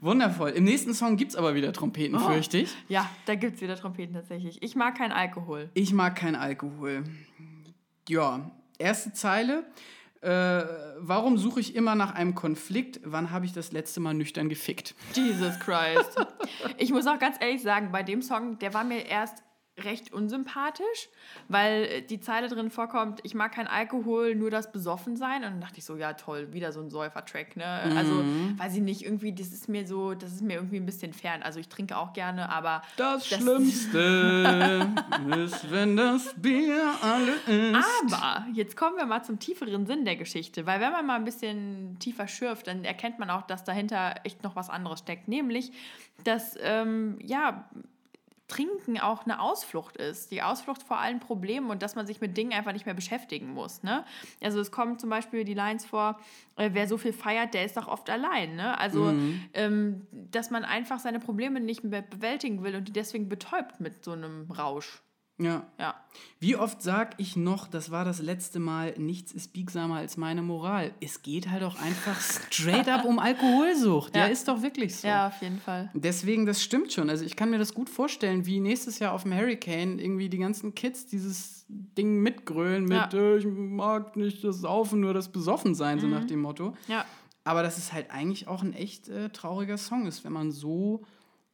[0.00, 0.50] Wundervoll.
[0.50, 2.20] Im nächsten Song gibt es aber wieder Trompeten, Oh.
[2.20, 2.74] fürchte ich.
[2.88, 4.62] Ja, da gibt es wieder Trompeten tatsächlich.
[4.62, 5.70] Ich mag keinen Alkohol.
[5.74, 7.04] Ich mag keinen Alkohol.
[8.08, 9.64] Ja, erste Zeile.
[10.20, 10.64] Äh,
[10.98, 13.00] warum suche ich immer nach einem Konflikt?
[13.04, 14.94] Wann habe ich das letzte Mal nüchtern gefickt?
[15.14, 16.16] Jesus Christ.
[16.76, 19.44] Ich muss auch ganz ehrlich sagen, bei dem Song, der war mir erst
[19.84, 21.08] recht unsympathisch,
[21.48, 25.36] weil äh, die Zeile drin vorkommt, ich mag kein Alkohol, nur das Besoffensein.
[25.44, 27.64] Und dann dachte ich so, ja toll, wieder so ein Säufer-Track, ne?
[27.96, 28.24] Also,
[28.58, 31.42] weiß ich nicht, irgendwie, das ist mir so, das ist mir irgendwie ein bisschen fern.
[31.42, 34.86] Also ich trinke auch gerne, aber Das, Das- Schlimmste
[35.36, 37.76] ist, wenn das Bier alle ist.
[38.14, 41.24] Aber jetzt kommen wir mal zum tieferen Sinn der Geschichte, weil wenn man mal ein
[41.24, 45.72] bisschen tiefer schürft, dann erkennt man auch, dass dahinter echt noch was anderes steckt, nämlich,
[46.24, 47.68] dass ähm, ja
[48.48, 52.36] Trinken auch eine Ausflucht ist, die Ausflucht vor allen Problemen und dass man sich mit
[52.36, 53.82] Dingen einfach nicht mehr beschäftigen muss.
[53.82, 54.04] Ne?
[54.42, 56.18] Also es kommen zum Beispiel die Lines vor,
[56.56, 58.56] äh, wer so viel feiert, der ist doch oft allein.
[58.56, 58.78] Ne?
[58.78, 59.12] Also
[59.54, 64.04] ähm, dass man einfach seine Probleme nicht mehr bewältigen will und die deswegen betäubt mit
[64.04, 65.02] so einem Rausch.
[65.40, 65.66] Ja.
[65.78, 65.94] Ja.
[66.40, 70.42] Wie oft sag ich noch, das war das letzte Mal, nichts ist biegsamer als meine
[70.42, 70.92] Moral.
[71.00, 74.16] Es geht halt auch einfach straight up um Alkoholsucht.
[74.16, 74.32] Ja, Ja.
[74.32, 75.06] ist doch wirklich so.
[75.06, 75.90] Ja, auf jeden Fall.
[75.94, 77.08] Deswegen, das stimmt schon.
[77.08, 80.38] Also ich kann mir das gut vorstellen, wie nächstes Jahr auf dem Hurricane irgendwie die
[80.38, 83.10] ganzen Kids dieses Ding mitgrölen mit, Ja.
[83.12, 86.74] äh, ich mag nicht das Saufen, nur das Besoffensein, so nach dem Motto.
[86.88, 87.04] Ja.
[87.44, 91.04] Aber dass es halt eigentlich auch ein echt äh, trauriger Song ist, wenn man so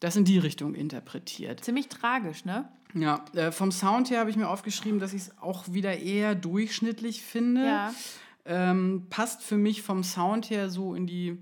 [0.04, 1.64] das in die Richtung interpretiert.
[1.64, 2.68] Ziemlich tragisch, ne?
[2.94, 6.34] Ja, äh, vom Sound her habe ich mir aufgeschrieben, dass ich es auch wieder eher
[6.34, 7.64] durchschnittlich finde.
[7.66, 7.94] Ja.
[8.46, 11.38] Ähm, passt für mich vom Sound her so in die,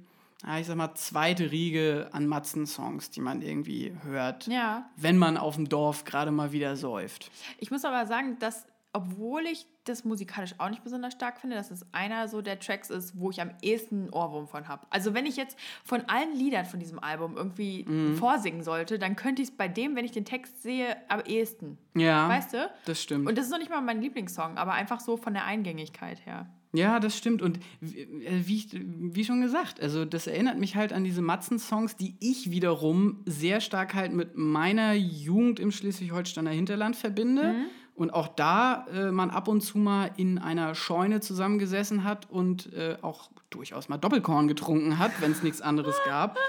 [0.46, 4.88] ja, ich sag mal, zweite Riege an Matzen-Songs, die man irgendwie hört, Ja.
[4.96, 7.30] wenn man auf dem Dorf gerade mal wieder säuft.
[7.58, 11.70] Ich muss aber sagen, dass, obwohl ich das musikalisch auch nicht besonders stark finde, dass
[11.70, 14.86] es einer so der Tracks ist, wo ich am ehesten einen Ohrwurm von habe.
[14.90, 18.16] Also wenn ich jetzt von allen Liedern von diesem Album irgendwie Mhm.
[18.16, 21.78] vorsingen sollte, dann könnte ich es bei dem, wenn ich den Text sehe, am ehesten.
[21.94, 22.70] Ja, Weißt du?
[22.84, 23.26] das stimmt.
[23.28, 26.48] Und das ist noch nicht mal mein Lieblingssong, aber einfach so von der Eingängigkeit her.
[26.74, 27.42] Ja, das stimmt.
[27.42, 28.66] Und wie, äh, wie,
[29.14, 33.60] wie schon gesagt, also das erinnert mich halt an diese Matzen-Songs, die ich wiederum sehr
[33.60, 37.54] stark halt mit meiner Jugend im Schleswig-Holsteiner Hinterland verbinde.
[37.94, 42.72] Und auch da äh, man ab und zu mal in einer Scheune zusammengesessen hat und
[42.72, 46.38] äh, auch durchaus mal Doppelkorn getrunken hat, wenn es nichts anderes gab.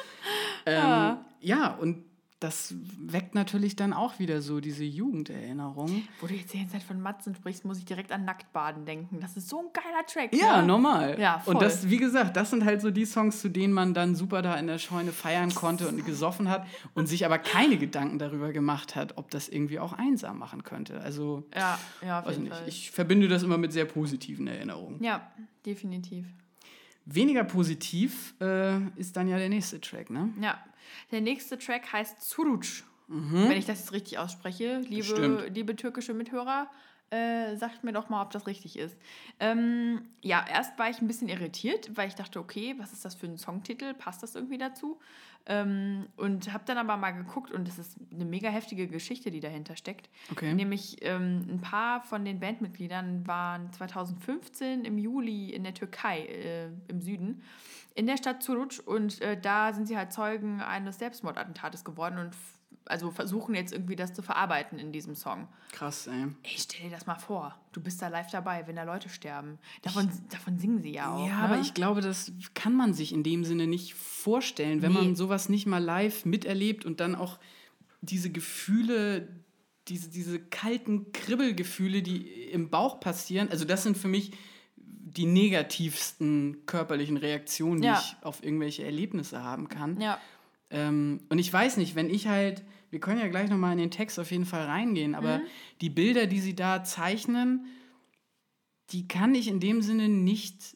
[0.66, 2.06] Ähm, ja, und
[2.44, 6.04] das weckt natürlich dann auch wieder so diese Jugenderinnerung.
[6.20, 9.22] Wo du jetzt die ganze Zeit von Matzen sprichst, muss ich direkt an Nacktbaden denken.
[9.22, 10.36] Das ist so ein geiler Track.
[10.36, 10.68] Ja, ne?
[10.68, 11.18] normal.
[11.18, 11.54] Ja, voll.
[11.56, 14.42] Und das, wie gesagt, das sind halt so die Songs, zu denen man dann super
[14.42, 18.52] da in der Scheune feiern konnte und gesoffen hat und sich aber keine Gedanken darüber
[18.52, 21.00] gemacht hat, ob das irgendwie auch einsam machen könnte.
[21.00, 22.68] Also, Ja, ja, auf jeden Fall.
[22.68, 25.02] ich verbinde das immer mit sehr positiven Erinnerungen.
[25.02, 25.32] ja,
[25.66, 26.26] definitiv.
[27.06, 30.34] Weniger positiv äh, ist dann ja der nächste Track, ne?
[30.42, 30.64] Ja,
[31.12, 32.84] der nächste Track heißt Suruc.
[33.08, 36.72] Wenn ich das jetzt richtig ausspreche, liebe, liebe türkische Mithörer,
[37.14, 38.98] äh, sagt mir doch mal, ob das richtig ist.
[39.40, 43.14] Ähm, ja, erst war ich ein bisschen irritiert, weil ich dachte, okay, was ist das
[43.14, 43.94] für ein Songtitel?
[43.94, 45.00] Passt das irgendwie dazu?
[45.46, 49.42] Ähm, und habe dann aber mal geguckt und es ist eine mega heftige Geschichte, die
[49.42, 50.10] dahinter steckt.
[50.32, 50.54] Okay.
[50.54, 56.70] Nämlich ähm, ein paar von den Bandmitgliedern waren 2015 im Juli in der Türkei, äh,
[56.88, 57.44] im Süden,
[57.94, 62.36] in der Stadt Suruc und äh, da sind sie halt Zeugen eines Selbstmordattentates geworden und
[62.86, 65.48] also versuchen jetzt irgendwie das zu verarbeiten in diesem Song.
[65.72, 66.28] Krass, ey.
[66.44, 67.56] Ey, stell dir das mal vor.
[67.72, 69.58] Du bist da live dabei, wenn da Leute sterben.
[69.82, 71.28] Davon, davon singen sie ja auch.
[71.28, 71.44] Ja, ne?
[71.44, 75.00] aber ich glaube, das kann man sich in dem Sinne nicht vorstellen, wenn Nee.
[75.00, 77.40] man sowas nicht mal live miterlebt und dann auch
[78.02, 79.28] diese Gefühle,
[79.88, 83.50] diese, diese kalten Kribbelgefühle, die im Bauch passieren.
[83.50, 84.32] Also das sind für mich
[84.76, 88.00] die negativsten körperlichen Reaktionen, die Ja.
[88.00, 90.00] ich auf irgendwelche Erlebnisse haben kann.
[90.02, 90.20] Ja,
[90.74, 93.92] Ähm, und ich weiß nicht, wenn ich halt, wir können ja gleich nochmal in den
[93.92, 95.40] Text auf jeden Fall reingehen, aber
[95.82, 97.66] die Bilder, die sie da zeichnen,
[98.90, 100.76] die kann ich in dem Sinne nicht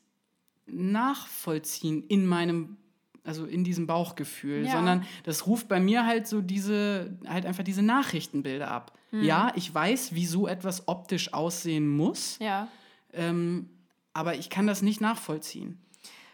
[0.67, 2.77] nachvollziehen in meinem,
[3.23, 4.71] also in diesem Bauchgefühl, Ja.
[4.73, 8.93] sondern das ruft bei mir halt so diese, halt einfach diese Nachrichtenbilder ab.
[9.11, 12.67] Ja, ich weiß, wie so etwas optisch aussehen muss, ja.
[13.13, 13.69] ähm,
[14.13, 15.79] aber ich kann das nicht nachvollziehen,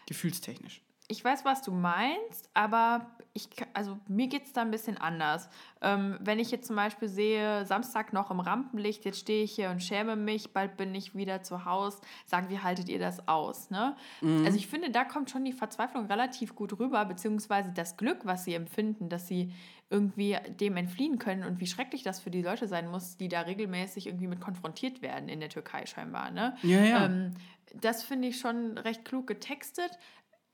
[0.06, 0.82] gefühlstechnisch.
[1.06, 5.48] Ich weiß, was du meinst, aber ich, also mir geht es da ein bisschen anders.
[5.82, 9.70] Ähm, wenn ich jetzt zum Beispiel sehe, Samstag noch im Rampenlicht, jetzt stehe ich hier
[9.70, 13.70] und schäme mich, bald bin ich wieder zu Hause, sagen, wie haltet ihr das aus?
[13.70, 13.96] Ne?
[14.44, 18.44] Also ich finde, da kommt schon die Verzweiflung relativ gut rüber, beziehungsweise das Glück, was
[18.44, 19.52] sie empfinden, dass sie
[19.90, 23.42] irgendwie dem entfliehen können und wie schrecklich das für die Leute sein muss, die da
[23.42, 26.30] regelmäßig irgendwie mit konfrontiert werden in der Türkei scheinbar.
[26.30, 26.56] Ne?
[26.62, 27.04] Ja, ja.
[27.06, 27.34] Ähm,
[27.74, 29.90] das finde ich schon recht klug getextet.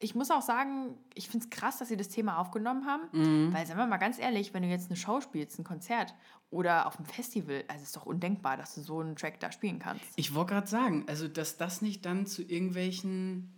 [0.02, 3.02] Ich muss auch sagen, ich finde es krass, dass sie das Thema aufgenommen haben.
[3.12, 3.52] Mhm.
[3.52, 6.14] Weil, sagen wir mal ganz ehrlich, wenn du jetzt eine Show spielst, ein Konzert
[6.50, 9.78] oder auf einem Festival, also ist doch undenkbar, dass du so einen Track da spielen
[9.78, 10.04] kannst.
[10.16, 13.52] Ich wollte gerade sagen, also dass das nicht dann zu irgendwelchen,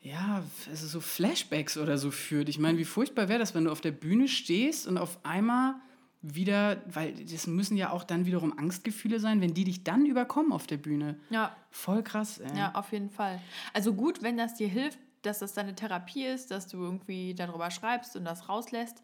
[0.00, 2.48] ja, also so Flashbacks oder so führt.
[2.48, 5.76] Ich meine, wie furchtbar wäre das, wenn du auf der Bühne stehst und auf einmal
[6.20, 10.52] wieder, weil das müssen ja auch dann wiederum Angstgefühle sein, wenn die dich dann überkommen
[10.52, 11.18] auf der Bühne.
[11.30, 12.58] Ja, Voll krass, ey.
[12.58, 13.40] ja, auf jeden Fall.
[13.72, 17.70] Also gut, wenn das dir hilft, dass das deine Therapie ist, dass du irgendwie darüber
[17.70, 19.02] schreibst und das rauslässt,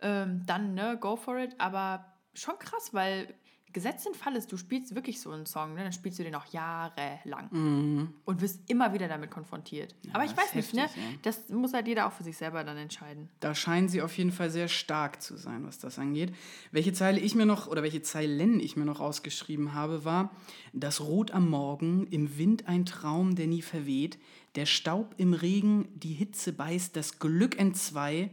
[0.00, 1.54] ähm, dann, ne, go for it.
[1.58, 3.34] Aber schon krass, weil
[3.76, 6.34] gesetzt den Fall ist, du spielst wirklich so einen Song, ne, dann spielst du den
[6.34, 9.94] auch jahrelang und wirst immer wieder damit konfrontiert.
[10.14, 10.36] Aber ich Mhm.
[10.38, 10.82] weiß nicht, ne?
[10.84, 11.08] heftig, ja.
[11.22, 13.28] Das muss halt jeder auch für sich selber dann entscheiden.
[13.40, 16.34] Da scheinen sie auf jeden Fall sehr stark zu sein, was das angeht.
[16.72, 20.30] Welche Zeile ich mir noch, oder welche Zeilen ich mir noch rausgeschrieben habe, war,
[20.72, 24.18] das Rot am Morgen, im Wind ein Traum, der nie verweht,
[24.54, 28.30] der Staub im Regen, die Hitze beißt, das Glück entzwei,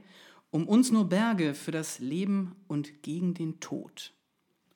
[0.51, 4.13] um uns nur Berge für das Leben und gegen den Tod.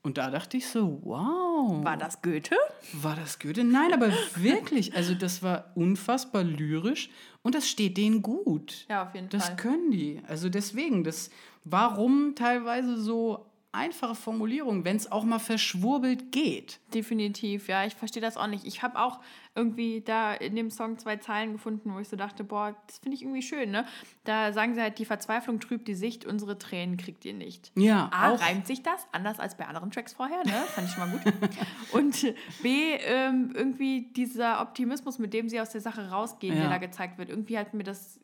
[0.08, 1.84] Und da dachte ich so, wow.
[1.84, 2.56] War das Goethe?
[2.94, 3.66] War das Goethe?
[3.66, 4.96] Nein, aber wirklich.
[4.96, 7.10] Also das war unfassbar lyrisch
[7.44, 8.86] und das steht denen gut.
[8.88, 9.58] Ja, auf jeden Das Fall.
[9.58, 10.22] können die.
[10.26, 11.30] Also deswegen, das,
[11.66, 13.48] warum teilweise so
[13.78, 16.80] einfache Formulierungen, wenn es auch mal verschwurbelt geht?
[16.94, 18.66] Definitiv, ja, ich verstehe das auch nicht.
[18.66, 19.20] Ich habe auch
[19.56, 23.16] irgendwie da in dem Song zwei Zeilen gefunden, wo ich so dachte, boah, das finde
[23.16, 23.86] ich irgendwie schön, ne?
[24.24, 27.72] Da sagen sie halt, die Verzweiflung trübt die Sicht, unsere Tränen kriegt ihr nicht.
[27.76, 28.42] Ja, A, auch.
[28.42, 30.52] reimt sich das, anders als bei anderen Tracks vorher, ne?
[30.76, 31.34] Fand ich schon mal gut.
[31.94, 36.62] Und B, ähm, irgendwie dieser Optimismus, mit dem sie aus der Sache rausgehen, Ja.
[36.64, 38.20] der da gezeigt wird, irgendwie hat mir das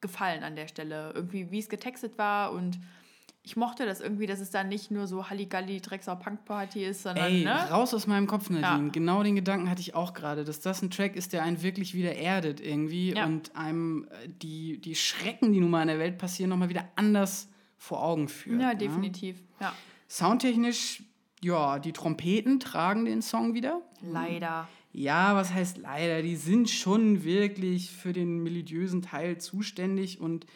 [0.00, 1.12] gefallen an der Stelle.
[1.14, 2.78] Irgendwie, wie es getextet war und
[3.46, 7.26] ich mochte das irgendwie, dass es dann nicht nur so Halligalli, Drecksau Punk-Party ist, sondern,
[7.26, 7.54] Ey, ne?
[7.70, 8.86] raus aus meinem Kopf, Nadine.
[8.86, 8.90] Ja.
[8.92, 11.94] Genau den Gedanken hatte ich auch gerade, dass das ein Track ist, der einen wirklich
[11.94, 13.24] wieder erdet irgendwie Ja.
[13.24, 16.88] und einem äh, die, die Schrecken, die nun mal in der Welt passieren, nochmal wieder
[16.96, 17.48] anders
[17.78, 18.60] vor Augen führt.
[18.60, 18.76] Ja, ne?
[18.78, 19.36] definitiv.
[19.60, 19.72] Ja.
[20.08, 21.04] Soundtechnisch,
[21.40, 23.80] ja, die Trompeten tragen den Song wieder.
[24.02, 24.66] Leider.
[24.92, 26.20] Ja, was heißt leider?
[26.22, 30.46] Die sind schon wirklich für den melodiösen Teil zuständig und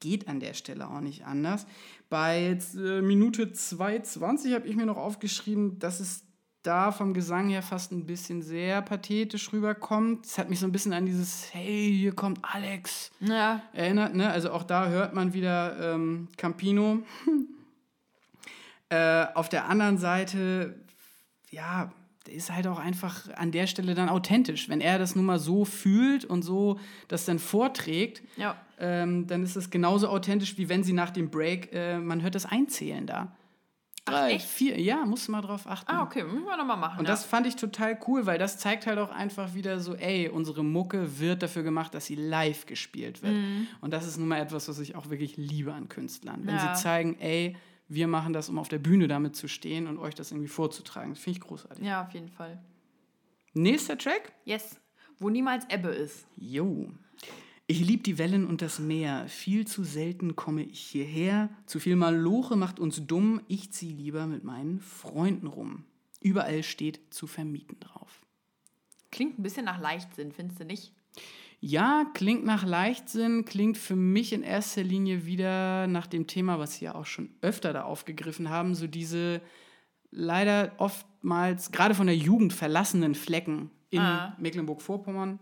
[0.00, 1.66] geht an der Stelle auch nicht anders.
[2.14, 6.22] Bei jetzt, äh, Minute 2,20 habe ich mir noch aufgeschrieben, dass es
[6.62, 10.24] da vom Gesang her fast ein bisschen sehr pathetisch rüberkommt.
[10.24, 14.14] Es hat mich so ein bisschen an dieses Hey, hier kommt Alex Ja, erinnert.
[14.14, 14.30] Ne?
[14.30, 17.02] Also auch da hört man wieder ähm, Campino.
[18.90, 20.84] äh, auf der anderen Seite,
[21.50, 21.92] ja,
[22.28, 24.68] der ist halt auch einfach an der Stelle dann authentisch.
[24.68, 26.78] Wenn er das nun mal so fühlt und so
[27.08, 28.56] das dann vorträgt, ja.
[28.78, 32.34] Ähm, dann ist es genauso authentisch, wie wenn sie nach dem Break, äh, man hört
[32.34, 33.36] das Einzählen da.
[34.06, 34.46] Drei, echt?
[34.46, 35.90] vier, ja, musst du mal drauf achten.
[35.90, 36.98] Ah, okay, müssen wir nochmal machen.
[36.98, 37.10] Und ja.
[37.10, 40.62] das fand ich total cool, weil das zeigt halt auch einfach wieder so, ey, unsere
[40.62, 43.32] Mucke wird dafür gemacht, dass sie live gespielt wird.
[43.32, 43.66] Mhm.
[43.80, 46.42] Und das ist nun mal etwas, was ich auch wirklich liebe an Künstlern.
[46.44, 46.74] Wenn Ja.
[46.76, 47.56] sie zeigen, ey,
[47.88, 51.10] wir machen das, um auf der Bühne damit zu stehen und euch das irgendwie vorzutragen.
[51.14, 51.82] Das finde ich großartig.
[51.82, 52.62] ja, auf jeden Fall.
[53.54, 54.32] Nächster Track?
[54.44, 54.80] Yes.
[55.18, 56.26] Wo niemals Ebbe ist.
[56.36, 56.90] Jo.
[57.66, 59.26] Ich lieb die Wellen und das Meer.
[59.28, 61.48] Viel zu selten komme ich hierher.
[61.66, 63.40] Zu viel Maloche macht uns dumm.
[63.48, 65.84] Ich zieh lieber mit meinen Freunden rum.
[66.20, 68.20] Überall steht zu vermieten drauf.
[69.10, 70.92] Klingt ein bisschen nach Leichtsinn, findest du nicht?
[71.60, 76.80] Ja, klingt nach Leichtsinn, klingt für mich in erster Linie wieder nach dem Thema, was
[76.82, 79.40] wir auch schon öfter da aufgegriffen haben, so diese
[80.10, 84.36] leider oftmals gerade von der Jugend verlassenen Flecken in Ah.
[84.38, 85.38] Mecklenburg-Vorpommern,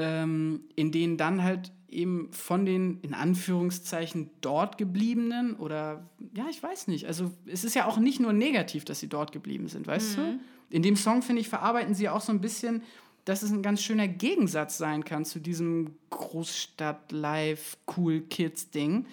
[0.00, 6.62] ähm, in denen dann halt eben von den in Anführungszeichen dort gebliebenen oder ja, ich
[6.62, 7.06] weiß nicht.
[7.06, 10.40] Also es ist ja auch nicht nur negativ, dass sie dort geblieben sind, weißt du?
[10.70, 12.82] In dem Song, finde ich, verarbeiten sie auch so ein bisschen,
[13.26, 19.04] dass es ein ganz schöner Gegensatz sein kann zu diesem Großstadt-Live-Cool-Kids-Ding.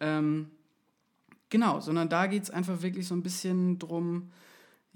[0.00, 0.50] Ähm,
[1.50, 4.32] genau, sondern da geht es einfach wirklich so ein bisschen drum,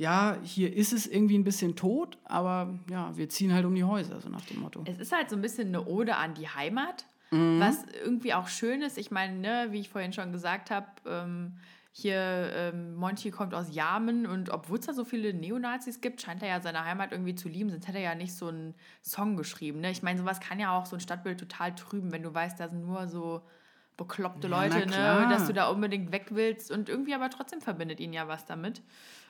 [0.02, 3.84] ja, hier ist es irgendwie ein bisschen tot, aber ja, wir ziehen halt um die
[3.84, 4.82] Häuser, so nach dem Motto.
[4.86, 7.60] Es ist halt so ein bisschen eine Ode an die Heimat, Mhm.
[7.60, 8.98] was irgendwie auch schön ist.
[8.98, 11.54] Ich meine, ne, wie ich vorhin schon gesagt habe, ähm,
[11.94, 12.20] hier
[12.54, 16.48] ähm, Monty kommt aus Yamen und obwohl es da so viele Neonazis gibt, scheint er
[16.48, 19.80] ja seine Heimat irgendwie zu lieben, sonst hätte er ja nicht so einen Song geschrieben.
[19.80, 19.90] Ne?
[19.90, 22.68] Ich meine, sowas kann ja auch so ein Stadtbild total trüben, wenn du weißt, da
[22.68, 23.42] sind nur so
[23.96, 28.00] bekloppte Ja, Leute, ne, dass du da unbedingt weg willst und irgendwie aber trotzdem verbindet
[28.00, 28.80] ihn ja was damit.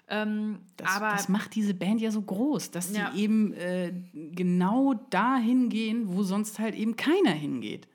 [0.09, 3.11] Ähm, Das, aber das macht diese Band ja so groß, dass Ja.
[3.11, 7.89] die eben äh, genau dahin gehen, wo sonst halt eben keiner hingeht.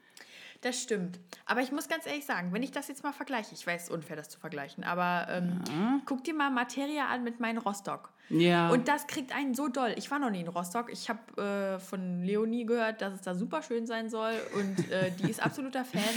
[0.68, 1.22] Das stimmt.
[1.46, 3.88] Aber ich muss ganz ehrlich sagen, wenn ich das jetzt mal vergleiche, ich weiß, es
[3.88, 8.12] ist unfair, das zu vergleichen, aber ähm, guck dir mal Materia an mit meinem Rostock.
[8.28, 8.70] Ja.
[8.70, 9.94] Und das kriegt einen so doll.
[9.96, 10.92] Ich war noch nie in Rostock.
[10.92, 15.10] Ich habe äh, von Leonie gehört, dass es da super schön sein soll und äh,
[15.12, 16.04] die ist absoluter Fan.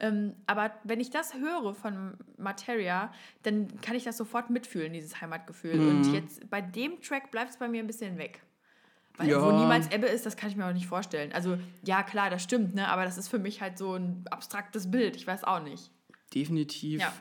[0.00, 3.12] Ähm, aber wenn ich das höre von Materia,
[3.44, 5.76] dann kann ich das sofort mitfühlen, dieses Heimatgefühl.
[5.76, 5.88] Mhm.
[5.88, 8.42] Und jetzt bei dem Track bleibt es bei mir ein bisschen weg.
[9.16, 9.42] Weil Ja.
[9.42, 11.32] wo niemals Ebbe ist, das kann ich mir auch nicht vorstellen.
[11.32, 12.88] Also ja, klar, das stimmt, ne?
[12.88, 15.14] aber das ist für mich halt so ein abstraktes Bild.
[15.16, 15.90] Ich weiß auch nicht.
[16.34, 17.00] Definitiv.
[17.00, 17.12] Ja.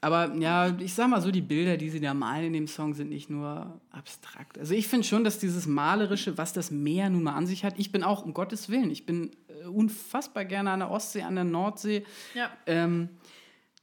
[0.00, 2.92] Aber ja, ich sag mal so, die Bilder, die sie da malen in dem Song,
[2.92, 4.58] sind nicht nur abstrakt.
[4.58, 7.74] Also ich finde schon, dass dieses Malerische, was das Meer nun mal an sich hat,
[7.78, 11.36] ich bin auch, um Gottes Willen, ich bin äh, unfassbar gerne an der Ostsee, an
[11.36, 12.04] der Nordsee.
[12.34, 12.50] Ja.
[12.66, 13.08] Ähm,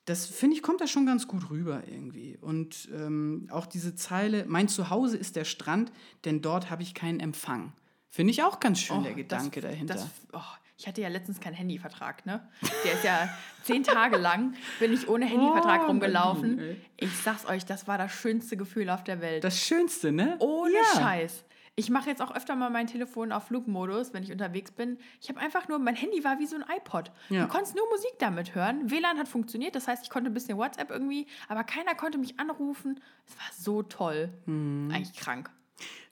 [0.06, 2.38] das finde ich, kommt da schon ganz gut rüber irgendwie.
[2.42, 5.92] Und ähm, auch diese Zeile, mein Zuhause ist der Strand,
[6.26, 7.74] denn dort habe ich keinen Empfang.
[8.10, 9.94] Finde ich auch ganz schön, der Oh, Gedanke das, dahinter.
[9.94, 10.40] Das, oh,
[10.78, 12.46] ich hatte ja letztens keinen Handyvertrag, ne?
[12.84, 13.30] Der ist ja
[13.64, 16.58] zehn Tage lang, bin ich ohne Handyvertrag Oh, rumgelaufen.
[16.60, 16.82] Ey.
[16.98, 19.44] Ich sag's euch, das war das schönste Gefühl auf der Welt.
[19.44, 20.36] das Schönste, ne?
[20.40, 21.00] ohne ja.
[21.00, 21.44] Scheiß.
[21.76, 24.98] Ich mache jetzt auch öfter mal mein Telefon auf Flugmodus, wenn ich unterwegs bin.
[25.22, 27.12] Ich habe einfach nur, mein Handy war wie so ein iPod.
[27.30, 27.44] Ja.
[27.44, 28.92] Du konntest nur Musik damit hören.
[28.92, 32.40] WLAN hat funktioniert, das heißt, ich konnte ein bisschen WhatsApp irgendwie, aber keiner konnte mich
[32.40, 33.00] anrufen.
[33.26, 34.30] Es war so toll.
[34.46, 34.92] Mhm.
[34.94, 35.50] Eigentlich krank.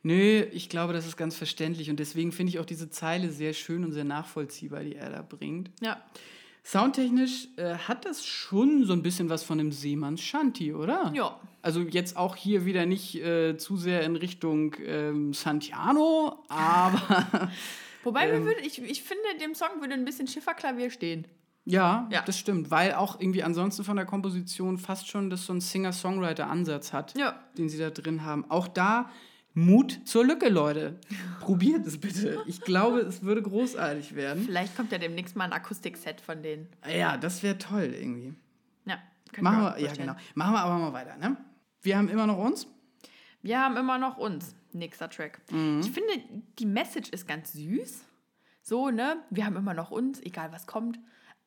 [0.01, 3.53] Nö, ich glaube, das ist ganz verständlich und deswegen finde ich auch diese Zeile sehr
[3.53, 5.71] schön und sehr nachvollziehbar, die er da bringt.
[5.81, 6.01] Ja.
[6.63, 11.11] Soundtechnisch äh, hat das schon so ein bisschen was von dem Seemanns Shanti, oder?
[11.13, 11.39] Ja.
[11.61, 17.51] Also jetzt auch hier wieder nicht äh, zu sehr in Richtung ähm, Santiano, aber
[18.03, 18.39] Wobei, Ähm.
[18.39, 21.27] mir würde, ich, ich finde, dem Song würde ein bisschen Schifferklavier stehen.
[21.65, 22.21] ja, Ja.
[22.21, 26.93] das stimmt, weil auch irgendwie ansonsten von der Komposition fast schon das so ein Singer-Songwriter-Ansatz
[26.93, 27.37] hat, Ja.
[27.57, 28.49] den sie da drin haben.
[28.49, 29.09] Auch da
[29.53, 30.99] Mut zur Lücke, Leute.
[31.41, 32.41] Probiert es bitte.
[32.45, 34.43] Ich glaube, es würde großartig werden.
[34.45, 36.67] Vielleicht kommt ja demnächst mal ein Akustikset von denen.
[36.89, 38.33] Ja, das wäre toll irgendwie.
[38.85, 38.97] Ja.
[39.33, 40.15] könnte Machen wir, auch ja genau.
[40.35, 41.35] Machen wir aber mal weiter, ne?
[41.81, 42.67] Wir haben immer noch uns.
[43.41, 44.55] Wir haben immer noch uns.
[44.71, 45.39] Nächster Track.
[45.51, 45.79] Mhm.
[45.81, 46.13] Ich finde,
[46.59, 48.03] die Message ist ganz süß.
[48.61, 49.17] So, ne?
[49.29, 50.99] Wir haben immer noch uns, egal was kommt.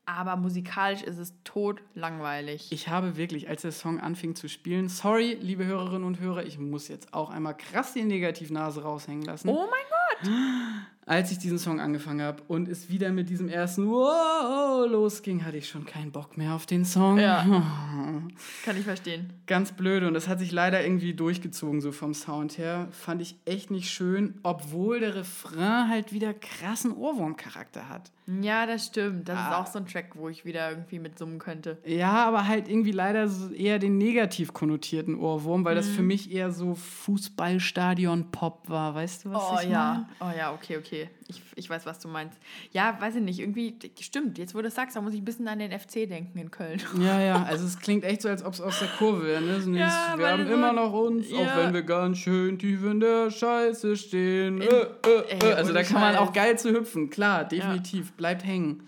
[0.04, 2.72] Aber musikalisch ist es tot langweilig.
[2.72, 6.58] Ich habe wirklich, als der Song anfing zu spielen, sorry, liebe Hörerinnen und Hörer, ich
[6.58, 9.48] muss jetzt auch einmal krass die Negativnase raushängen lassen.
[9.48, 10.32] oh mein Gott!
[11.04, 15.56] Als ich diesen Song angefangen habe und es wieder mit diesem ersten Wow losging, hatte
[15.56, 17.18] ich schon keinen Bock mehr auf den Song.
[17.18, 17.42] Ja.
[18.64, 19.32] Kann ich verstehen.
[19.48, 22.86] Ganz blöde und das hat sich leider irgendwie durchgezogen, so vom Sound her.
[22.92, 28.12] Fand ich echt nicht schön, obwohl der Refrain halt wieder krassen Ohrwurmcharakter hat.
[28.40, 29.28] Ja, das stimmt.
[29.28, 29.60] Das ist Ah.
[29.60, 31.78] auch so ein Track, wo ich wieder irgendwie mitsummen könnte.
[31.84, 35.94] Ja, aber halt irgendwie leider so eher den negativ konnotierten Ohrwurm, weil das Mhm.
[35.94, 38.94] für mich eher so Fußballstadion-Pop war.
[38.94, 40.91] Weißt du, was Oh ich ja, oh ja, okay, okay.
[41.28, 42.38] Ich, ich weiß, was du meinst.
[42.72, 45.24] Ja, weiß ich nicht, irgendwie, stimmt, jetzt wo du das sagst, da muss ich ein
[45.24, 46.80] bisschen an den FC denken in Köln.
[47.00, 49.40] Ja, ja, also es klingt echt so, als ob es aus der Kurve wäre.
[49.42, 49.60] Ne?
[49.60, 51.38] So Ja, wir haben immer noch uns, ja.
[51.38, 54.60] auch wenn wir ganz schön tief in der Scheiße stehen.
[54.60, 55.52] Äh, In- äh, ey, äh.
[55.54, 57.10] Also da kann man auch geil zu hüpfen.
[57.10, 58.12] Klar, definitiv.
[58.12, 58.86] Bleibt hängen.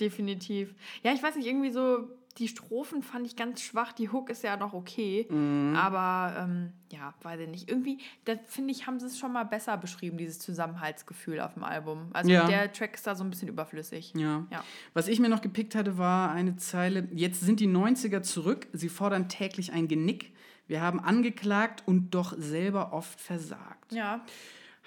[0.00, 0.74] Definitiv.
[1.02, 2.08] Ja, ich weiß nicht, irgendwie so,
[2.38, 5.74] die Strophen fand ich ganz schwach, die Hook ist ja noch okay, Mhm.
[5.76, 7.68] aber ähm, ja, weiß ich nicht.
[7.68, 11.64] Irgendwie, da finde ich, haben sie es schon mal besser beschrieben, dieses Zusammenhaltsgefühl auf dem
[11.64, 12.08] Album.
[12.12, 12.46] Also Ja.
[12.46, 14.12] der Track ist da so ein bisschen überflüssig.
[14.16, 14.46] Ja.
[14.50, 14.64] Ja.
[14.94, 17.08] Was ich mir noch gepickt hatte, war eine Zeile.
[17.12, 18.68] Jetzt sind die 90er zurück.
[18.72, 20.32] Sie fordern täglich ein Genick.
[20.66, 23.92] Wir haben angeklagt und doch selber oft versagt.
[23.92, 24.24] Ja.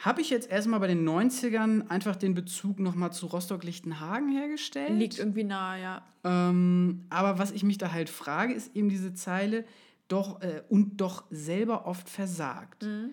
[0.02, 4.98] Habe ich jetzt erstmal bei den 90ern einfach den Bezug nochmal zu Rostock-Lichtenhagen hergestellt?
[4.98, 6.02] Liegt irgendwie nahe, ja.
[6.24, 9.64] Ähm, aber was ich mich da halt frage, ist eben diese Zeile,
[10.08, 12.82] doch äh, und doch selber oft versagt.
[12.82, 13.12] Mhm.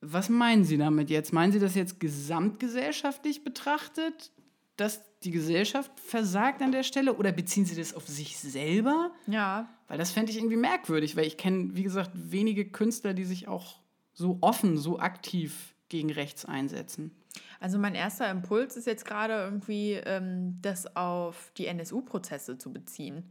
[0.00, 1.34] Was meinen Sie damit jetzt?
[1.34, 4.32] Meinen Sie das jetzt gesamtgesellschaftlich betrachtet,
[4.76, 7.14] dass die Gesellschaft versagt an der Stelle?
[7.16, 9.12] Oder beziehen Sie das auf sich selber?
[9.26, 9.68] Ja.
[9.88, 13.46] Weil das fände ich irgendwie merkwürdig, weil ich kenne, wie gesagt, wenige Künstler, die sich
[13.46, 13.80] auch
[14.14, 17.12] so offen, so aktiv gegen rechts einsetzen.
[17.60, 23.22] Also mein erster Impuls ist jetzt gerade irgendwie, ähm, das auf die NSU-Prozesse zu beziehen.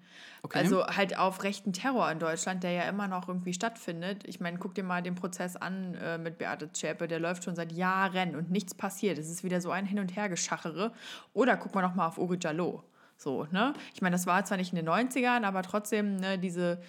[0.44, 0.60] Okay.
[0.60, 4.24] Also halt auf rechten Terror in Deutschland, der ja immer noch irgendwie stattfindet.
[4.26, 7.58] Ich meine, guck dir mal den Prozess an äh, mit Beate Zschäpe, der läuft schon
[7.58, 9.18] seit Jahren und nichts passiert.
[9.18, 10.94] Es ist wieder so ein Hin- und Hergeschachere.
[11.34, 12.82] Oder guck mal noch mal auf Uri Jallo.
[13.18, 13.74] So, ne?
[13.94, 16.82] Ich meine, das war zwar nicht in den 90ern, aber trotzdem, ne, diese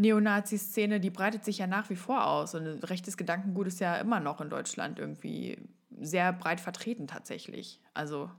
[0.00, 2.54] Neonazi-Szene, die breitet sich ja nach wie vor aus.
[2.54, 5.58] Und rechtes Gedankengut ist ja immer noch in Deutschland irgendwie
[6.00, 7.80] sehr breit vertreten tatsächlich.
[7.94, 8.30] Also,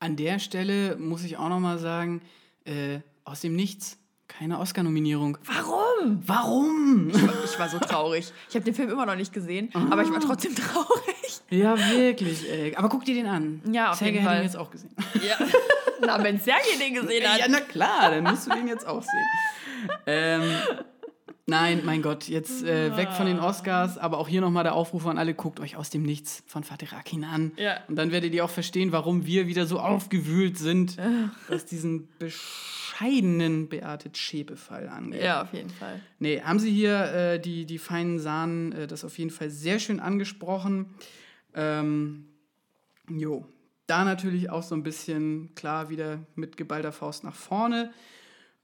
[0.00, 2.20] An der Stelle muss ich auch noch mal sagen,
[2.64, 3.98] äh, aus dem Nichts
[4.28, 5.38] keine Oscar-Nominierung.
[5.44, 6.20] warum?
[6.26, 7.10] Warum?
[7.44, 8.32] Ich war so traurig.
[8.48, 11.40] Ich habe den Film immer noch nicht gesehen, aber ich war trotzdem traurig.
[11.48, 12.50] ja, wirklich.
[12.50, 12.74] Ey.
[12.74, 13.62] Aber guck dir den an.
[13.72, 14.38] Ja, auf Sergej jeden Fall.
[14.38, 14.90] ihn jetzt auch gesehen.
[15.26, 15.36] Ja.
[16.00, 17.38] Na, wenn Sergej den gesehen hat.
[17.38, 19.90] ja, na klar, dann musst du den jetzt auch sehen.
[20.06, 20.42] Ähm,
[21.46, 25.06] nein, mein Gott, jetzt äh, weg von den Oscars, aber auch hier nochmal der Aufruf
[25.06, 27.52] an alle, guckt euch aus dem Nichts von Fatih Akin an.
[27.56, 27.78] Ja.
[27.88, 30.96] Und dann werdet ihr auch verstehen, warum wir wieder so aufgewühlt sind,
[31.48, 35.22] was diesen bescheidenen Beate Zschäpe-Fall angeht.
[35.22, 36.00] Ja, auf jeden Fall.
[36.18, 39.78] Nee, haben sie hier äh, die, die feinen Sahnen äh, das auf jeden Fall sehr
[39.78, 40.94] schön angesprochen.
[41.54, 42.26] Ähm,
[43.08, 43.46] jo,
[43.86, 47.92] da natürlich auch so ein bisschen, klar, wieder mit geballter Faust nach vorne.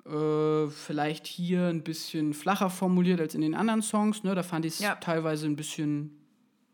[0.05, 4.24] Äh, vielleicht hier ein bisschen flacher formuliert als in den anderen Songs.
[4.24, 4.35] Ne?
[4.35, 4.97] Da fand ich es Ja.
[4.97, 6.19] teilweise ein bisschen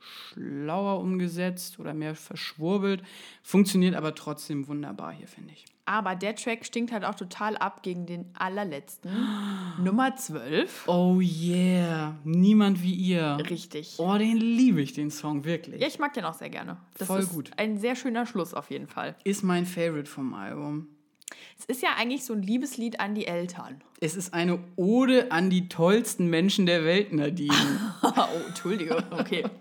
[0.01, 3.03] schlauer umgesetzt oder mehr verschwurbelt.
[3.43, 5.66] Funktioniert aber trotzdem wunderbar hier, finde ich.
[5.89, 9.10] Aber der Track stinkt halt auch total ab gegen den allerletzten.
[9.82, 10.86] Nummer 12.
[10.86, 13.39] Oh yeah, niemand wie ihr.
[13.48, 13.94] Richtig.
[13.97, 15.81] Oh, den liebe ich, den Song, wirklich.
[15.81, 16.77] Ja, ich mag den auch sehr gerne.
[16.98, 17.52] Das Voll gut.
[17.56, 19.16] ein sehr schöner Schluss auf jeden Fall.
[19.24, 20.89] Ist mein Favorite vom Album.
[21.59, 23.82] Es ist ja eigentlich so ein Liebeslied an die Eltern.
[24.01, 27.52] Es ist eine Ode an die tollsten Menschen der Welt, Nadine.
[28.02, 28.12] oh,
[28.47, 29.44] Entschuldige, okay.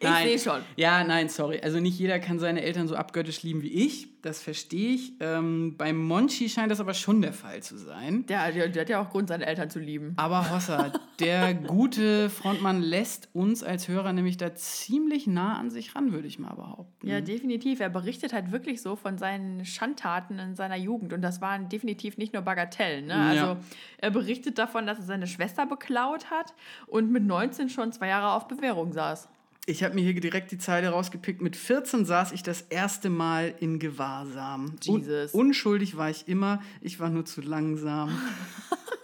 [0.00, 0.62] Ich sehe schon.
[0.76, 1.60] Ja, nein, sorry.
[1.62, 4.08] Also nicht jeder kann seine Eltern so abgöttisch lieben wie ich.
[4.22, 5.12] Das verstehe ich.
[5.20, 8.24] Ähm, beim Monchi scheint das aber schon der Fall zu sein.
[8.26, 10.14] Der, der, der hat ja auch Grund, seine Eltern zu lieben.
[10.16, 10.90] Aber Hossa,
[11.20, 16.26] der gute Frontmann lässt uns als Hörer nämlich da ziemlich nah an sich ran, würde
[16.26, 17.06] ich mal behaupten.
[17.06, 17.80] Ja, definitiv.
[17.80, 21.12] Er berichtet halt wirklich so von seinen Schandtaten in seiner Jugend.
[21.12, 23.06] Und das waren definitiv nicht nur Bagatellen.
[23.06, 23.14] Ne?
[23.14, 23.56] Also ja.
[23.98, 26.54] er berichtet davon, dass er seine Schwester beklaut hat
[26.86, 29.28] und mit 19 schon zwei Jahre auf Bewährung saß.
[29.66, 31.40] Ich habe mir hier direkt die Zeile rausgepickt.
[31.40, 34.76] Mit 14 saß ich das erste Mal in Gewahrsam.
[34.82, 35.32] Jesus.
[35.32, 36.62] Un unschuldig war ich immer.
[36.82, 38.10] Ich war nur zu langsam.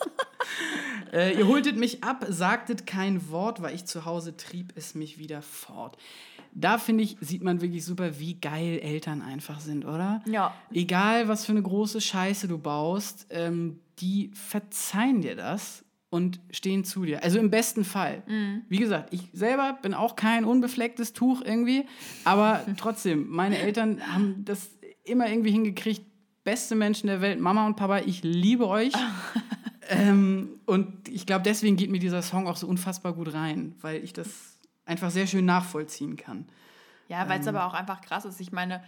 [1.13, 5.19] äh, ihr holtet mich ab, sagtet kein Wort, weil ich zu Hause trieb es mich
[5.19, 5.97] wieder fort.
[6.53, 10.23] Da finde ich, sieht man wirklich super, wie geil Eltern einfach sind, oder?
[10.27, 10.55] Ja.
[10.73, 16.85] Egal, was für eine große Scheiße du baust, ähm, die verzeihen dir das und stehen
[16.85, 17.23] zu dir.
[17.23, 18.23] Also im besten Fall.
[18.27, 18.63] Mhm.
[18.69, 21.87] Wie gesagt, ich selber bin auch kein unbeflecktes Tuch irgendwie,
[22.25, 24.71] aber trotzdem, meine Eltern haben das
[25.05, 26.03] immer irgendwie hingekriegt.
[26.43, 28.93] Beste Menschen der Welt, Mama und Papa, ich liebe euch.
[29.89, 34.03] ähm, und ich glaube, deswegen geht mir dieser Song auch so unfassbar gut rein, weil
[34.03, 34.50] ich das
[34.91, 36.47] einfach sehr schön nachvollziehen kann.
[37.09, 38.41] Ja, weil es ähm, aber auch einfach krass ist.
[38.41, 38.83] Ich meine,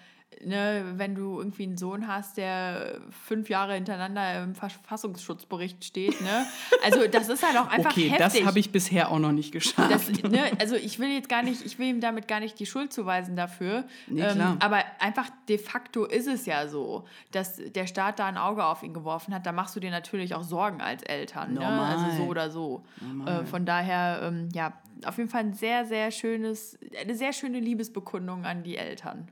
[0.44, 6.46] ne, wenn du irgendwie einen Sohn hast, der fünf Jahre hintereinander im Verfassungsschutzbericht steht, ne?
[6.84, 8.40] Also das ist halt auch einfach okay, heftig.
[8.40, 9.90] das habe ich bisher auch noch nicht geschafft.
[9.90, 12.66] Das, ne, also ich will jetzt gar nicht, ich will ihm damit gar nicht die
[12.66, 13.84] Schuld zuweisen dafür.
[14.08, 18.36] Nee, ähm, aber einfach de facto ist es ja so, dass der Staat da ein
[18.36, 19.46] Auge auf ihn geworfen hat.
[19.46, 21.66] Da machst du dir natürlich auch Sorgen als Eltern, ne?
[21.66, 22.84] Also so oder so.
[23.26, 24.72] Äh, von daher, ähm, ja,
[25.04, 29.28] auf jeden Fall ein sehr, sehr schönes, eine sehr schöne Liebesbekundung an die Eltern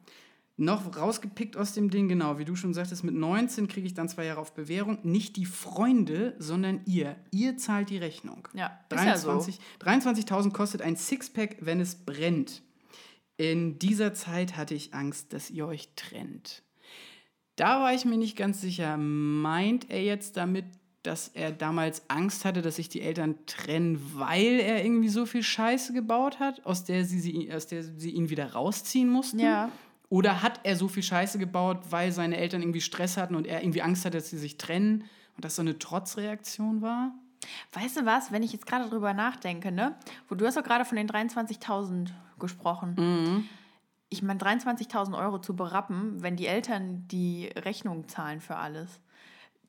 [0.61, 4.09] noch rausgepickt aus dem Ding, genau, wie du schon sagtest, mit 19 kriege ich dann
[4.09, 4.99] zwei Jahre auf Bewährung.
[5.03, 7.16] Nicht die Freunde, sondern ihr.
[7.31, 8.47] Ihr zahlt die Rechnung.
[8.53, 9.53] Ja, 23.000 ja so.
[9.81, 12.62] 23 kostet ein Sixpack, wenn es brennt.
[13.39, 16.62] In dieser Zeit hatte ich Angst, dass ihr euch trennt.
[17.57, 18.99] Da war ich mir nicht ganz sicher.
[18.99, 20.66] Meint er jetzt damit,
[21.03, 25.43] dass er damals Angst hatte, dass sich die Eltern trennen, weil er irgendwie so viel
[25.43, 29.39] Scheiße gebaut hat, aus der sie, sie, aus der sie ihn wieder rausziehen mussten?
[29.39, 29.70] Ja.
[30.11, 33.62] Oder hat er so viel Scheiße gebaut, weil seine Eltern irgendwie Stress hatten und er
[33.62, 35.05] irgendwie Angst hatte, dass sie sich trennen
[35.37, 37.15] und das so eine Trotzreaktion war?
[37.73, 39.95] Weißt du was, wenn ich jetzt gerade drüber nachdenke, ne?
[40.28, 42.95] Wo du hast doch gerade von den 23.000 gesprochen.
[42.99, 43.49] Mhm.
[44.09, 49.01] Ich meine, 23.000 Euro zu berappen, wenn die Eltern die Rechnung zahlen für alles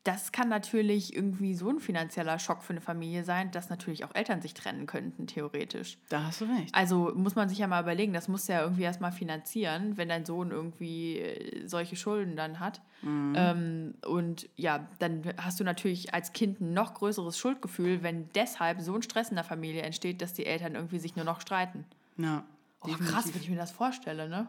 [0.04, 4.16] das kann natürlich irgendwie so ein finanzieller Schock für eine Familie sein, dass natürlich auch
[4.16, 6.00] Eltern sich trennen könnten, theoretisch.
[6.10, 6.74] Da hast du recht.
[6.74, 10.26] Also muss man sich ja mal überlegen, das muss ja irgendwie erstmal finanzieren, wenn dein
[10.26, 12.82] Sohn irgendwie äh, solche Schulden dann hat.
[13.04, 13.34] Mhm.
[13.38, 18.82] Ähm, und ja, dann hast du natürlich als Kind ein noch größeres Schuldgefühl, wenn deshalb
[18.82, 21.86] so ein Stress in der Familie entsteht, dass die Eltern irgendwie sich nur noch streiten.
[22.18, 22.44] Ja.
[22.82, 24.48] Oh, krass, wenn ich mir das vorstelle, ne?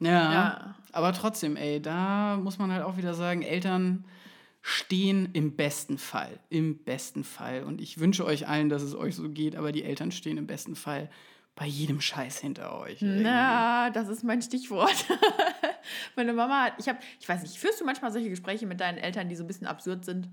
[0.00, 0.74] Ja, ja.
[0.92, 4.04] Aber trotzdem, ey, da muss man halt auch wieder sagen, Eltern
[4.62, 6.38] stehen im besten Fall.
[6.48, 7.64] Im besten Fall.
[7.64, 10.46] Und ich wünsche euch allen, dass es euch so geht, aber die Eltern stehen im
[10.46, 11.10] besten Fall
[11.54, 12.98] bei jedem Scheiß hinter euch.
[13.02, 15.04] Na, das ist mein Stichwort.
[16.16, 18.98] Meine Mama hat, ich habe, ich weiß nicht, führst du manchmal solche Gespräche mit deinen
[18.98, 20.28] Eltern, die so ein bisschen absurd sind?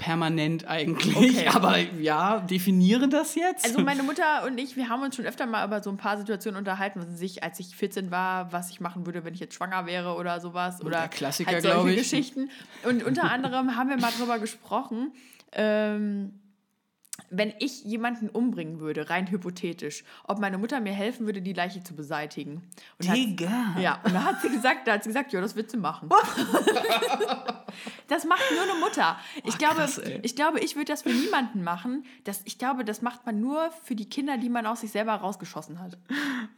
[0.00, 1.14] Permanent eigentlich.
[1.14, 1.48] Okay.
[1.54, 3.66] Aber ja, definiere das jetzt.
[3.66, 6.16] Also meine Mutter und ich, wir haben uns schon öfter mal über so ein paar
[6.16, 9.54] Situationen unterhalten, was sich, als ich 14 war, was ich machen würde, wenn ich jetzt
[9.54, 10.82] schwanger wäre oder sowas.
[10.82, 12.50] Oder Klassiker, halt solche Geschichten.
[12.82, 15.12] Und unter anderem haben wir mal drüber gesprochen.
[15.52, 16.39] Ähm,
[17.30, 21.82] wenn ich jemanden umbringen würde, rein hypothetisch, ob meine Mutter mir helfen würde, die Leiche
[21.82, 22.62] zu beseitigen.
[22.98, 23.48] Und Digga.
[23.48, 25.76] Hat, ja, und da hat sie gesagt, da hat sie gesagt, ja, das wird sie
[25.76, 26.08] machen.
[28.08, 29.16] das macht nur eine Mutter.
[29.44, 32.04] Ich, oh, glaube, krass, ich glaube, ich würde das für niemanden machen.
[32.24, 35.14] Das, ich glaube, das macht man nur für die Kinder, die man aus sich selber
[35.14, 35.96] rausgeschossen hat.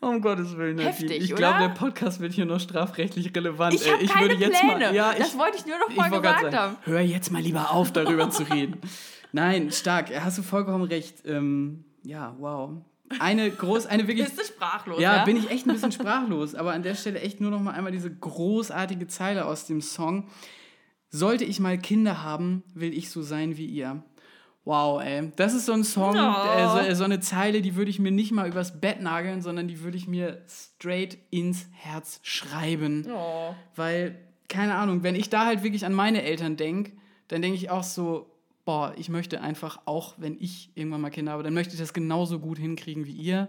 [0.01, 0.79] Um Gottes Willen.
[0.79, 3.75] Heftig, Ich glaube, der Podcast wird hier noch strafrechtlich relevant.
[3.75, 4.87] Ich habe keine würde Pläne.
[4.87, 6.77] Mal, ja, das wollte ich nur noch mal gesagt haben.
[6.83, 8.81] Hör jetzt mal lieber auf, darüber zu reden.
[9.33, 10.11] Nein, stark.
[10.23, 11.27] Hast du vollkommen recht.
[11.27, 12.71] Ähm, ja, wow.
[13.19, 14.27] Eine groß, eine wirklich.
[14.27, 15.01] Bist du sprachlos?
[15.01, 16.55] Ja, ja, bin ich echt ein bisschen sprachlos.
[16.55, 20.29] Aber an der Stelle echt nur noch mal einmal diese großartige Zeile aus dem Song.
[21.11, 24.03] Sollte ich mal Kinder haben, will ich so sein wie ihr.
[24.65, 25.33] Wow, ey.
[25.37, 26.57] Das ist so ein Song, oh.
[26.57, 29.67] äh, so, so, eine Zeile, die würde ich mir nicht mal übers Bett nageln, sondern
[29.67, 33.07] die würde ich mir straight ins Herz schreiben.
[33.13, 33.55] Oh.
[33.75, 34.17] Weil,
[34.49, 36.93] keine Ahnung, wenn ich da halt wirklich an meine Eltern denke,
[37.27, 38.32] dann denke ich auch so,
[38.65, 41.93] boah, ich möchte einfach auch, wenn ich irgendwann mal Kinder habe, dann möchte ich das
[41.93, 43.49] genauso gut hinkriegen wie ihr.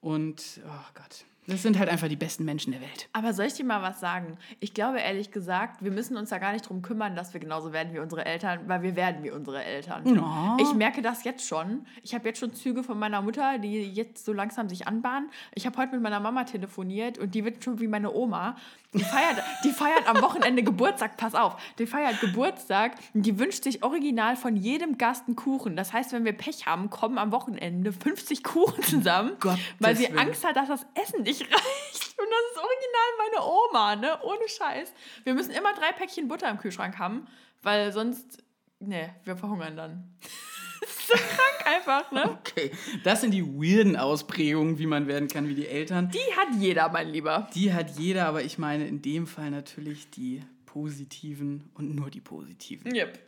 [0.00, 1.24] Und, oh Gott.
[1.46, 3.08] Das sind halt einfach die besten Menschen der Welt.
[3.12, 4.38] Aber soll ich dir mal was sagen?
[4.60, 7.72] Ich glaube ehrlich gesagt, wir müssen uns da gar nicht drum kümmern, dass wir genauso
[7.72, 10.06] werden wie unsere Eltern, weil wir werden wie unsere Eltern.
[10.14, 10.56] Ja.
[10.60, 11.86] Ich merke das jetzt schon.
[12.02, 15.30] Ich habe jetzt schon Züge von meiner Mutter, die jetzt so langsam sich anbahnen.
[15.54, 18.56] Ich habe heute mit meiner Mama telefoniert und die wird schon wie meine Oma.
[18.94, 23.64] Die feiert, die feiert am Wochenende Geburtstag, pass auf, die feiert Geburtstag und die wünscht
[23.64, 25.74] sich original von jedem Gast einen Kuchen.
[25.74, 30.16] Das heißt, wenn wir Pech haben, kommen am Wochenende 50 Kuchen zusammen, Gottes weil sie.
[30.16, 32.14] Angst hat, dass das Essen nicht reicht.
[32.18, 34.22] Und das ist original meine Oma, ne?
[34.22, 34.92] Ohne Scheiß.
[35.24, 37.26] Wir müssen immer drei Päckchen Butter im Kühlschrank haben,
[37.62, 38.42] weil sonst,
[38.78, 40.16] ne, wir verhungern dann.
[40.80, 42.38] das ist so krank einfach, ne?
[42.40, 42.70] Okay,
[43.02, 46.10] das sind die weirden Ausprägungen, wie man werden kann wie die Eltern.
[46.10, 47.48] Die hat jeder, mein Lieber.
[47.54, 52.20] Die hat jeder, aber ich meine in dem Fall natürlich die positiven und nur die
[52.20, 52.94] positiven.
[52.94, 53.18] Yep.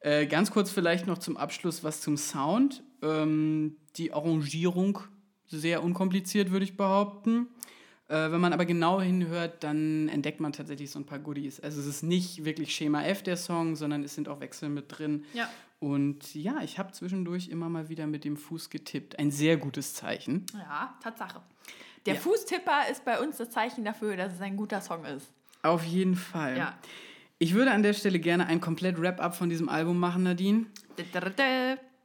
[0.00, 2.84] Äh, ganz kurz vielleicht noch zum Abschluss was zum Sound.
[3.02, 5.00] Ähm, die Arrangierung
[5.48, 7.46] sehr unkompliziert, würde ich behaupten.
[8.08, 11.60] Äh, wenn man aber genau hinhört, dann entdeckt man tatsächlich so ein paar Goodies.
[11.60, 14.86] Also es ist nicht wirklich Schema F der Song, sondern es sind auch Wechsel mit
[14.88, 15.24] drin.
[15.34, 15.48] Ja.
[15.80, 19.18] Und ja, ich habe zwischendurch immer mal wieder mit dem Fuß getippt.
[19.18, 20.46] Ein sehr gutes Zeichen.
[20.54, 21.40] Ja, Tatsache.
[22.06, 22.20] Der Ja.
[22.20, 25.30] Fußtipper ist bei uns das Zeichen dafür, dass es ein guter Song ist.
[25.62, 26.56] Auf jeden Fall.
[26.56, 26.78] Ja.
[27.38, 30.66] Ich würde an der Stelle gerne ein komplett Wrap-up von diesem Album machen, Nadine.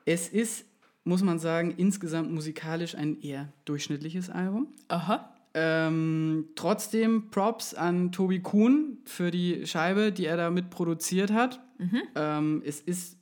[0.05, 0.65] Es ist,
[1.03, 4.67] muss man sagen, insgesamt musikalisch ein eher durchschnittliches Album.
[4.87, 5.29] Aha.
[5.53, 11.61] Ähm, trotzdem Props an Tobi Kuhn für die Scheibe, die er da mit produziert hat.
[12.15, 13.17] Ähm, es ist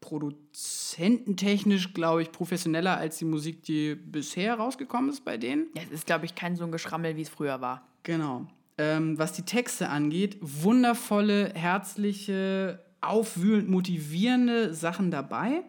[0.00, 5.66] produzententechnisch, glaube ich, professioneller als die Musik, die bisher rausgekommen ist bei denen.
[5.74, 7.86] Ja, es ist, glaube ich, kein so ein Geschrammel, wie es früher war.
[8.04, 8.46] Genau.
[8.78, 15.64] Ähm, was die Texte angeht, wundervolle, herzliche, aufwühlend motivierende Sachen dabei.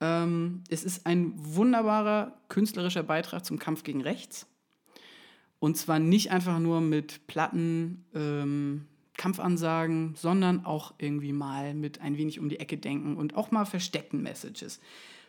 [0.00, 4.46] Ähm, es ist ein wunderbarer künstlerischer Beitrag zum Kampf gegen Rechts.
[5.58, 8.86] Und zwar nicht einfach nur mit platten ähm,
[9.16, 13.64] Kampfansagen, sondern auch irgendwie mal mit ein wenig um die Ecke denken und auch mal
[13.64, 14.80] versteckten Messages.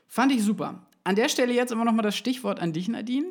[0.07, 0.85] Fand ich super.
[1.03, 3.27] An der Stelle jetzt immer noch mal das Stichwort an dich, Nadine.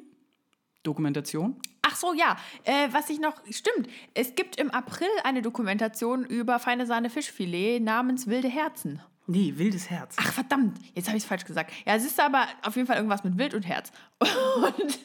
[0.83, 1.57] Dokumentation.
[1.83, 2.37] Ach so, ja.
[2.65, 3.35] Äh, was ich noch.
[3.51, 3.89] Stimmt.
[4.15, 9.03] Es gibt im April eine Dokumentation über feine Sahne Fischfilet namens Wilde Herzen.
[9.27, 10.17] Nee, wildes Herz.
[10.21, 10.79] Ach, verdammt.
[10.95, 11.73] Jetzt habe ich es falsch gesagt.
[11.85, 13.91] Ja, es ist aber auf jeden Fall irgendwas mit Wild und Herz.
[14.21, 15.05] Und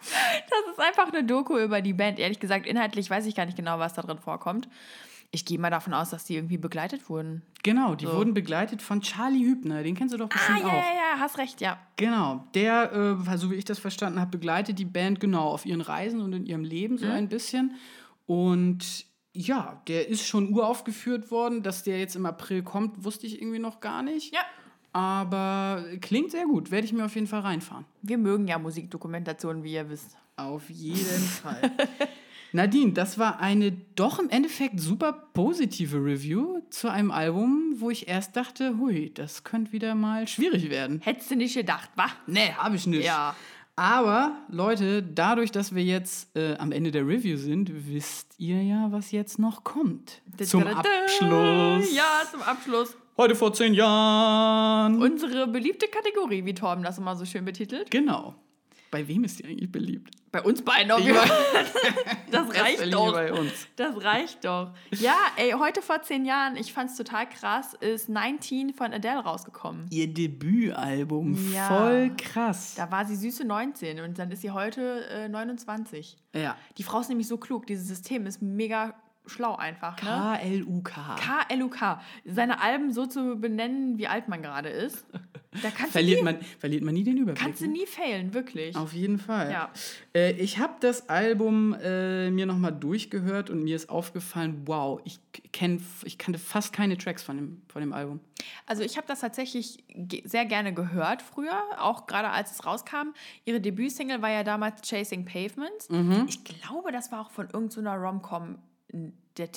[0.00, 2.18] das ist einfach eine Doku über die Band.
[2.18, 4.68] Ehrlich gesagt, inhaltlich weiß ich gar nicht genau, was da drin vorkommt.
[5.34, 7.40] Ich gehe mal davon aus, dass die irgendwie begleitet wurden.
[7.62, 9.82] Genau, die wurden begleitet von Charlie Hübner.
[9.82, 10.72] Den kennst du doch Ah, bestimmt ja, auch.
[10.72, 10.78] ja,
[11.14, 11.78] ja, hast recht, ja.
[11.96, 15.80] Genau, der, äh, so wie ich das verstanden habe, begleitet die Band genau auf ihren
[15.80, 16.98] Reisen und in ihrem Leben Mhm.
[16.98, 17.76] so ein bisschen.
[18.26, 21.62] Und ja, der ist schon uraufgeführt worden.
[21.62, 24.34] Dass der jetzt im April kommt, wusste ich irgendwie noch gar nicht.
[24.34, 24.40] Ja.
[24.92, 26.70] Aber klingt sehr gut.
[26.70, 27.86] Werde ich mir auf jeden Fall reinfahren.
[28.02, 30.16] Wir mögen ja Musikdokumentationen, wie ihr wisst.
[30.36, 31.72] Auf jeden Fall.
[32.54, 38.08] Nadine, das war eine doch im Endeffekt super positive Review zu einem Album, wo ich
[38.08, 41.00] erst dachte, hui, das könnte wieder mal schwierig werden.
[41.02, 42.08] Hättest du nicht gedacht, wa?
[42.26, 43.06] Nee, habe ich nicht.
[43.06, 43.34] Ja.
[43.76, 48.92] Aber Leute, dadurch, dass wir jetzt äh, am Ende der Review sind, wisst ihr ja,
[48.92, 50.20] was jetzt noch kommt.
[50.44, 51.94] Zum Abschluss.
[51.94, 52.96] Ja, zum Abschluss.
[53.16, 55.00] Heute vor zehn Jahren.
[55.00, 57.90] Unsere beliebte Kategorie, wie Torben das immer so schön betitelt.
[57.90, 58.34] genau.
[58.92, 60.14] Bei wem ist die eigentlich beliebt?
[60.32, 61.18] Bei uns beiden auf Ich jeden.
[61.18, 61.66] Fall.
[62.30, 63.12] Das reicht doch.
[63.12, 63.52] bei uns.
[63.76, 64.70] Das reicht doch.
[64.92, 69.86] Ja, ey, heute vor zehn Jahren, ich fand's total krass, ist 19 von Adele rausgekommen.
[69.90, 71.52] Ihr Debütalbum.
[71.52, 71.68] Ja.
[71.68, 72.74] Voll krass.
[72.76, 76.16] Da war sie süße 19 und dann ist sie heute äh, 29.
[76.34, 76.56] Ja.
[76.78, 77.66] Die Frau ist nämlich so klug.
[77.66, 78.94] Dieses System ist mega
[79.26, 79.96] schlau einfach.
[80.02, 80.08] Ne?
[80.08, 81.16] K-L-U-K.
[81.16, 82.00] K-L-U-K.
[82.24, 85.06] Seine Alben so zu benennen, wie alt man gerade ist.
[85.62, 87.42] Da kannst Verliert du nie, man, verliert man nie den Überblick.
[87.42, 87.72] kannst du ne?
[87.72, 88.74] nie failen, wirklich.
[88.76, 89.50] Auf jeden Fall.
[89.52, 89.70] Ja.
[90.14, 95.20] Äh, ich habe das Album äh, mir nochmal durchgehört und mir ist aufgefallen, wow, ich,
[95.52, 98.20] kenn, ich kannte fast keine Tracks von dem, von dem Album.
[98.66, 99.84] Also ich habe das tatsächlich
[100.24, 103.12] sehr gerne gehört früher, auch gerade als es rauskam.
[103.44, 105.88] Ihre Debütsingle war ja damals Chasing Pavements.
[106.26, 108.58] Ich glaube, das war auch von irgendeiner Rom-Com n-
[108.92, 109.48] der,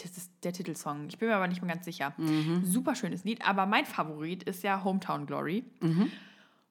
[0.43, 1.07] der Titelsong.
[1.09, 2.13] Ich bin mir aber nicht mehr ganz sicher.
[2.63, 5.63] Super schönes Lied, aber mein Favorit ist ja Hometown Glory.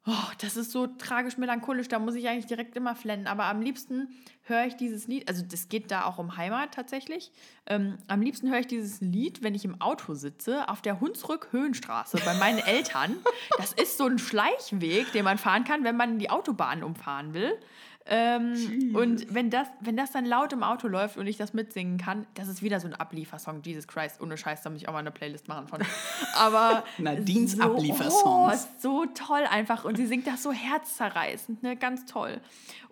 [0.06, 3.26] Oh, das ist so tragisch melancholisch, da muss ich eigentlich direkt immer flennen.
[3.26, 4.08] Aber am liebsten
[4.42, 7.32] höre ich dieses Lied, also das geht da auch um Heimat tatsächlich.
[7.66, 12.18] Ähm, am liebsten höre ich dieses Lied, wenn ich im Auto sitze, auf der Hunsrück-Höhenstraße
[12.22, 13.16] bei meinen Eltern.
[13.56, 17.58] Das ist so ein Schleichweg, den man fahren kann, wenn man die Autobahn umfahren will.
[18.06, 21.96] Ähm, und wenn das, wenn das dann laut im Auto läuft und ich das mitsingen
[21.96, 23.62] kann, das ist wieder so ein Abliefersong.
[23.62, 25.80] Jesus Christ, ohne Scheiß, da muss ich auch mal eine Playlist machen von.
[26.34, 28.22] Aber Nadines so, Abliefersongs.
[28.24, 29.86] Oh, ist so toll einfach.
[29.86, 31.76] Und sie singt das so herzzerreißend, ne?
[31.76, 32.42] Ganz toll.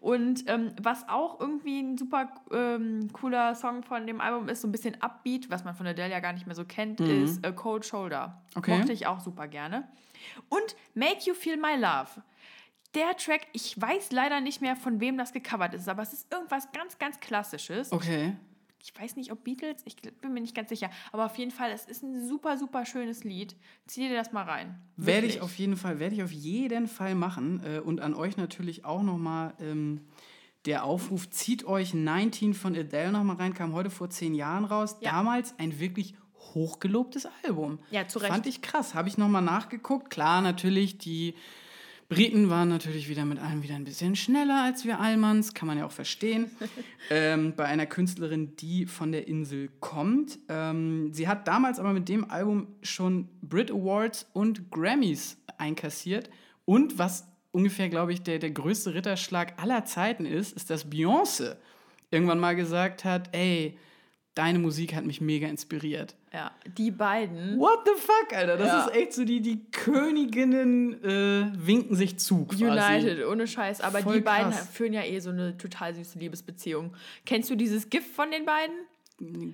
[0.01, 4.69] Und ähm, was auch irgendwie ein super ähm, cooler Song von dem Album ist, so
[4.69, 7.53] ein bisschen Upbeat, was man von Adele ja gar nicht mehr so kennt, ist äh,
[7.53, 8.41] Cold Shoulder.
[8.55, 8.79] Okay.
[8.79, 9.87] Mochte ich auch super gerne.
[10.49, 12.23] Und Make You Feel My Love.
[12.95, 16.33] Der Track, ich weiß leider nicht mehr, von wem das gecovert ist, aber es ist
[16.33, 17.91] irgendwas ganz, ganz Klassisches.
[17.91, 18.37] Okay.
[18.85, 21.71] Ich weiß nicht, ob Beatles, ich bin mir nicht ganz sicher, aber auf jeden Fall,
[21.71, 23.55] es ist ein super, super schönes Lied.
[23.87, 24.75] Zieh dir das mal rein.
[24.97, 25.43] Werde ich Wirklich.
[25.43, 27.63] auf jeden Fall, werde ich auf jeden Fall machen.
[27.65, 30.01] Äh, und an euch natürlich auch nochmal ähm,
[30.67, 34.97] der Aufruf, zieht euch 19 von Adele nochmal rein, kam heute vor zehn Jahren raus.
[35.01, 35.13] Ja.
[35.13, 36.17] Damals ein wirklich
[36.55, 37.79] hochgelobtes Album.
[37.91, 38.33] Ja, zu Recht.
[38.33, 38.95] Fand ich krass.
[38.95, 40.11] Habe ich nochmal nachgeguckt.
[40.11, 41.35] Klar, natürlich, die
[42.13, 45.79] Briten waren natürlich wieder mit allem wieder ein bisschen schneller als wir Allmanns, kann man
[45.79, 46.51] ja auch verstehen.
[47.11, 50.39] ähm, bei einer Künstlerin, die von der Insel kommt.
[50.51, 56.29] Ähm, sie hat damals aber mit dem Album schon Brit Awards und Grammys einkassiert.
[56.67, 61.57] Und was ungefähr, glaube ich, der, der größte Ritterschlag aller Zeiten ist, ist, dass Beyoncé
[62.11, 63.79] irgendwann mal gesagt hat, ey,
[64.35, 66.15] deine Musik hat mich mega inspiriert.
[66.33, 67.59] Ja, die beiden.
[67.59, 68.57] What the fuck, Alter?
[68.57, 68.85] Das Ja.
[68.87, 72.47] ist echt so, die, die Königinnen äh, winken sich zu.
[72.47, 72.65] Quasi.
[72.65, 73.81] United, ohne Scheiß.
[73.81, 74.69] Aber Voll die beiden krass.
[74.73, 76.95] führen ja eh so eine total süße Liebesbeziehung.
[77.27, 78.75] Kennst du dieses GIF von den beiden?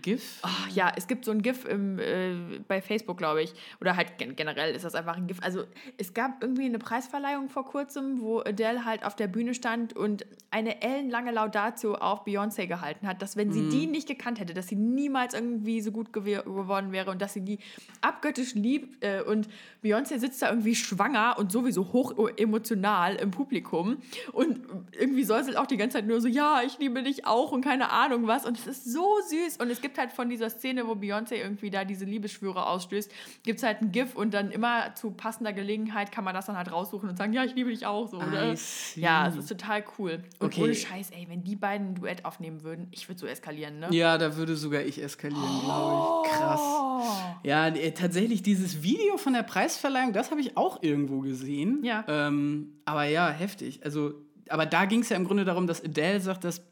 [0.03, 0.39] GIF?
[0.43, 2.35] Ach, ja, es gibt so ein GIF im, äh,
[2.67, 3.53] bei Facebook, glaube ich.
[3.81, 5.39] Oder halt gen generell ist das einfach ein GIF.
[5.43, 5.65] Also
[5.97, 10.27] es gab irgendwie eine Preisverleihung vor kurzem, wo Adele halt auf der Bühne stand und
[10.51, 14.69] eine ellenlange Laudatio auf Beyoncé gehalten hat, dass wenn sie die nicht gekannt hätte, dass
[14.69, 17.59] sie niemals irgendwie so gut gew geworden wäre und dass sie die
[18.01, 19.03] abgöttisch liebt.
[19.05, 19.49] Äh, und
[19.83, 23.99] Beyoncé sitzt da irgendwie schwanger und sowieso hoch emotional im Publikum.
[24.33, 24.61] Und
[24.93, 27.91] irgendwie säuselt auch die ganze Zeit nur so, ja, ich liebe dich auch und keine
[27.91, 28.47] Ahnung was.
[28.47, 29.58] Und es ist so süß.
[29.59, 33.11] Und es gibt halt von dieser Szene, wo Beyoncé irgendwie da diese Liebesschwüre ausstößt,
[33.43, 36.57] gibt es halt ein GIF und dann immer zu passender Gelegenheit kann man das dann
[36.57, 38.55] halt raussuchen und sagen, ja, ich liebe dich auch so, oder?
[38.97, 40.23] Ja, es ist total cool.
[40.39, 40.63] Und Okay.
[40.63, 43.89] ohne Scheiß, ey, wenn die beiden ein Duett aufnehmen würden, ich würde so eskalieren, ne?
[43.91, 46.33] Ja, da würde sogar ich eskalieren, glaube ich.
[46.33, 46.61] Krass.
[46.63, 47.03] Oh.
[47.43, 51.85] Ja, äh, tatsächlich dieses Video von der Preisverleihung, das habe ich auch irgendwo gesehen.
[51.85, 52.05] Ja.
[52.09, 53.81] Ähm, aber ja, heftig.
[53.85, 54.15] Also,
[54.49, 56.63] aber da ging es ja im Grunde darum, dass Adele sagt, dass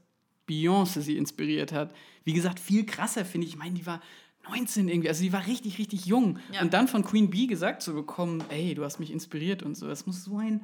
[0.48, 1.94] Beyoncé sie inspiriert hat.
[2.24, 3.54] Wie gesagt, viel krasser finde ich.
[3.54, 4.00] Ich meine, die war
[4.48, 6.38] 19 irgendwie, also die war richtig, richtig jung.
[6.52, 6.62] Ja.
[6.62, 9.86] Und dann von Queen Bee gesagt zu bekommen, ey, du hast mich inspiriert und so,
[9.86, 10.62] das muss so ein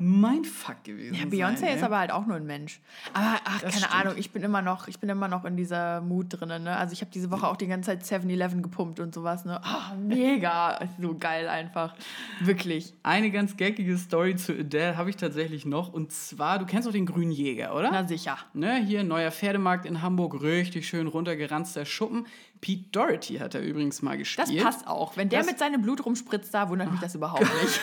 [0.00, 1.30] Mindfuck gewesen Ja, sein.
[1.30, 1.76] Beyoncé ey.
[1.76, 2.80] ist aber halt auch nur ein Mensch.
[3.14, 3.94] Aber ach, Das keine stimmt.
[3.94, 6.48] Ahnung, ich bin immer noch, ich bin immer noch in dieser Mut drin.
[6.62, 6.76] Ne?
[6.76, 9.44] Also ich habe diese Woche auch die ganze Zeit 7-Eleven gepumpt und sowas.
[9.44, 9.60] Ne?
[9.64, 11.94] Ah, mega, so geil einfach,
[12.40, 12.94] wirklich.
[13.02, 15.92] Eine ganz geckige Story zu Adele habe ich tatsächlich noch.
[15.92, 17.90] Und zwar, du kennst doch den Grünen Jäger, oder?
[17.90, 18.38] Na sicher.
[18.54, 22.26] Ne, hier neuer Pferdemarkt in Hamburg, richtig schön runtergeranzter Schuppen.
[22.60, 24.64] Pete Doherty hat er übrigens mal Das gespielt.
[24.64, 25.16] passt auch.
[25.16, 27.80] Wenn der Das- mit seinem Blut rumspritzt, da wundert mich das überhaupt nicht.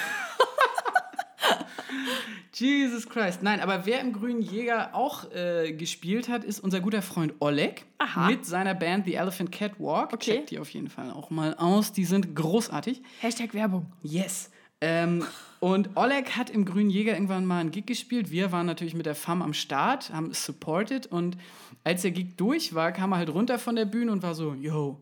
[2.54, 3.44] Jesus Christ.
[3.44, 7.86] Nein, aber wer im Grünen Jäger auch äh, gespielt hat, ist unser guter Freund Oleg
[7.98, 8.28] Aha.
[8.30, 10.14] mit seiner Band The Elephant Catwalk.
[10.14, 10.36] Okay.
[10.36, 11.92] Checkt die auf jeden Fall auch mal aus.
[11.92, 13.02] Die sind großartig.
[13.20, 13.92] Hashtag Werbung.
[14.04, 14.52] Yes.
[14.82, 15.26] Ähm,
[15.60, 18.30] und Oleg hat im Grünen Jäger irgendwann mal einen Gig gespielt.
[18.30, 21.08] Wir waren natürlich mit der FAM am Start, haben es supported.
[21.08, 21.38] Und
[21.84, 24.54] als der Gig durch war, kam er halt runter von der Bühne und war so,
[24.54, 25.02] yo,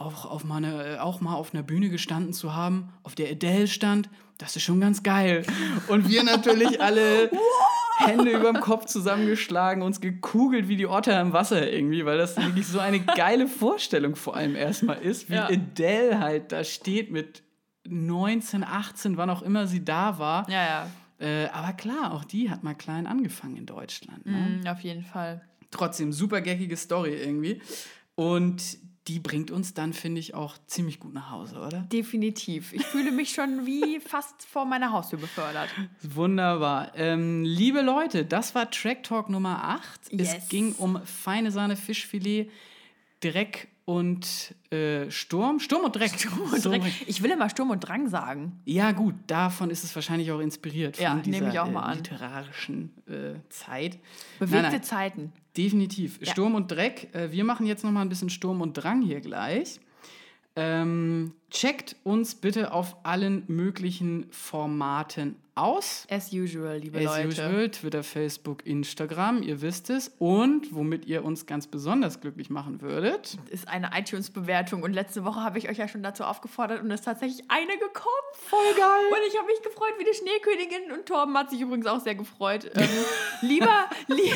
[0.00, 3.66] auch, auf meine, äh, auch mal auf einer Bühne gestanden zu haben, auf der Adele
[3.66, 4.08] stand,
[4.38, 5.44] das ist schon ganz geil.
[5.88, 7.30] Und wir natürlich alle
[7.98, 12.38] Hände über dem Kopf zusammengeschlagen, uns gekugelt wie die Otter im Wasser irgendwie, weil das
[12.38, 15.48] wirklich so eine geile Vorstellung vor allem erstmal ist, wie Ja.
[15.48, 17.42] Adele halt da steht mit
[17.86, 20.48] 19, 18, wann auch immer sie da war.
[20.48, 20.90] Ja, ja.
[21.18, 24.24] Äh, aber klar, auch die hat mal klein angefangen in Deutschland.
[24.24, 24.60] Ne?
[24.62, 25.42] Mhm, auf jeden Fall.
[25.70, 27.60] Trotzdem, super geckige Story irgendwie.
[28.14, 28.78] Und
[29.08, 31.80] die bringt uns dann, finde ich, auch ziemlich gut nach Hause, oder?
[31.92, 32.72] Definitiv.
[32.72, 35.68] Ich fühle mich schon wie fast vor meiner Haustür befördert.
[36.02, 36.92] Wunderbar.
[36.94, 40.12] Ähm, liebe Leute, das war Track Talk Nummer 8.
[40.12, 40.34] Yes.
[40.36, 42.50] Es ging um feine Sahne Fischfilet,
[43.20, 45.58] Dreck und äh, Sturm.
[45.58, 46.12] Sturm und Dreck.
[46.52, 46.70] Und So.
[46.70, 46.82] Dreck.
[47.08, 48.60] Ich will immer Sturm und Drang sagen.
[48.64, 51.92] Ja, gut, davon ist es wahrscheinlich auch inspiriert von Ja, dieser nehme ich auch mal
[51.92, 53.98] äh, literarischen äh, Zeit.
[54.38, 54.82] Bewegte Nein, nein.
[54.84, 55.32] Zeiten.
[55.56, 56.20] Definitiv.
[56.22, 57.12] Sturm und Dreck.
[57.16, 59.80] Äh, wir machen jetzt noch mal ein bisschen Sturm und Drang hier gleich.
[60.54, 66.06] Ähm, checkt uns bitte auf allen möglichen Formaten aus.
[66.10, 67.28] As usual, liebe As Leute.
[67.28, 70.12] usual, Twitter, Facebook, Instagram, ihr wisst es.
[70.18, 75.40] Und womit ihr uns ganz besonders glücklich machen würdet, Ist eine iTunes-Bewertung und letzte Woche
[75.40, 78.26] habe ich euch ja schon dazu aufgefordert und es ist tatsächlich eine gekommen.
[78.34, 79.06] Voll geil.
[79.10, 82.14] Und ich habe mich gefreut wie die Schneekönigin und Torben hat sich übrigens auch sehr
[82.14, 82.70] gefreut.
[82.74, 82.88] Ähm,
[83.42, 84.32] lieber, li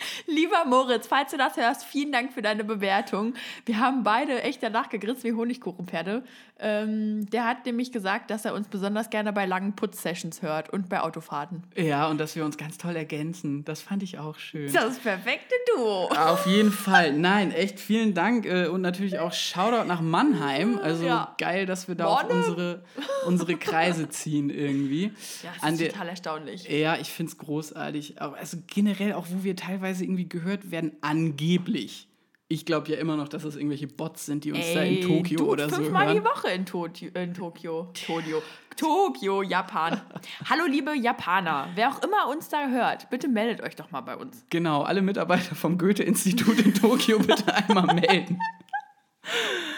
[0.26, 3.34] lieber Moritz, falls du das hörst, vielen Dank für deine Bewertung.
[3.66, 6.24] Wir haben beide echt danach gegrinst wie Honigkuchenpferde.
[6.62, 10.88] Ähm, der hat nämlich gesagt, dass er uns besonders gerne bei langen Putzsessions hört und
[10.90, 11.62] bei Autofahrten.
[11.74, 13.64] ja, und dass wir uns ganz toll ergänzen.
[13.64, 14.70] Das fand ich auch schön.
[14.72, 16.08] Das perfekte Duo.
[16.10, 17.14] Auf jeden Fall.
[17.14, 20.78] Nein, echt vielen Dank äh, und natürlich auch Shoutout nach Mannheim.
[20.82, 21.34] Also Ja.
[21.38, 22.38] geil, dass wir da auch Mannheim.
[22.38, 22.82] unsere,
[23.26, 25.12] unsere Kreise ziehen irgendwie.
[25.42, 26.68] Ja, das An ist total erstaunlich.
[26.68, 28.20] Ja, ich finde es großartig.
[28.20, 32.06] Aber Also generell auch, wo wir teilweise irgendwie gehört werden, angeblich.
[32.52, 35.00] Ich glaube ja immer noch, dass das irgendwelche Bots sind, die uns da in Ey,
[35.00, 36.16] Tokio oder so fünfmal hören.
[36.16, 37.90] die Woche in, Tokio, in Tokio.
[38.06, 38.42] Tokio.
[38.76, 40.00] Tokio, Japan.
[40.48, 41.68] Hallo, liebe Japaner.
[41.74, 44.44] Wer auch immer uns da hört, bitte meldet euch doch mal bei uns.
[44.50, 48.40] Genau, alle Mitarbeiter vom Goethe-Institut in Tokio bitte einmal melden.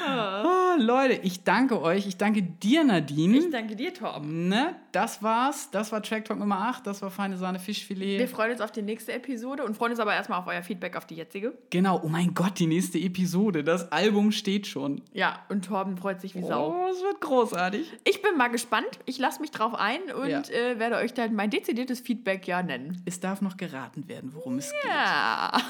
[0.05, 2.07] Oh, Leute, ich danke euch.
[2.07, 3.39] Ich danke dir, Nadine.
[3.39, 4.49] Ich danke dir, Torben.
[4.49, 5.71] Ne, das war's.
[5.71, 6.87] Das war Track Talk Nummer 8.
[6.87, 8.27] Das war Feine Sahne Wir Fischfilet.
[8.29, 11.07] freuen uns auf die nächste Episode und freuen uns aber erstmal auf euer Feedback auf
[11.07, 11.57] die jetzige.
[11.71, 13.63] Genau, oh mein Gott, die nächste Episode.
[13.65, 15.03] Das Album steht schon.
[15.13, 16.71] Ja, und Torben freut sich wie Sau.
[16.75, 17.93] Oh, es wird großartig.
[18.05, 18.89] Ich bin mal gespannt.
[19.07, 20.41] Ich lasse mich drauf ein und Ja.
[20.51, 23.03] äh, werde euch dann mein dezidiertes Feedback ja nennen.
[23.05, 24.91] Es darf noch geraten werden, worum es geht.
[24.91, 25.53] Ja.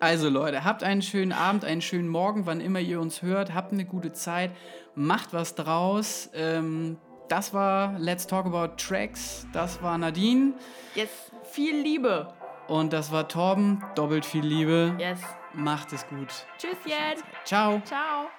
[0.00, 3.52] Also Leute, habt einen schönen Abend, einen schönen Morgen, wann immer ihr uns hört.
[3.52, 4.50] Habt eine gute Zeit.
[4.94, 6.30] Macht was draus.
[6.32, 6.96] Ähm,
[7.28, 9.46] das war Let's Talk About Tracks.
[9.52, 10.54] Das war Nadine.
[10.94, 12.32] Jetzt viel Liebe.
[12.66, 13.84] Und das war Torben.
[13.94, 14.96] Doppelt viel Liebe.
[14.98, 15.20] Yes.
[15.52, 16.28] Macht es gut.
[16.56, 17.24] Tschüss jetzt.
[17.44, 17.82] Ciao.
[17.84, 18.30] Ciao.